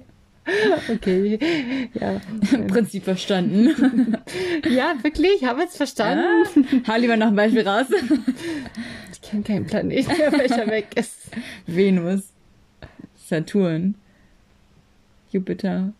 Okay, 0.92 1.38
ja. 1.94 2.20
Im 2.52 2.66
Prinzip 2.66 3.04
verstanden. 3.04 4.16
Ja, 4.68 4.94
wirklich, 5.02 5.44
habe 5.44 5.62
jetzt 5.62 5.76
verstanden. 5.76 6.82
Hau 6.88 6.96
lieber 6.96 7.16
noch 7.16 7.28
ein 7.28 7.36
Beispiel 7.36 7.66
raus. 7.66 7.86
Ich 9.12 9.22
kenne 9.22 9.42
keinen 9.42 9.66
Planeten 9.66 10.10
welcher 10.10 10.66
weg 10.66 10.88
ist. 10.96 11.30
Venus, 11.66 12.32
Saturn, 13.14 13.94
Jupiter. 15.30 15.92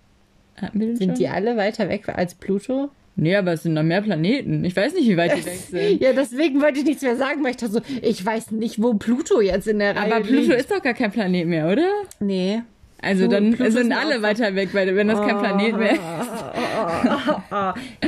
Sind 0.73 0.99
schon? 1.03 1.15
die 1.15 1.29
alle 1.29 1.57
weiter 1.57 1.89
weg 1.89 2.09
als 2.09 2.35
Pluto? 2.35 2.91
Nee, 3.17 3.35
aber 3.37 3.53
es 3.55 3.65
sind 3.65 3.75
noch 3.75 3.83
mehr 3.83 4.01
Planeten. 4.03 4.65
Ich 4.65 4.75
weiß 4.77 4.95
nicht, 4.95 5.09
wie 5.09 5.17
weit 5.17 5.37
die 5.37 5.45
weg 5.45 5.59
sind. 5.71 6.01
Ja, 6.01 6.13
deswegen 6.13 6.63
wollte 6.63 6.79
ich 6.79 6.85
nichts 6.87 7.03
mehr 7.03 7.17
sagen, 7.17 7.43
weil 7.45 7.51
ich 7.51 7.57
dachte 7.59 7.73
so, 7.75 7.81
ich 8.03 8.25
weiß 8.25 8.53
nicht, 8.53 8.83
wo 8.83 8.95
Pluto 8.95 9.41
jetzt 9.41 9.67
in 9.69 9.79
der 9.79 9.97
Reihe 9.97 10.15
Aber 10.15 10.25
Pluto 10.25 10.41
liegt. 10.43 10.55
ist 10.55 10.71
doch 10.71 10.83
gar 10.83 10.95
kein 10.95 11.11
Planet 11.11 11.47
mehr, 11.47 11.69
oder? 11.69 11.87
Nee. 12.21 12.63
Also 13.03 13.25
Plu- 13.25 13.29
dann 13.31 13.53
Pluto 13.55 13.71
sind 13.71 13.91
ist 13.93 13.97
alle 13.99 14.23
weiter 14.23 14.55
weg, 14.55 14.71
weil 14.73 14.95
wenn 14.95 15.09
das 15.09 15.21
kein 15.21 15.39
Planet 15.39 15.77
mehr 15.77 15.93
ist. 15.93 16.01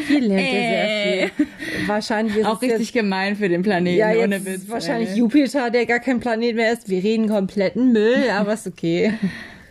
Hier 0.09 0.21
lernt 0.21 0.43
ihr 0.43 0.51
sehr 0.53 0.85
Äh. 0.85 1.29
viel. 1.29 1.47
Wahrscheinlich 1.87 2.37
ist 2.37 2.47
Auch 2.47 2.63
es 2.63 2.71
richtig 2.71 2.93
gemein 2.93 3.37
für 3.37 3.49
den 3.49 3.63
Planeten, 3.63 3.99
ja, 3.99 4.11
ohne 4.23 4.45
Witz. 4.45 4.63
ist 4.63 4.71
wahrscheinlich. 4.71 5.15
Jupiter, 5.17 5.71
der 5.71 5.87
gar 5.87 6.01
kein 6.01 6.21
Planet 6.21 6.57
mehr 6.57 6.73
ist. 6.73 6.89
Wir 6.89 7.03
reden 7.03 7.29
kompletten 7.29 7.93
Müll, 7.93 8.25
aber 8.33 8.55
ist 8.55 8.67
okay. 8.67 9.15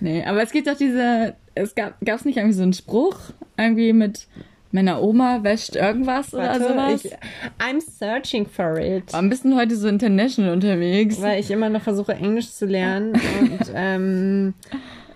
Nee, 0.04 0.24
aber 0.26 0.42
es 0.42 0.52
gibt 0.52 0.66
doch 0.66 0.76
diese, 0.76 1.36
es 1.56 1.76
gab 1.76 2.00
gab's 2.04 2.26
nicht 2.26 2.38
irgendwie 2.38 2.56
so 2.56 2.64
einen 2.64 2.74
Spruch, 2.74 3.18
irgendwie 3.58 3.94
mit 3.94 4.28
meiner 4.72 5.02
Oma 5.02 5.44
wäscht 5.44 5.76
irgendwas 5.76 6.34
oder 6.34 6.44
Warte, 6.60 6.68
sowas? 6.68 7.06
ich, 7.06 7.12
I'm 7.60 7.82
searching 7.82 8.46
for 8.46 8.78
it. 8.80 9.12
War 9.12 9.22
ein 9.22 9.30
bisschen 9.30 9.56
heute 9.58 9.76
so 9.76 9.88
international 9.88 10.54
unterwegs. 10.54 11.22
Weil 11.22 11.40
ich 11.42 11.52
immer 11.52 11.70
noch 11.70 11.82
versuche, 11.82 12.14
Englisch 12.14 12.52
zu 12.52 12.66
lernen 12.66 13.14
und 13.40 13.72
ähm, 13.76 14.54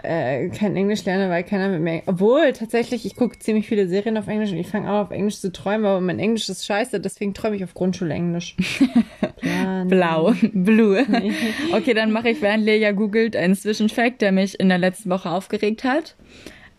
äh, 0.06 0.50
kein 0.50 0.76
Englisch 0.76 1.04
lerne, 1.06 1.30
weil 1.30 1.44
keiner 1.44 1.70
mit 1.70 1.82
mir. 1.82 2.02
Obwohl, 2.06 2.54
tatsächlich, 2.54 3.06
ich 3.06 3.16
gucke 3.16 3.38
ziemlich 3.40 3.68
viele 3.68 3.88
Serien 3.88 4.18
auf 4.18 4.28
Englisch 4.28 4.52
und 4.52 4.58
ich 4.58 4.68
fange 4.68 4.90
auch 4.92 5.06
auf 5.06 5.12
Englisch 5.12 5.40
zu 5.40 5.52
träumen, 5.52 5.86
aber 5.86 6.02
mein 6.02 6.20
Englisch 6.20 6.48
ist 6.50 6.66
scheiße, 6.66 7.00
deswegen 7.00 7.34
träume 7.34 7.56
ich 7.56 7.64
auf 7.64 7.74
Grundschulenglisch. 7.74 8.56
Blau, 9.88 10.34
blue. 10.54 11.06
Okay, 11.74 11.94
dann 11.94 12.12
mache 12.12 12.30
ich, 12.30 12.42
während 12.42 12.64
Lea 12.66 12.92
googelt, 12.94 13.36
einen 13.36 13.56
Zwischenfact, 13.56 14.22
der 14.22 14.32
mich 14.32 14.60
in 14.60 14.70
der 14.70 14.78
letzten 14.78 15.10
Woche 15.10 15.30
aufgeregt 15.30 15.84
hat. 15.84 16.16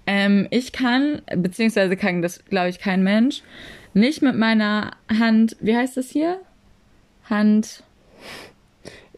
Ähm, 0.07 0.47
ich 0.51 0.73
kann, 0.73 1.23
beziehungsweise 1.35 1.97
kann 1.97 2.23
das, 2.23 2.45
glaube 2.45 2.69
ich, 2.69 2.79
kein 2.79 3.03
Mensch, 3.03 3.43
nicht 3.95 4.23
mit 4.23 4.37
meiner 4.37 4.93
Hand, 5.19 5.57
wie 5.61 5.77
heißt 5.77 5.97
das 5.97 6.11
hier? 6.11 6.39
Hand, 7.29 7.83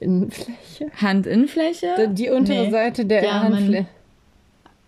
Innenfläche. 0.00 0.86
Handinnenfläche? 0.94 2.08
Die 2.12 2.30
untere 2.30 2.66
Nee. 2.66 2.70
Seite 2.70 3.04
der 3.04 3.24
Ja, 3.24 3.42
Handfläche. 3.42 3.86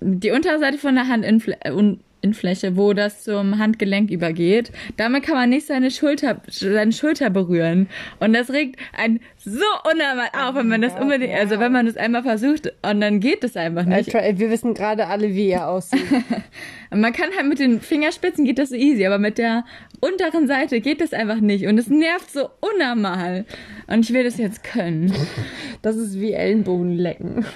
Die 0.01 0.31
Unterseite 0.31 0.79
von 0.79 0.95
der 0.95 1.09
Handinnenfläche, 1.09 1.99
Innenfläche, 2.23 2.77
wo 2.77 2.93
das 2.93 3.25
zum 3.25 3.57
Handgelenk 3.59 4.11
übergeht. 4.11 4.71
Damit 4.99 5.23
kann 5.23 5.37
man 5.37 5.49
nicht 5.49 5.67
seine 5.67 5.91
Schulter, 5.91 6.43
seine 6.49 6.93
Schulter 6.93 7.31
berühren. 7.31 7.89
Und 8.19 8.35
das 8.35 8.51
regt 8.51 8.79
einen 8.95 9.21
so 9.39 9.65
unnormal 9.91 10.29
auf, 10.39 10.55
wenn 10.55 10.69
man 10.69 10.83
das 10.83 10.93
unbedingt, 11.01 11.33
also 11.33 11.59
wenn 11.59 11.73
man 11.73 11.87
das 11.87 11.97
einmal 11.97 12.23
versucht 12.23 12.75
und 12.83 13.01
dann 13.01 13.21
geht 13.21 13.43
es 13.43 13.57
einfach 13.57 13.87
Äh, 13.87 13.97
nicht. 13.97 14.11
try- 14.15 14.39
Wir 14.39 14.51
wissen 14.51 14.75
gerade 14.75 15.07
alle, 15.07 15.35
wie 15.35 15.49
er 15.49 15.69
aussieht. 15.71 16.05
Man 16.93 17.13
kann 17.13 17.31
halt 17.37 17.49
mit 17.49 17.61
den 17.61 17.81
Fingerspitzen 17.81 18.45
geht 18.45 18.59
das 18.59 18.71
so 18.71 18.75
easy, 18.75 19.07
aber 19.07 19.19
mit 19.19 19.39
der 19.39 19.65
unteren 20.01 20.49
Seite 20.49 20.81
geht 20.81 21.01
das 21.01 21.13
einfach 21.13 21.39
nicht. 21.41 21.67
Und 21.67 21.79
es 21.79 21.87
nervt 21.89 22.31
so 22.33 22.51
unnormal. 22.61 23.45
Und 23.87 24.01
ich 24.05 24.13
will 24.13 24.25
das 24.25 24.39
jetzt 24.39 24.65
können. 24.65 25.11
Das 25.83 25.95
ist 25.97 26.21
wie 26.21 26.33
Ellenbogenlecken. 26.33 27.47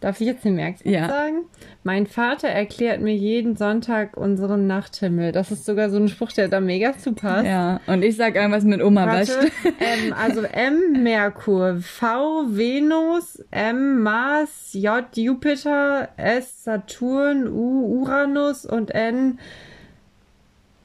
Darf 0.00 0.20
ich 0.20 0.28
jetzt 0.28 0.44
den 0.44 0.54
Merksatz 0.54 0.86
Ja. 0.88 1.08
sagen? 1.08 1.38
Mein 1.82 2.06
Vater 2.06 2.46
erklärt 2.46 3.00
mir 3.00 3.14
jeden 3.16 3.56
Sonntag 3.56 4.16
unseren 4.16 4.68
Nachthimmel. 4.68 5.32
Das 5.32 5.50
ist 5.50 5.64
sogar 5.64 5.90
so 5.90 5.96
ein 5.96 6.06
Spruch, 6.08 6.30
der 6.30 6.46
da 6.46 6.60
mega 6.60 6.96
zu 6.96 7.14
passt. 7.14 7.46
Ja. 7.46 7.80
Und 7.88 8.04
ich 8.04 8.16
sag 8.16 8.36
irgendwas 8.36 8.62
mit 8.62 8.80
Oma 8.80 9.06
Warte, 9.06 9.32
ähm, 9.80 10.12
also 10.12 10.42
M 10.42 11.02
Merkur, 11.02 11.78
V 11.80 12.44
Venus, 12.48 13.42
M 13.50 14.00
Mars, 14.02 14.70
J 14.72 15.04
Jupiter, 15.16 16.10
S 16.16 16.62
Saturn, 16.62 17.48
U 17.48 18.00
Uranus 18.00 18.64
und 18.66 18.92
N 18.92 19.38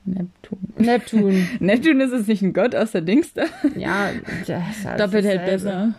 Neptun. 0.06 0.60
Neptun. 0.78 1.48
Neptun 1.60 2.02
ist 2.02 2.12
es 2.12 2.28
nicht 2.28 2.42
ein 2.42 2.54
Gott 2.54 2.76
aus 2.76 2.92
der 2.92 3.02
Dings 3.02 3.32
da? 3.34 3.44
ja, 3.78 4.10
das 4.48 4.78
ist 4.78 4.86
alles 4.86 5.02
Doppelt 5.02 5.26
hält 5.26 5.46
besser. 5.46 5.94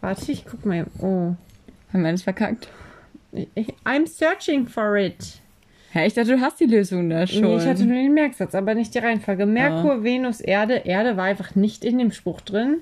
Warte, 0.00 0.32
ich 0.32 0.44
guck 0.50 0.66
mal. 0.66 0.86
Oh. 0.98 1.34
Haben 1.92 2.02
wir 2.04 2.12
das 2.12 2.22
verkackt? 2.22 2.68
I'm 3.84 4.06
searching 4.06 4.66
for 4.66 4.96
it. 4.96 5.40
Hä, 5.92 6.06
ich 6.06 6.14
dachte, 6.14 6.36
du 6.36 6.40
hast 6.40 6.60
die 6.60 6.66
Lösung 6.66 7.10
da 7.10 7.26
schon. 7.26 7.42
Nee, 7.42 7.56
ich 7.56 7.66
hatte 7.66 7.84
nur 7.84 7.96
den 7.96 8.14
Merksatz, 8.14 8.54
aber 8.54 8.74
nicht 8.74 8.94
die 8.94 8.98
Reihenfolge. 8.98 9.44
Merkur, 9.46 10.04
Venus, 10.04 10.40
Erde. 10.40 10.82
Erde 10.84 11.16
war 11.16 11.24
einfach 11.24 11.54
nicht 11.56 11.84
in 11.84 11.98
dem 11.98 12.12
Spruch 12.12 12.40
drin. 12.40 12.78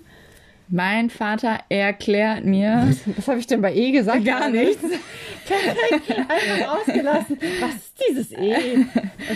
mein 0.68 1.08
Vater 1.08 1.60
erklärt 1.70 2.44
mir. 2.44 2.94
Was 3.16 3.28
habe 3.28 3.38
ich 3.38 3.46
denn 3.46 3.62
bei 3.62 3.74
E 3.74 3.92
gesagt? 3.92 4.24
Gar 4.26 4.50
nichts. 4.50 4.82
Perfekt, 5.46 6.18
einfach 6.18 6.78
ausgelassen. 6.80 7.38
Was 7.60 7.74
ist 7.76 8.04
dieses 8.08 8.32
E? 8.32 8.54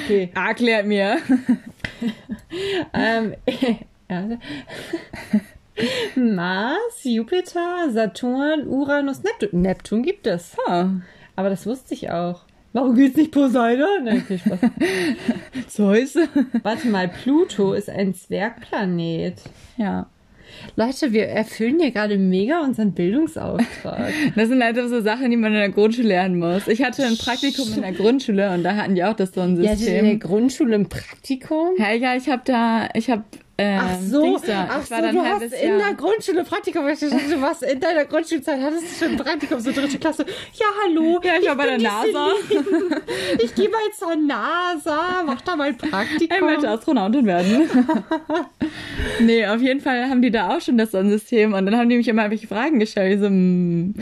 Okay. 0.04 0.30
Erklärt 0.34 0.86
mir. 0.86 1.18
Ähm, 2.92 3.34
Erde. 4.08 4.38
Mars, 6.16 7.04
Jupiter, 7.04 7.90
Saturn, 7.90 8.66
Uranus, 8.66 9.22
Neptun. 9.22 9.62
Neptun 9.62 10.02
gibt 10.02 10.26
es. 10.26 10.56
Oh, 10.68 10.86
Aber 11.36 11.50
das 11.50 11.66
wusste 11.66 11.94
ich 11.94 12.10
auch. 12.10 12.42
Warum 12.74 12.94
geht's 12.94 13.16
nicht 13.16 13.32
Poseidon? 13.32 14.04
Nein, 14.04 14.22
okay, 14.24 14.38
Spaß. 14.38 14.58
Zeus. 15.68 16.16
Warte 16.62 16.88
mal, 16.88 17.08
Pluto 17.08 17.74
ist 17.74 17.90
ein 17.90 18.14
Zwergplanet. 18.14 19.42
Ja. 19.76 20.06
Leute, 20.76 21.12
wir 21.12 21.26
erfüllen 21.28 21.80
hier 21.80 21.90
gerade 21.92 22.18
mega 22.18 22.60
unseren 22.60 22.92
Bildungsauftrag. 22.92 24.12
Das 24.36 24.48
sind 24.48 24.62
halt 24.62 24.76
so 24.76 25.00
Sachen, 25.00 25.30
die 25.30 25.36
man 25.36 25.52
in 25.52 25.58
der 25.58 25.70
Grundschule 25.70 26.08
lernen 26.08 26.38
muss. 26.38 26.68
Ich 26.68 26.82
hatte 26.82 27.04
ein 27.04 27.16
Praktikum 27.16 27.72
in 27.74 27.80
der 27.82 27.92
Grundschule 27.92 28.52
und 28.52 28.62
da 28.62 28.76
hatten 28.76 28.94
die 28.94 29.02
auch 29.04 29.14
das 29.14 29.32
so 29.32 29.40
ein 29.40 29.56
Ja, 29.62 29.74
die 29.74 29.84
in 29.86 29.94
der 29.94 30.04
System. 30.04 30.20
Grundschule 30.20 30.74
im 30.74 30.88
Praktikum? 30.88 31.68
Ja, 31.78 31.92
ja, 31.92 32.16
ich 32.16 32.28
habe 32.28 32.42
da, 32.44 32.88
ich 32.94 33.08
habe 33.10 33.24
ähm, 33.58 33.80
Ach 33.82 33.98
so, 34.00 34.38
da. 34.46 34.68
ach 34.70 34.82
ich 34.82 34.88
so 34.88 34.94
du 34.96 35.20
hast 35.20 35.40
halbes 35.40 35.52
in 35.60 35.68
Jahr. 35.68 35.78
der 35.78 35.94
Grundschule 35.94 36.42
Praktikum. 36.44 36.88
Ich 36.88 37.00
dachte, 37.00 37.16
du 37.30 37.40
warst 37.40 37.62
in 37.62 37.78
deiner 37.78 38.04
Grundschulzeit, 38.06 38.60
hattest 38.60 38.82
du 38.82 39.04
schon 39.04 39.12
ein 39.12 39.18
Praktikum, 39.18 39.60
so 39.60 39.70
dritte 39.72 39.98
Klasse. 39.98 40.24
Ja, 40.54 40.66
hallo. 40.84 41.20
Ja, 41.22 41.32
ich 41.40 41.46
war 41.46 41.56
bei 41.56 41.66
der 41.66 41.78
NASA. 41.78 42.30
Celine. 42.48 43.02
Ich 43.42 43.54
gehe 43.54 43.68
mal 43.68 43.78
zur 43.96 44.16
NASA, 44.16 45.22
mach 45.26 45.40
da 45.42 45.54
mal 45.56 45.68
ein 45.68 45.76
Ich 45.82 45.90
Praktikum. 45.90 46.40
wollte 46.48 46.68
Astronautin 46.70 47.26
werden. 47.26 47.68
nee, 49.20 49.46
auf 49.46 49.60
jeden 49.60 49.80
Fall 49.80 50.08
haben 50.08 50.22
die 50.22 50.30
da 50.30 50.56
auch 50.56 50.60
schon 50.60 50.78
das 50.78 50.90
Sonnensystem 50.92 51.52
und 51.52 51.66
dann 51.66 51.76
haben 51.76 51.88
die 51.88 51.96
mich 51.96 52.08
immer 52.08 52.30
welche 52.30 52.46
Fragen 52.46 52.78
gestellt. 52.78 53.14
Ich 53.14 53.20
so, 53.20 53.26
hm, 53.26 53.94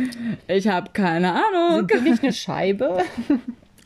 ich 0.48 0.68
habe 0.68 0.90
keine 0.92 1.32
Ahnung. 1.32 1.86
Bin 1.86 2.06
ich 2.06 2.22
eine 2.22 2.32
Scheibe? 2.32 2.98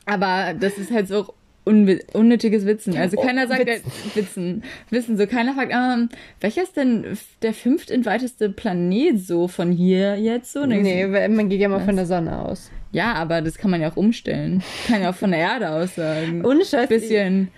Aber 0.07 0.53
das 0.59 0.77
ist 0.79 0.90
halt 0.90 1.09
so 1.09 1.33
unwi- 1.66 2.03
unnötiges 2.12 2.66
Witzen. 2.66 2.96
Also 2.96 3.16
Oh, 3.18 3.22
keiner 3.22 3.46
sagt 3.46 3.66
Witz. 3.66 3.83
ja, 3.85 4.16
Witzen. 4.16 4.62
Wissen 4.90 5.16
so. 5.16 5.27
Keiner 5.27 5.55
fragt, 5.55 5.72
ähm, 5.72 6.09
welcher 6.40 6.62
ist 6.62 6.77
denn 6.77 7.05
der 7.42 7.55
fünftentweiteste 7.55 8.50
Planet 8.50 9.18
so 9.20 9.48
von 9.48 9.70
hier 9.72 10.16
jetzt 10.18 10.53
so? 10.53 10.66
Nee, 10.66 11.11
weil 11.11 11.29
man 11.31 11.48
geht 11.48 11.61
ja 11.61 11.68
mal 11.68 11.81
von 11.81 11.96
der 11.96 12.07
Sonne 12.07 12.38
aus. 12.38 12.70
Ja, 12.92 13.14
aber 13.14 13.42
das 13.42 13.59
kann 13.59 13.70
man 13.70 13.81
ja 13.81 13.90
auch 13.90 13.96
umstellen. 13.96 14.62
Kann 14.87 15.03
ja 15.03 15.11
auch 15.11 15.14
von 15.14 15.31
der 15.33 15.40
Erde 15.40 15.70
aus 15.70 15.94
sagen. 15.96 16.44
Ohne 16.44 16.64
Scheiß. 16.64 16.88
Bisschen. 16.88 17.48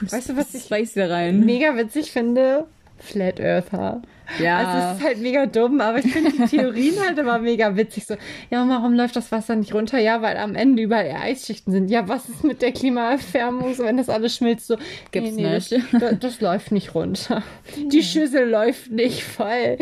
Weißt 0.00 0.28
du, 0.30 0.36
was 0.36 0.54
ich 0.54 0.62
Spice 0.64 0.94
da 0.94 1.06
rein. 1.06 1.44
mega 1.44 1.76
witzig 1.76 2.10
finde? 2.12 2.66
Flat 2.98 3.40
Earther. 3.40 4.02
Ja. 4.38 4.58
Also 4.58 4.78
es 4.78 4.98
ist 4.98 5.04
halt 5.04 5.22
mega 5.22 5.46
dumm, 5.46 5.80
aber 5.80 5.98
ich 5.98 6.12
finde 6.12 6.30
die 6.32 6.56
Theorien 6.56 6.94
halt 7.06 7.18
immer 7.18 7.38
mega 7.38 7.76
witzig. 7.76 8.06
So, 8.06 8.14
ja, 8.50 8.66
warum 8.68 8.94
läuft 8.94 9.16
das 9.16 9.30
Wasser 9.32 9.56
nicht 9.56 9.74
runter? 9.74 9.98
Ja, 9.98 10.22
weil 10.22 10.36
am 10.36 10.54
Ende 10.54 10.82
überall 10.82 11.10
Eisschichten 11.10 11.72
sind. 11.72 11.90
Ja, 11.90 12.08
was 12.08 12.28
ist 12.28 12.44
mit 12.44 12.62
der 12.62 12.72
Klimaerwärmung, 12.72 13.74
so, 13.74 13.84
wenn 13.84 13.96
das 13.96 14.08
alles 14.08 14.36
schmilzt? 14.36 14.66
So, 14.66 14.76
Gibt's 15.10 15.36
das, 15.36 15.70
nicht. 15.70 15.84
das, 15.92 16.18
das 16.18 16.40
läuft 16.40 16.72
nicht 16.72 16.94
runter. 16.94 17.42
Die 17.90 18.02
Schüssel 18.02 18.48
läuft 18.48 18.90
nicht 18.90 19.22
voll. 19.22 19.78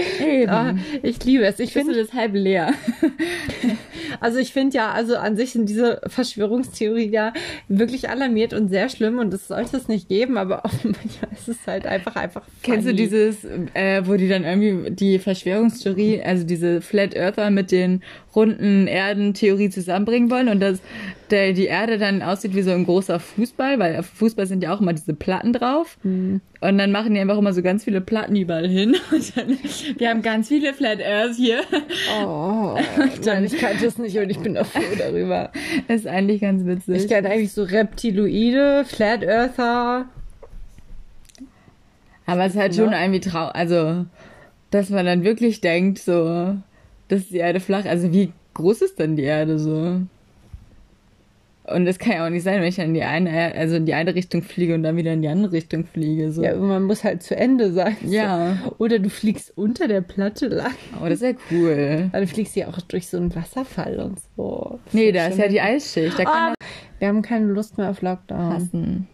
Ah, 0.49 0.75
ich 1.03 1.25
liebe 1.25 1.45
es. 1.45 1.59
Ich 1.59 1.73
finde, 1.73 1.95
das 1.95 2.13
halb 2.13 2.35
leer? 2.35 2.73
also 4.21 4.39
ich 4.39 4.53
finde 4.53 4.77
ja, 4.77 4.93
also 4.93 5.17
an 5.17 5.37
sich 5.37 5.53
sind 5.53 5.69
diese 5.69 6.01
Verschwörungstheorien 6.07 7.13
ja 7.13 7.33
wirklich 7.69 8.09
alarmiert 8.09 8.53
und 8.53 8.69
sehr 8.69 8.89
schlimm 8.89 9.19
und 9.19 9.33
es 9.35 9.49
sollte 9.49 9.77
es 9.77 9.89
nicht 9.89 10.09
geben, 10.09 10.37
aber 10.39 10.63
manchmal 10.83 11.33
ist 11.33 11.49
es 11.49 11.67
halt 11.67 11.87
einfach, 11.87 12.17
einfach 12.17 12.43
Kennst 12.63 12.87
du 12.87 12.91
funny. 12.91 13.03
dieses, 13.03 13.45
äh, 13.75 14.03
wo 14.07 14.15
die 14.15 14.29
dann 14.31 14.45
irgendwie 14.45 14.91
die 14.91 15.19
Verschwörungstheorie, 15.19 16.23
also 16.23 16.45
diese 16.47 16.81
Flat 16.81 17.15
Earther 17.15 17.51
mit 17.51 17.71
den 17.71 18.03
runden 18.35 18.87
Erden-Theorie 18.87 19.69
zusammenbringen 19.71 20.31
wollen 20.31 20.49
und 20.49 20.61
dass 20.61 20.81
der, 21.31 21.53
die 21.53 21.67
Erde 21.67 21.99
dann 21.99 22.23
aussieht 22.23 22.55
wie 22.57 22.63
so 22.63 22.71
ein 22.71 22.85
großer 22.85 23.21
Fußball, 23.21 23.79
weil 23.79 23.97
auf 23.99 24.07
Fußball 24.07 24.47
sind 24.47 24.63
ja 24.63 24.75
auch 24.75 24.81
immer 24.81 24.93
diese 24.93 25.15
Platten 25.15 25.53
drauf. 25.53 25.97
Und 26.03 26.41
dann 26.61 26.91
machen 26.93 27.15
die 27.15 27.21
einfach 27.21 27.39
immer 27.39 27.53
so 27.53 27.63
ganz 27.63 27.85
viele 27.85 28.01
Platten 28.01 28.35
überall 28.37 28.67
hin. 28.69 28.97
Und 29.13 29.37
dann, 29.37 29.59
wir 29.99 30.09
haben 30.09 30.23
ganz 30.23 30.49
viele 30.49 30.73
Flat 30.75 31.01
Earths 31.01 31.37
hier. 31.37 31.61
Oh, 32.25 32.77
nein, 33.25 33.45
ich 33.45 33.59
kannte 33.59 33.87
es 33.87 33.99
nicht 33.99 34.17
und 34.19 34.31
ich 34.31 34.39
bin 34.39 34.57
auch 34.57 34.67
froh 34.67 34.81
darüber. 34.99 35.51
Das 35.89 36.01
ist 36.01 36.07
eigentlich 36.07 36.41
ganz 36.41 36.65
witzig. 36.65 36.97
Ich 37.05 37.09
kenne 37.09 37.29
eigentlich 37.31 37.53
so 37.53 37.63
Reptiloide, 37.63 38.85
Flat 38.87 39.23
Earther. 39.23 40.07
Aber 42.27 42.45
es 42.45 42.55
ist 42.55 42.61
halt 42.61 42.75
schon 42.75 42.93
Ja. 42.93 43.01
irgendwie 43.03 43.21
trau, 43.21 43.47
also, 43.47 44.07
dass 44.71 44.91
man 44.91 45.07
dann 45.07 45.25
wirklich 45.25 45.61
denkt, 45.61 45.99
so, 45.99 46.57
dass 47.09 47.29
die 47.29 47.39
Erde 47.39 47.61
flach, 47.61 47.85
also 47.87 48.13
wie 48.13 48.33
groß 48.55 48.83
ist 48.83 48.99
denn 48.99 49.17
die 49.17 49.23
Erde 49.25 49.59
so? 49.59 50.01
Und 51.65 51.87
es 51.87 51.99
kann 51.99 52.15
ja 52.15 52.27
auch 52.27 52.31
nicht 52.31 52.43
sein, 52.43 52.61
wenn 52.61 52.69
ich 52.69 52.77
dann 52.77 52.87
in 52.87 52.95
die 52.95 53.05
eine, 53.05 53.55
also 53.55 53.77
in 53.77 53.87
die 53.87 53.95
eine 53.95 54.15
Richtung 54.15 54.43
fliege 54.43 54.75
und 54.75 54.83
dann 54.83 54.97
wieder 54.97 55.13
in 55.13 55.23
die 55.23 55.29
andere 55.29 55.53
Richtung 55.53 55.85
fliege, 55.85 56.33
so. 56.33 56.43
Ja, 56.43 56.57
man 56.57 56.83
muss 56.83 57.05
halt 57.05 57.23
zu 57.23 57.37
Ende 57.37 57.73
sein. 57.73 57.97
Ja. 58.05 58.59
So. 58.65 58.75
Oder 58.79 58.99
du 58.99 59.09
fliegst 59.09 59.57
unter 59.57 59.87
der 59.87 60.01
Platte 60.01 60.49
lang. 60.49 60.75
Oh, 61.01 61.05
das 61.05 61.21
ist 61.21 61.23
ja 61.23 61.33
cool. 61.53 62.09
Dann 62.13 62.27
fliegst 62.27 62.57
du 62.57 62.61
ja 62.61 62.69
auch 62.69 62.81
durch 62.81 63.07
so 63.09 63.19
einen 63.19 63.33
Wasserfall 63.35 64.01
und 64.01 64.19
so. 64.37 64.81
Nee, 64.93 65.13
da 65.13 65.29
ist 65.29 65.39
ja 65.39 65.47
die 65.47 65.61
Eisschicht, 65.61 66.19
da 66.19 66.25
Ah, 66.27 66.55
wir 66.99 67.09
haben 67.09 67.23
keine 67.23 67.47
Lust 67.47 67.79
mehr 67.79 67.91
auf 67.91 68.03
Lockdown. 68.03 68.53
hassen. 68.55 69.09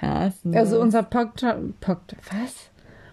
Hassen. 0.00 0.56
Also 0.56 0.80
unser 0.80 1.02
Podcast, 1.02 1.58
was? 1.80 2.69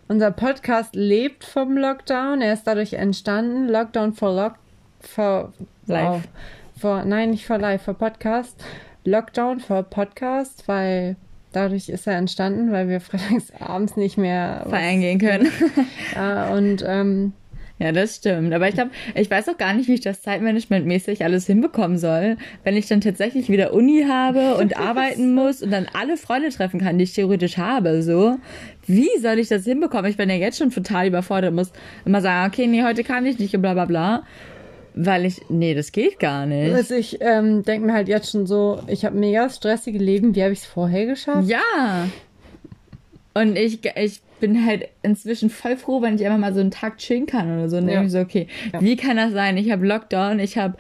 Unser 0.10 0.32
Podcast 0.32 0.96
lebt 0.96 1.44
vom 1.44 1.78
Lockdown. 1.78 2.42
Er 2.42 2.54
ist 2.54 2.64
dadurch 2.64 2.94
entstanden. 2.94 3.68
Lockdown 3.68 4.14
for 4.14 4.34
Lock, 4.34 4.54
for 5.02 5.52
Live. 5.86 6.24
For, 6.80 7.04
nein, 7.04 7.32
nicht 7.32 7.46
for 7.46 7.58
live, 7.58 7.82
for 7.82 7.94
Podcast. 7.94 8.64
Lockdown 9.04 9.60
for 9.60 9.84
Podcast, 9.84 10.68
weil 10.68 11.18
dadurch 11.52 11.90
ist 11.90 12.08
er 12.08 12.16
entstanden, 12.16 12.72
weil 12.72 12.88
wir 12.88 13.02
freitags 13.02 13.52
abends 13.60 13.98
nicht 13.98 14.18
mehr 14.18 14.66
feiern 14.70 15.02
gehen 15.02 15.20
können. 15.20 15.52
äh, 16.16 16.54
und 16.54 16.86
ähm, 16.88 17.34
Ja, 17.80 17.92
das 17.92 18.16
stimmt. 18.16 18.54
Aber 18.54 18.68
ich 18.68 18.76
glaube, 18.76 18.92
ich 19.14 19.30
weiß 19.30 19.50
auch 19.50 19.58
gar 19.58 19.74
nicht, 19.74 19.88
wie 19.88 19.94
ich 19.94 20.02
das 20.02 20.22
zeitmanagementmäßig 20.22 21.24
alles 21.24 21.46
hinbekommen 21.46 21.98
soll, 21.98 22.38
wenn 22.64 22.76
ich 22.76 22.88
dann 22.88 23.02
tatsächlich 23.02 23.50
wieder 23.50 23.74
Uni 23.74 24.06
habe 24.08 24.56
und 24.56 24.78
arbeiten 24.80 25.36
muss 25.36 25.62
und 25.62 25.72
dann 25.72 25.88
alle 25.94 26.18
Freunde 26.18 26.50
treffen 26.50 26.80
kann, 26.80 26.98
die 26.98 27.04
ich 27.04 27.14
theoretisch 27.14 27.58
habe. 27.58 28.02
So, 28.02 28.38
wie 28.88 29.10
soll 29.22 29.40
ich 29.40 29.50
das 29.50 29.66
hinbekommen? 29.66 30.10
Ich 30.10 30.18
bin 30.18 30.30
ja 30.30 30.36
jetzt 30.36 30.58
schon 30.58 30.72
total 30.72 31.08
überfordert, 31.08 31.54
muss 31.54 31.72
immer 32.06 32.22
sagen, 32.22 32.52
okay, 32.52 32.68
nee, 32.68 32.84
heute 32.84 33.04
kann 33.04 33.26
ich 33.26 33.38
nicht 33.40 33.54
und 33.56 33.62
bla 33.62 33.74
bla 33.74 33.86
bla. 33.86 34.24
Weil 35.00 35.26
ich, 35.26 35.42
nee, 35.50 35.76
das 35.76 35.92
geht 35.92 36.18
gar 36.20 36.48
nicht. 36.48 36.74
also 36.74 36.96
ich 36.96 37.18
ähm, 37.22 37.64
denke 37.64 37.86
mir 37.86 37.94
halt 37.94 38.08
jetzt 38.08 38.32
schon 38.32 38.48
so, 38.48 38.82
ich 38.88 39.06
habe 39.06 39.16
mega 39.16 39.48
stressige 39.50 40.00
Leben. 40.00 40.34
Wie 40.36 40.42
habe 40.42 40.54
ich 40.54 40.60
es 40.60 40.66
vorher 40.66 41.06
geschafft? 41.06 41.48
Ja. 41.48 42.08
Und 43.36 43.56
ich, 43.56 43.80
ich 43.96 44.22
bin 44.40 44.66
halt 44.66 44.88
inzwischen 45.04 45.52
voll 45.52 45.78
froh, 45.78 46.02
wenn 46.02 46.16
ich 46.16 46.26
einfach 46.26 46.40
mal 46.40 46.54
so 46.54 46.60
einen 46.62 46.72
Tag 46.72 46.98
chillen 46.98 47.28
kann 47.28 47.56
oder 47.60 47.70
so. 47.70 47.78
Und 47.78 47.88
Ja. 47.88 47.94
irgendwie 47.96 48.10
so, 48.10 48.20
okay, 48.20 48.48
Ja. 48.74 48.82
wie 48.82 48.96
kann 48.96 49.18
das 49.18 49.34
sein? 49.34 49.58
Ich 49.58 49.70
habe 49.72 49.86
Lockdown, 49.86 50.40
ich 50.40 50.58
habe 50.58 50.76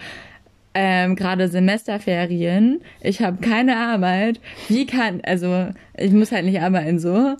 ähm, 0.73 1.15
gerade 1.15 1.47
Semesterferien, 1.47 2.81
ich 3.01 3.21
habe 3.21 3.37
keine 3.41 3.77
Arbeit. 3.77 4.39
Wie 4.67 4.85
kann, 4.85 5.21
also 5.25 5.67
ich 5.97 6.11
muss 6.11 6.31
halt 6.31 6.45
nicht 6.45 6.61
arbeiten 6.61 6.99
so. 6.99 7.35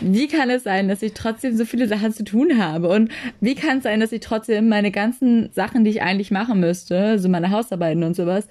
Wie 0.00 0.28
kann 0.28 0.50
es 0.50 0.64
sein, 0.64 0.88
dass 0.88 1.02
ich 1.02 1.14
trotzdem 1.14 1.56
so 1.56 1.64
viele 1.64 1.88
Sachen 1.88 2.12
zu 2.12 2.24
tun 2.24 2.58
habe? 2.58 2.88
Und 2.88 3.10
wie 3.40 3.54
kann 3.54 3.78
es 3.78 3.84
sein, 3.84 4.00
dass 4.00 4.12
ich 4.12 4.20
trotzdem 4.20 4.68
meine 4.68 4.90
ganzen 4.90 5.50
Sachen, 5.52 5.84
die 5.84 5.90
ich 5.90 6.02
eigentlich 6.02 6.30
machen 6.30 6.60
müsste, 6.60 7.18
so 7.18 7.28
meine 7.30 7.50
Hausarbeiten 7.50 8.02
und 8.02 8.14
sowas, 8.14 8.46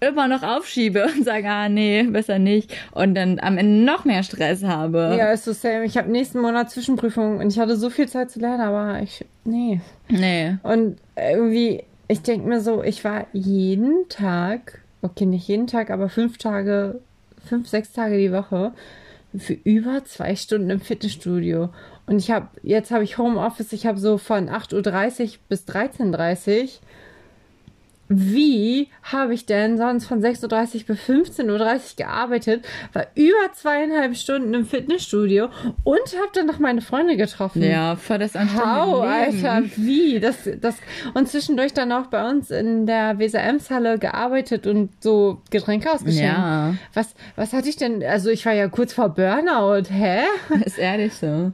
immer 0.00 0.28
noch 0.28 0.42
aufschiebe 0.42 1.04
und 1.16 1.24
sage, 1.24 1.48
ah 1.48 1.68
nee, 1.68 2.02
besser 2.04 2.38
nicht. 2.38 2.74
Und 2.92 3.14
dann 3.14 3.38
am 3.40 3.58
Ende 3.58 3.84
noch 3.84 4.04
mehr 4.04 4.22
Stress 4.22 4.64
habe. 4.64 5.14
Ja, 5.18 5.32
ist 5.32 5.44
so 5.44 5.52
same. 5.52 5.84
Ich 5.84 5.96
habe 5.96 6.10
nächsten 6.10 6.40
Monat 6.40 6.70
Zwischenprüfung 6.70 7.38
und 7.38 7.52
ich 7.52 7.58
hatte 7.58 7.76
so 7.76 7.90
viel 7.90 8.08
Zeit 8.08 8.30
zu 8.30 8.40
lernen, 8.40 8.60
aber 8.60 9.00
ich, 9.02 9.24
nee. 9.44 9.80
Nee. 10.08 10.56
Und 10.62 10.98
irgendwie, 11.16 11.82
ich 12.08 12.22
denke 12.22 12.48
mir 12.48 12.60
so, 12.60 12.82
ich 12.82 13.04
war 13.04 13.26
jeden 13.32 14.08
Tag, 14.08 14.80
okay, 15.02 15.26
nicht 15.26 15.46
jeden 15.46 15.66
Tag, 15.66 15.90
aber 15.90 16.08
fünf 16.08 16.38
Tage, 16.38 17.00
fünf, 17.46 17.68
sechs 17.68 17.92
Tage 17.92 18.16
die 18.16 18.32
Woche 18.32 18.72
für 19.36 19.52
über 19.52 20.04
zwei 20.04 20.34
Stunden 20.34 20.70
im 20.70 20.80
Fitnessstudio. 20.80 21.68
Und 22.06 22.18
ich 22.18 22.30
habe, 22.30 22.48
jetzt 22.62 22.90
habe 22.90 23.04
ich 23.04 23.18
Homeoffice, 23.18 23.72
ich 23.74 23.86
habe 23.86 23.98
so 23.98 24.16
von 24.16 24.48
8.30 24.48 25.22
Uhr 25.22 25.30
bis 25.50 25.64
13.30 25.64 26.62
Uhr. 26.62 26.68
Wie 28.08 28.88
habe 29.02 29.34
ich 29.34 29.44
denn 29.44 29.76
sonst 29.76 30.06
von 30.06 30.22
6.30 30.22 30.42
Uhr 30.42 30.86
bis 30.86 31.00
15.30 31.00 31.44
Uhr 31.50 31.80
gearbeitet, 31.96 32.66
war 32.94 33.06
über 33.14 33.52
zweieinhalb 33.52 34.16
Stunden 34.16 34.54
im 34.54 34.64
Fitnessstudio 34.64 35.48
und 35.84 35.98
habe 35.98 36.30
dann 36.32 36.46
noch 36.46 36.58
meine 36.58 36.80
Freunde 36.80 37.16
getroffen. 37.16 37.62
Ja, 37.62 37.96
voll 37.96 38.18
das 38.18 38.32
Leben. 38.32 38.48
Alter, 39.08 39.62
wie? 39.76 40.20
Das, 40.20 40.48
das, 40.60 40.76
und 41.12 41.28
zwischendurch 41.28 41.74
dann 41.74 41.92
auch 41.92 42.06
bei 42.06 42.28
uns 42.28 42.50
in 42.50 42.86
der 42.86 43.18
Weser-Ems-Halle 43.18 43.98
gearbeitet 43.98 44.66
und 44.66 44.90
so 45.02 45.42
Getränke 45.50 45.92
ausgeschenkt. 45.92 46.22
Ja, 46.22 46.74
Was, 46.94 47.14
was 47.36 47.52
hatte 47.52 47.68
ich 47.68 47.76
denn? 47.76 48.02
Also, 48.02 48.30
ich 48.30 48.46
war 48.46 48.54
ja 48.54 48.68
kurz 48.68 48.94
vor 48.94 49.10
Burnout, 49.10 49.90
hä? 49.90 50.20
ist 50.64 50.78
ehrlich 50.78 51.12
so. 51.12 51.52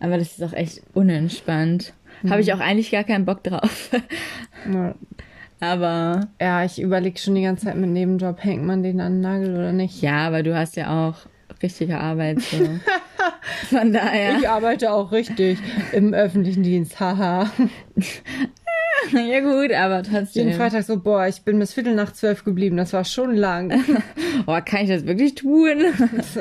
Aber 0.00 0.18
das 0.18 0.38
ist 0.38 0.42
auch 0.42 0.52
echt 0.52 0.82
unentspannt. 0.92 1.92
Habe 2.28 2.40
ich 2.40 2.52
auch 2.52 2.60
eigentlich 2.60 2.90
gar 2.90 3.04
keinen 3.04 3.24
Bock 3.24 3.42
drauf. 3.42 3.90
Aber 5.72 6.28
Ja, 6.40 6.64
ich 6.64 6.80
überlege 6.80 7.18
schon 7.18 7.34
die 7.34 7.42
ganze 7.42 7.66
Zeit 7.66 7.76
mit 7.76 7.90
Nebenjob, 7.90 8.42
hängt 8.44 8.64
man 8.64 8.82
den 8.82 9.00
an 9.00 9.12
den 9.14 9.20
Nagel 9.20 9.54
oder 9.56 9.72
nicht? 9.72 10.02
ja, 10.02 10.26
aber 10.26 10.42
du 10.42 10.56
hast 10.56 10.76
ja 10.76 11.08
auch 11.08 11.14
richtige 11.62 11.98
Arbeit. 11.98 12.40
So. 12.42 12.56
Von 13.76 13.92
daher. 13.92 14.38
Ich 14.38 14.48
arbeite 14.48 14.92
auch 14.92 15.12
richtig 15.12 15.58
im 15.92 16.12
öffentlichen 16.12 16.62
Dienst, 16.62 17.00
haha. 17.00 17.50
Ja 19.12 19.40
gut, 19.40 19.70
aber 19.72 20.02
trotzdem. 20.02 20.46
Jeden 20.46 20.56
Freitag 20.58 20.82
so, 20.84 20.98
boah, 20.98 21.26
ich 21.26 21.42
bin 21.42 21.58
bis 21.58 21.74
Viertel 21.74 21.94
nach 21.94 22.12
zwölf 22.14 22.42
geblieben, 22.44 22.76
das 22.78 22.92
war 22.92 23.04
schon 23.04 23.34
lang. 23.36 23.72
Oh, 24.46 24.58
kann 24.64 24.82
ich 24.82 24.88
das 24.88 25.06
wirklich 25.06 25.36
tun? 25.36 25.76
So. 26.34 26.40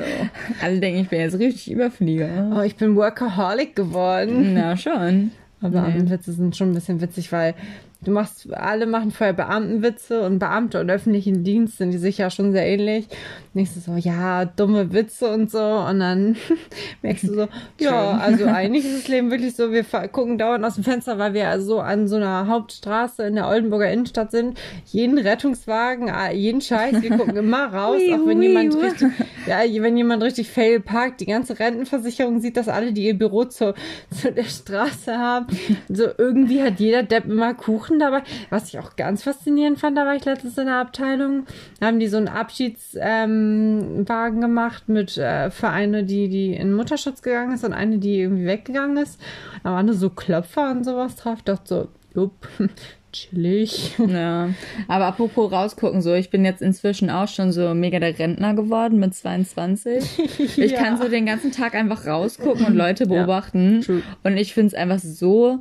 Alle 0.62 0.80
denken, 0.80 1.02
ich 1.02 1.10
bin 1.10 1.20
jetzt 1.20 1.38
richtig 1.40 1.72
Überflieger. 1.72 2.52
Oh, 2.58 2.62
ich 2.62 2.76
bin 2.76 2.96
Workaholic 2.96 3.76
geworden. 3.76 4.54
Na 4.56 4.76
schon. 4.76 5.32
Aber 5.62 5.82
Nee. 5.84 5.92
Beamtenwitze 5.92 6.34
sind 6.34 6.56
schon 6.56 6.72
ein 6.72 6.74
bisschen 6.74 7.00
witzig, 7.02 7.32
weil 7.32 7.54
du 8.04 8.12
machst, 8.12 8.52
alle 8.54 8.86
machen 8.86 9.12
vorher 9.12 9.34
Beamtenwitze 9.34 10.22
und 10.22 10.40
Beamte 10.40 10.80
und 10.80 10.90
öffentlichen 10.90 11.44
Dienst 11.44 11.78
sind 11.78 11.92
die 11.92 11.98
sich 11.98 12.18
ja 12.18 12.30
schon 12.30 12.52
sehr 12.52 12.66
ähnlich. 12.66 13.08
Nächstes 13.54 13.86
so, 13.86 13.96
ja, 13.96 14.46
dumme 14.46 14.94
Witze 14.94 15.30
und 15.30 15.52
so. 15.52 15.60
Und 15.60 16.00
dann 16.00 16.36
merkst 17.02 17.24
du 17.26 17.34
so, 17.34 17.48
ja, 17.80 18.18
also 18.18 18.46
eigentlich 18.48 18.86
ist 18.86 19.04
das 19.04 19.08
Leben 19.08 19.32
wirklich 19.32 19.56
so, 19.56 19.72
wir 19.72 19.84
gucken 19.84 20.38
dauernd 20.38 20.66
aus 20.66 20.76
dem 20.76 20.84
Fenster, 20.84 21.18
weil 21.18 21.34
wir 21.34 21.60
so 21.62 21.80
an 21.80 22.08
so 22.08 22.16
einer 22.16 22.48
Hauptstraße 22.48 23.24
in 23.24 23.36
der 23.36 23.48
Oldenburger 23.48 23.92
Innenstadt 23.92 24.32
sind. 24.32 24.60
Jeden 24.86 25.18
Rettungswagen, 25.18 26.12
jeden 26.34 26.62
Scheiß, 26.62 27.02
wir 27.02 27.18
gucken 27.18 27.38
immer 27.38 27.74
raus, 27.74 27.98
Ui, 28.00 28.14
auch 28.14 28.26
wenn 28.26 28.40
ui, 28.40 28.48
jemand 28.48 28.76
ui. 28.76 28.84
richtig, 28.84 29.10
ja, 29.48 29.60
wenn 29.82 29.98
jemand 29.98 30.24
richtig 30.24 30.50
fail 30.50 30.80
parkt, 30.80 31.22
die 31.22 31.26
ganze 31.26 31.60
Rentenversicherung 31.60 32.42
sieht, 32.42 32.58
dass 32.58 32.68
alle, 32.68 32.94
die 32.94 33.06
ihr 33.06 33.18
Büro 33.18 33.46
zu, 33.46 33.74
zu 34.10 34.32
der 34.32 34.44
Straße 34.44 35.18
haben. 35.18 35.48
So 35.90 36.06
irgendwie 36.18 36.62
hat 36.62 36.80
jeder 36.80 37.04
Depp 37.04 37.26
immer 37.26 37.54
Kuchen 37.54 37.93
dabei. 38.00 38.22
Was 38.50 38.70
ich 38.70 38.80
auch 38.80 38.96
ganz 38.96 39.24
faszinierend 39.24 39.80
fand, 39.80 39.98
da 39.98 40.06
war 40.06 40.16
ich 40.16 40.26
letztens 40.26 40.58
in 40.58 40.66
der 40.66 40.78
Abteilung, 40.78 41.46
da 41.80 41.88
haben 41.88 42.00
die 42.00 42.08
so 42.08 42.18
einen 42.18 42.28
Abschiedswagen 42.28 44.06
ähm, 44.36 44.42
gemacht 44.42 44.90
mit 44.90 45.18
äh, 45.18 45.50
für 45.52 45.70
eine, 45.70 46.04
die, 46.04 46.30
die 46.30 46.54
in 46.54 46.74
Mutterschutz 46.74 47.22
gegangen 47.22 47.54
ist 47.54 47.64
und 47.64 47.74
eine, 47.74 47.98
die 47.98 48.20
irgendwie 48.20 48.46
weggegangen 48.46 48.98
ist. 48.98 49.20
Da 49.64 49.72
waren 49.72 49.88
da 49.88 49.94
so 49.94 50.10
Klopfer 50.10 50.72
und 50.72 50.84
sowas 50.84 51.16
drauf. 51.16 51.36
Ich 51.40 51.44
dachte 51.44 51.64
so, 51.66 51.88
Jupp. 52.16 52.48
Chillig. 53.14 53.94
Ja. 54.00 54.50
Aber 54.88 55.06
apropos 55.06 55.52
rausgucken, 55.52 56.02
so, 56.02 56.16
ich 56.16 56.32
bin 56.32 56.44
jetzt 56.44 56.64
inzwischen 56.64 57.12
auch 57.12 57.28
schon 57.28 57.52
so 57.52 57.76
mega 57.76 58.00
der 58.00 58.18
Rentner 58.18 58.56
geworden 58.56 59.00
mit 59.00 59.14
22. 59.14 60.20
Ich 60.40 60.58
Ja. 60.72 60.82
kann 60.82 60.98
so 60.98 61.08
den 61.08 61.28
ganzen 61.28 61.52
Tag 61.52 61.76
einfach 61.76 62.08
rausgucken 62.08 62.66
und 62.66 62.74
Leute 62.76 63.06
beobachten. 63.06 63.82
true. 63.82 64.02
und 64.24 64.38
ich 64.38 64.56
finde 64.56 64.70
es 64.70 64.74
einfach 64.74 64.98
so 64.98 65.60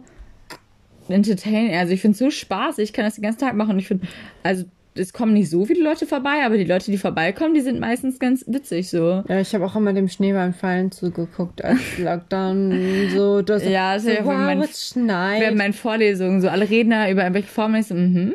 entertaining. 1.13 1.75
Also 1.77 1.93
ich 1.93 2.01
finde 2.01 2.13
es 2.13 2.19
so 2.19 2.31
spaßig. 2.31 2.85
Ich 2.85 2.93
kann 2.93 3.05
das 3.05 3.15
den 3.15 3.23
ganzen 3.23 3.41
Tag 3.41 3.55
machen. 3.55 3.79
Ich 3.79 3.89
finde, 3.89 4.07
also 4.43 4.65
es 4.95 5.13
kommen 5.13 5.33
nicht 5.33 5.49
so 5.51 5.65
viele 5.65 5.83
Leute 5.83 6.07
vorbei, 6.07 6.45
aber 6.45 6.57
die 6.59 6.65
Leute, 6.65 6.91
die 6.91 6.99
vorbeikommen, 6.99 7.55
die 7.55 7.61
sind 7.61 7.81
meistens 7.81 8.19
ganz 8.19 8.45
witzig 8.47 8.91
so. 8.91 9.23
Ja, 9.29 9.41
ich 9.41 9.55
habe 9.55 9.65
auch 9.65 9.75
immer 9.77 9.93
dem 9.93 10.09
Schnee 10.09 10.33
beim 10.33 10.53
Fallen 10.55 10.91
zugeguckt, 10.93 11.65
als 11.65 11.81
Lockdown 11.99 13.09
so. 13.11 13.43
Das, 13.43 13.65
Ja, 13.65 13.95
das 13.95 14.05
so, 14.05 14.11
ja 14.11 14.25
wow, 14.25 14.35
mein- 14.35 14.61
es 14.63 14.89
schneit. 14.89 15.41
Während 15.41 15.59
meinen 15.59 15.73
Vorlesungen 15.73 16.41
so 16.41 16.49
alle 16.49 16.69
Redner 16.69 17.11
über 17.11 17.23
irgendwelche 17.23 17.49
Formeln 17.49 17.83
so, 17.83 17.95
mhm, 17.95 18.35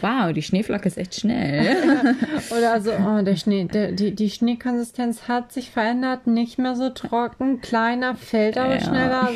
wow, 0.00 0.32
die 0.32 0.42
Schneeflocke 0.42 0.86
ist 0.88 0.98
echt 0.98 1.14
schnell. 1.20 1.76
Oder 2.56 2.80
so, 2.80 2.90
oh, 2.92 3.22
der 3.22 3.36
Schnee, 3.36 3.64
der, 3.72 3.92
die, 3.92 4.14
die 4.14 4.30
Schneekonsistenz 4.30 5.28
hat 5.28 5.52
sich 5.52 5.70
verändert, 5.70 6.26
nicht 6.26 6.58
mehr 6.58 6.74
so 6.74 6.88
trocken, 6.90 7.60
kleiner, 7.60 8.14
fällt 8.14 8.56
aber 8.58 8.74
Ja. 8.74 8.80
schneller. 8.80 9.30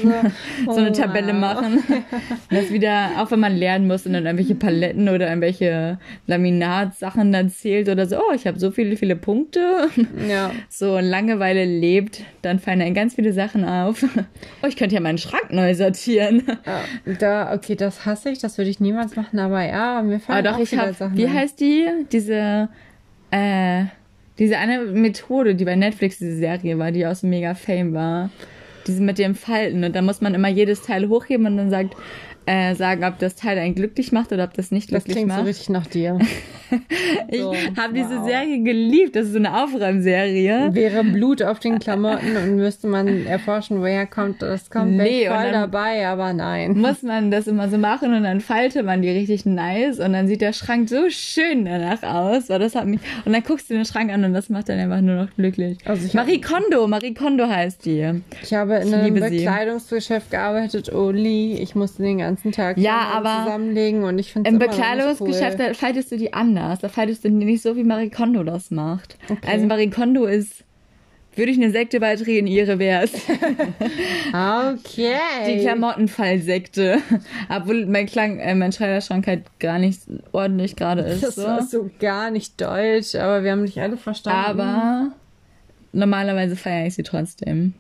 So, 0.67 0.73
so 0.73 0.81
eine 0.81 0.91
Oh, 0.91 0.93
Tabelle 0.95 1.33
wow. 1.35 1.41
machen. 1.41 1.83
Das 2.51 2.71
wieder, 2.71 3.11
auch 3.19 3.31
wenn 3.31 3.41
man 3.41 3.57
lernen 3.57 3.87
muss 3.87 4.05
und 4.07 4.13
dann 4.13 4.27
irgendwelche 4.27 4.55
Paletten 4.55 5.09
oder 5.09 5.29
irgendwelche 5.29 5.99
Laminatsachen 6.63 7.33
dann 7.33 7.51
zählt 7.51 7.89
oder 7.89 8.07
so, 8.07 8.17
oh, 8.19 8.33
ich 8.35 8.47
habe 8.47 8.59
so 8.59 8.71
viele, 8.71 8.97
viele 8.97 9.17
Punkte. 9.17 9.89
Ja. 10.29 10.53
So 10.69 10.99
Langeweile 10.99 11.65
lebt, 11.65 12.23
dann 12.43 12.59
fallen 12.59 12.81
einem 12.81 12.95
ganz 12.95 13.15
viele 13.15 13.33
Sachen 13.33 13.65
auf. 13.65 14.05
Oh, 14.63 14.67
ich 14.69 14.77
könnte 14.77 14.95
ja 14.95 15.01
meinen 15.01 15.19
Schrank 15.19 15.51
neu 15.51 15.75
sortieren. 15.75 16.43
ja. 16.67 16.81
Da, 17.19 17.53
okay, 17.55 17.75
das 17.75 18.07
hasse 18.07 18.31
ich, 18.31 18.39
das 18.39 18.59
würde 18.59 18.71
ich 18.71 18.81
niemals 18.81 19.17
machen, 19.17 19.39
aber 19.39 19.65
ja, 19.65 20.03
mir 20.03 20.21
fallen 20.21 20.39
Aber 20.39 20.49
doch, 20.49 20.57
auch 20.57 20.63
ich 20.63 20.71
viele 20.71 20.83
habe, 20.83 20.93
Sachen 20.93 21.17
wie 21.17 21.27
ein. 21.27 21.35
heißt 21.35 21.61
die? 21.61 21.87
Diese, 22.13 22.69
äh, 23.31 23.85
diese 24.39 24.59
eine 24.59 24.85
Methode, 24.85 25.55
die 25.55 25.65
bei 25.65 25.75
Netflix 25.77 26.19
diese 26.19 26.37
Serie 26.37 26.79
war, 26.79 26.93
die 26.93 27.07
aus 27.07 27.23
mega 27.23 27.55
Fame 27.55 27.93
war. 27.93 28.31
Diese 28.87 29.03
mit 29.03 29.19
dem 29.19 29.35
Falten. 29.35 29.85
Und 29.85 29.95
da 29.95 30.03
muss 30.03 30.21
man 30.21 30.35
immer 30.35 30.49
jedes 30.49 30.83
Teil 30.83 31.09
hochheben 31.09 31.47
und 31.47 31.57
dann 31.57 31.71
sagt, 31.71 31.95
äh, 32.47 32.75
sagen, 32.75 33.05
ob 33.05 33.19
das 33.19 33.35
Teil 33.37 33.59
einen 33.59 33.75
glücklich 33.75 34.13
macht 34.13 34.33
oder 34.33 34.45
ob 34.45 34.55
das 34.55 34.71
nicht 34.71 34.93
Das 34.93 35.05
glücklich 35.05 35.17
klingt 35.17 35.31
so 35.33 35.37
macht. 35.39 35.47
richtig 35.49 35.69
nach 35.71 35.87
dir. 35.87 36.19
ich 37.29 37.41
so, 37.41 37.55
habe 37.77 37.95
diese 37.95 38.17
wow. 38.19 38.27
Serie 38.27 38.63
geliebt. 38.63 39.15
Das 39.17 39.27
ist 39.27 39.33
so 39.33 39.39
eine 39.39 39.63
Aufräumserie. 39.63 40.71
Wäre 40.73 41.05
Blut 41.05 41.43
auf 41.43 41.59
den 41.61 41.79
Klamotten 41.79 42.37
und 42.37 42.57
müsste 42.57 42.87
man 42.89 43.27
erforschen, 43.27 43.81
woher 43.81 44.07
kommt 44.07 44.43
das 44.43 44.71
kommt, 44.71 44.93
Nee, 44.93 45.27
voll 45.29 45.53
dabei, 45.53 46.07
aber 46.07 46.33
nein. 46.33 46.79
Muss 46.79 47.03
man 47.03 47.31
das 47.31 47.47
immer 47.47 47.69
so 47.69 47.79
machen 47.79 48.15
und 48.15 48.25
dann 48.25 48.41
faltet 48.41 48.85
man 48.87 49.03
die 49.03 49.11
richtig 49.11 49.47
nice 49.47 50.01
und 50.01 50.13
dann 50.13 50.27
sieht 50.27 50.41
der 50.41 50.53
Schrank 50.53 50.89
so 50.89 51.11
schön 51.11 51.65
danach 51.65 52.03
aus. 52.03 52.49
Weil 52.49 52.59
das 52.59 52.75
hat 52.75 52.87
mich, 52.87 53.01
und 53.25 53.33
dann 53.33 53.43
guckst 53.43 53.71
du 53.71 53.75
den 53.75 53.85
Schrank 53.85 54.13
an 54.13 54.25
und 54.25 54.33
das 54.33 54.49
macht 54.49 54.69
dann 54.69 54.79
einfach 54.79 55.01
nur 55.01 55.17
noch 55.17 55.29
glücklich. 55.37 55.79
Also 55.85 56.09
Marie 56.17 56.41
Kondo, 56.41 56.87
Marie 56.89 57.15
Kondo 57.15 57.47
heißt 57.47 57.85
die. 57.87 58.23
Ich 58.43 58.53
habe 58.55 58.77
in 58.77 58.89
Ich 58.89 58.95
einem 58.95 59.15
sie. 59.15 59.21
Bekleidungsgeschäft 59.21 60.31
gearbeitet, 60.31 60.93
Oli. 60.93 61.55
Ich 61.55 61.75
musste 61.75 62.03
den 62.03 62.19
ganzen 62.19 62.32
Tag 62.53 62.79
Ja, 62.79 63.11
aber 63.15 63.45
zusammenlegen 63.45 64.05
und 64.05 64.19
ich 64.19 64.33
finde 64.33 64.51
Im 64.51 64.59
nicht 64.59 64.69
Bekleidungsgeschäft, 64.71 65.59
cool. 65.59 65.69
da 65.69 65.75
faltest 65.75 66.13
du 66.13 66.17
die 66.17 66.33
anders. 66.33 66.81
Da 66.81 66.89
faltest 66.89 67.25
du 67.25 67.31
nicht 67.31 67.63
so, 67.63 67.77
wie 67.77 67.85
Marie 67.85 68.11
Kondo 68.11 68.43
das 68.43 68.71
macht. 68.71 69.17
Okay. 69.29 69.49
Also 69.51 69.67
Marie 69.67 69.91
Kondo 69.91 70.25
ist, 70.25 70.65
würde 71.35 71.51
ich 71.51 71.59
eine 71.59 71.71
Sekte 71.71 72.01
beitreten, 72.01 72.47
ihre 72.47 72.79
wär's. 72.79 73.13
Okay. 74.35 75.17
Die 75.47 75.59
Klamottenfallsekte. 75.61 76.99
Obwohl 77.51 77.85
mein 77.87 78.07
Klang, 78.07 78.39
äh, 78.39 78.55
mein 78.55 78.73
Schreiderschrank 78.73 79.27
halt 79.27 79.43
gar 79.59 79.79
nicht 79.79 80.01
ordentlich 80.33 80.75
gerade 80.75 81.03
ist. 81.03 81.23
Das 81.23 81.35
so. 81.35 81.43
war 81.43 81.63
so 81.63 81.91
gar 82.01 82.31
nicht 82.31 82.59
deutsch, 82.61 83.15
aber 83.15 83.45
wir 83.45 83.53
haben 83.53 83.67
dich 83.67 83.81
alle 83.81 83.99
verstanden. 83.99 84.61
Aber 84.61 85.13
normalerweise 85.93 86.57
feiere 86.57 86.87
ich 86.87 86.95
sie 86.95 87.03
trotzdem. 87.03 87.75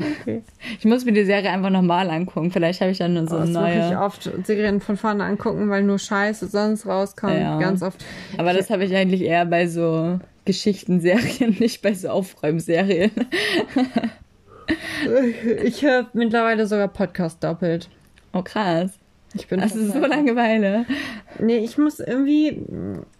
Okay. 0.00 0.42
Ich 0.78 0.84
muss 0.84 1.04
mir 1.04 1.12
die 1.12 1.24
Serie 1.24 1.50
einfach 1.50 1.70
nochmal 1.70 2.08
angucken. 2.10 2.50
Vielleicht 2.50 2.80
habe 2.80 2.90
ich 2.90 2.98
dann 2.98 3.14
nur 3.14 3.28
so 3.28 3.38
das 3.38 3.48
eine 3.48 3.58
mache 3.58 3.70
ich 3.72 3.90
neue. 3.90 4.00
oft 4.00 4.30
Serien 4.44 4.80
von 4.80 4.96
vorne 4.96 5.24
angucken, 5.24 5.68
weil 5.68 5.82
nur 5.82 5.98
Scheiße 5.98 6.46
sonst 6.48 6.86
rauskommt. 6.86 7.38
Ja. 7.38 7.58
Ganz 7.58 7.82
oft. 7.82 8.04
Aber 8.38 8.52
das 8.52 8.70
habe 8.70 8.84
ich 8.84 8.94
eigentlich 8.96 9.22
eher 9.22 9.44
bei 9.44 9.66
so 9.66 10.18
Geschichtenserien, 10.44 11.56
nicht 11.60 11.82
bei 11.82 11.94
so 11.94 12.08
Aufräumserien. 12.08 13.10
Ich 15.64 15.82
höre 15.82 16.06
mittlerweile 16.12 16.66
sogar 16.66 16.86
Podcast 16.88 17.42
doppelt. 17.42 17.88
Oh 18.32 18.42
krass. 18.42 18.92
Ich 19.34 19.48
bin 19.48 19.60
Das 19.60 19.74
ist 19.74 19.92
so 19.92 19.98
Langeweile. 19.98 20.86
Nee, 21.40 21.58
ich 21.58 21.78
muss 21.78 22.00
irgendwie 22.00 22.62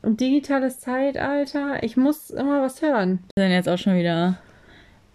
digitales 0.05 0.79
Zeitalter. 0.79 1.83
Ich 1.83 1.97
muss 1.97 2.31
immer 2.31 2.63
was 2.63 2.81
hören. 2.81 3.21
Wir 3.37 3.45
sind 3.45 3.53
jetzt 3.53 3.69
auch 3.69 3.79
schon 3.79 3.97
wieder 3.97 4.39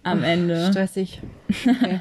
am 0.08 0.24
Ende. 0.24 0.70
Stressig. 0.72 1.22
Okay. 1.68 2.00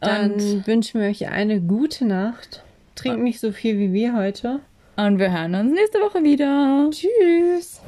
Dann 0.00 0.32
Und, 0.32 0.66
wünschen 0.66 1.00
wir 1.00 1.08
euch 1.08 1.26
eine 1.28 1.60
gute 1.60 2.04
Nacht. 2.04 2.62
Trinkt 2.94 3.22
nicht 3.22 3.40
so 3.40 3.50
viel 3.50 3.78
wie 3.78 3.92
wir 3.94 4.14
heute. 4.14 4.60
und 4.96 5.18
wir 5.18 5.32
hören 5.32 5.54
uns 5.54 5.72
nächste 5.72 5.98
Woche 6.00 6.22
wieder. 6.22 6.88
Tschüss. 6.90 7.80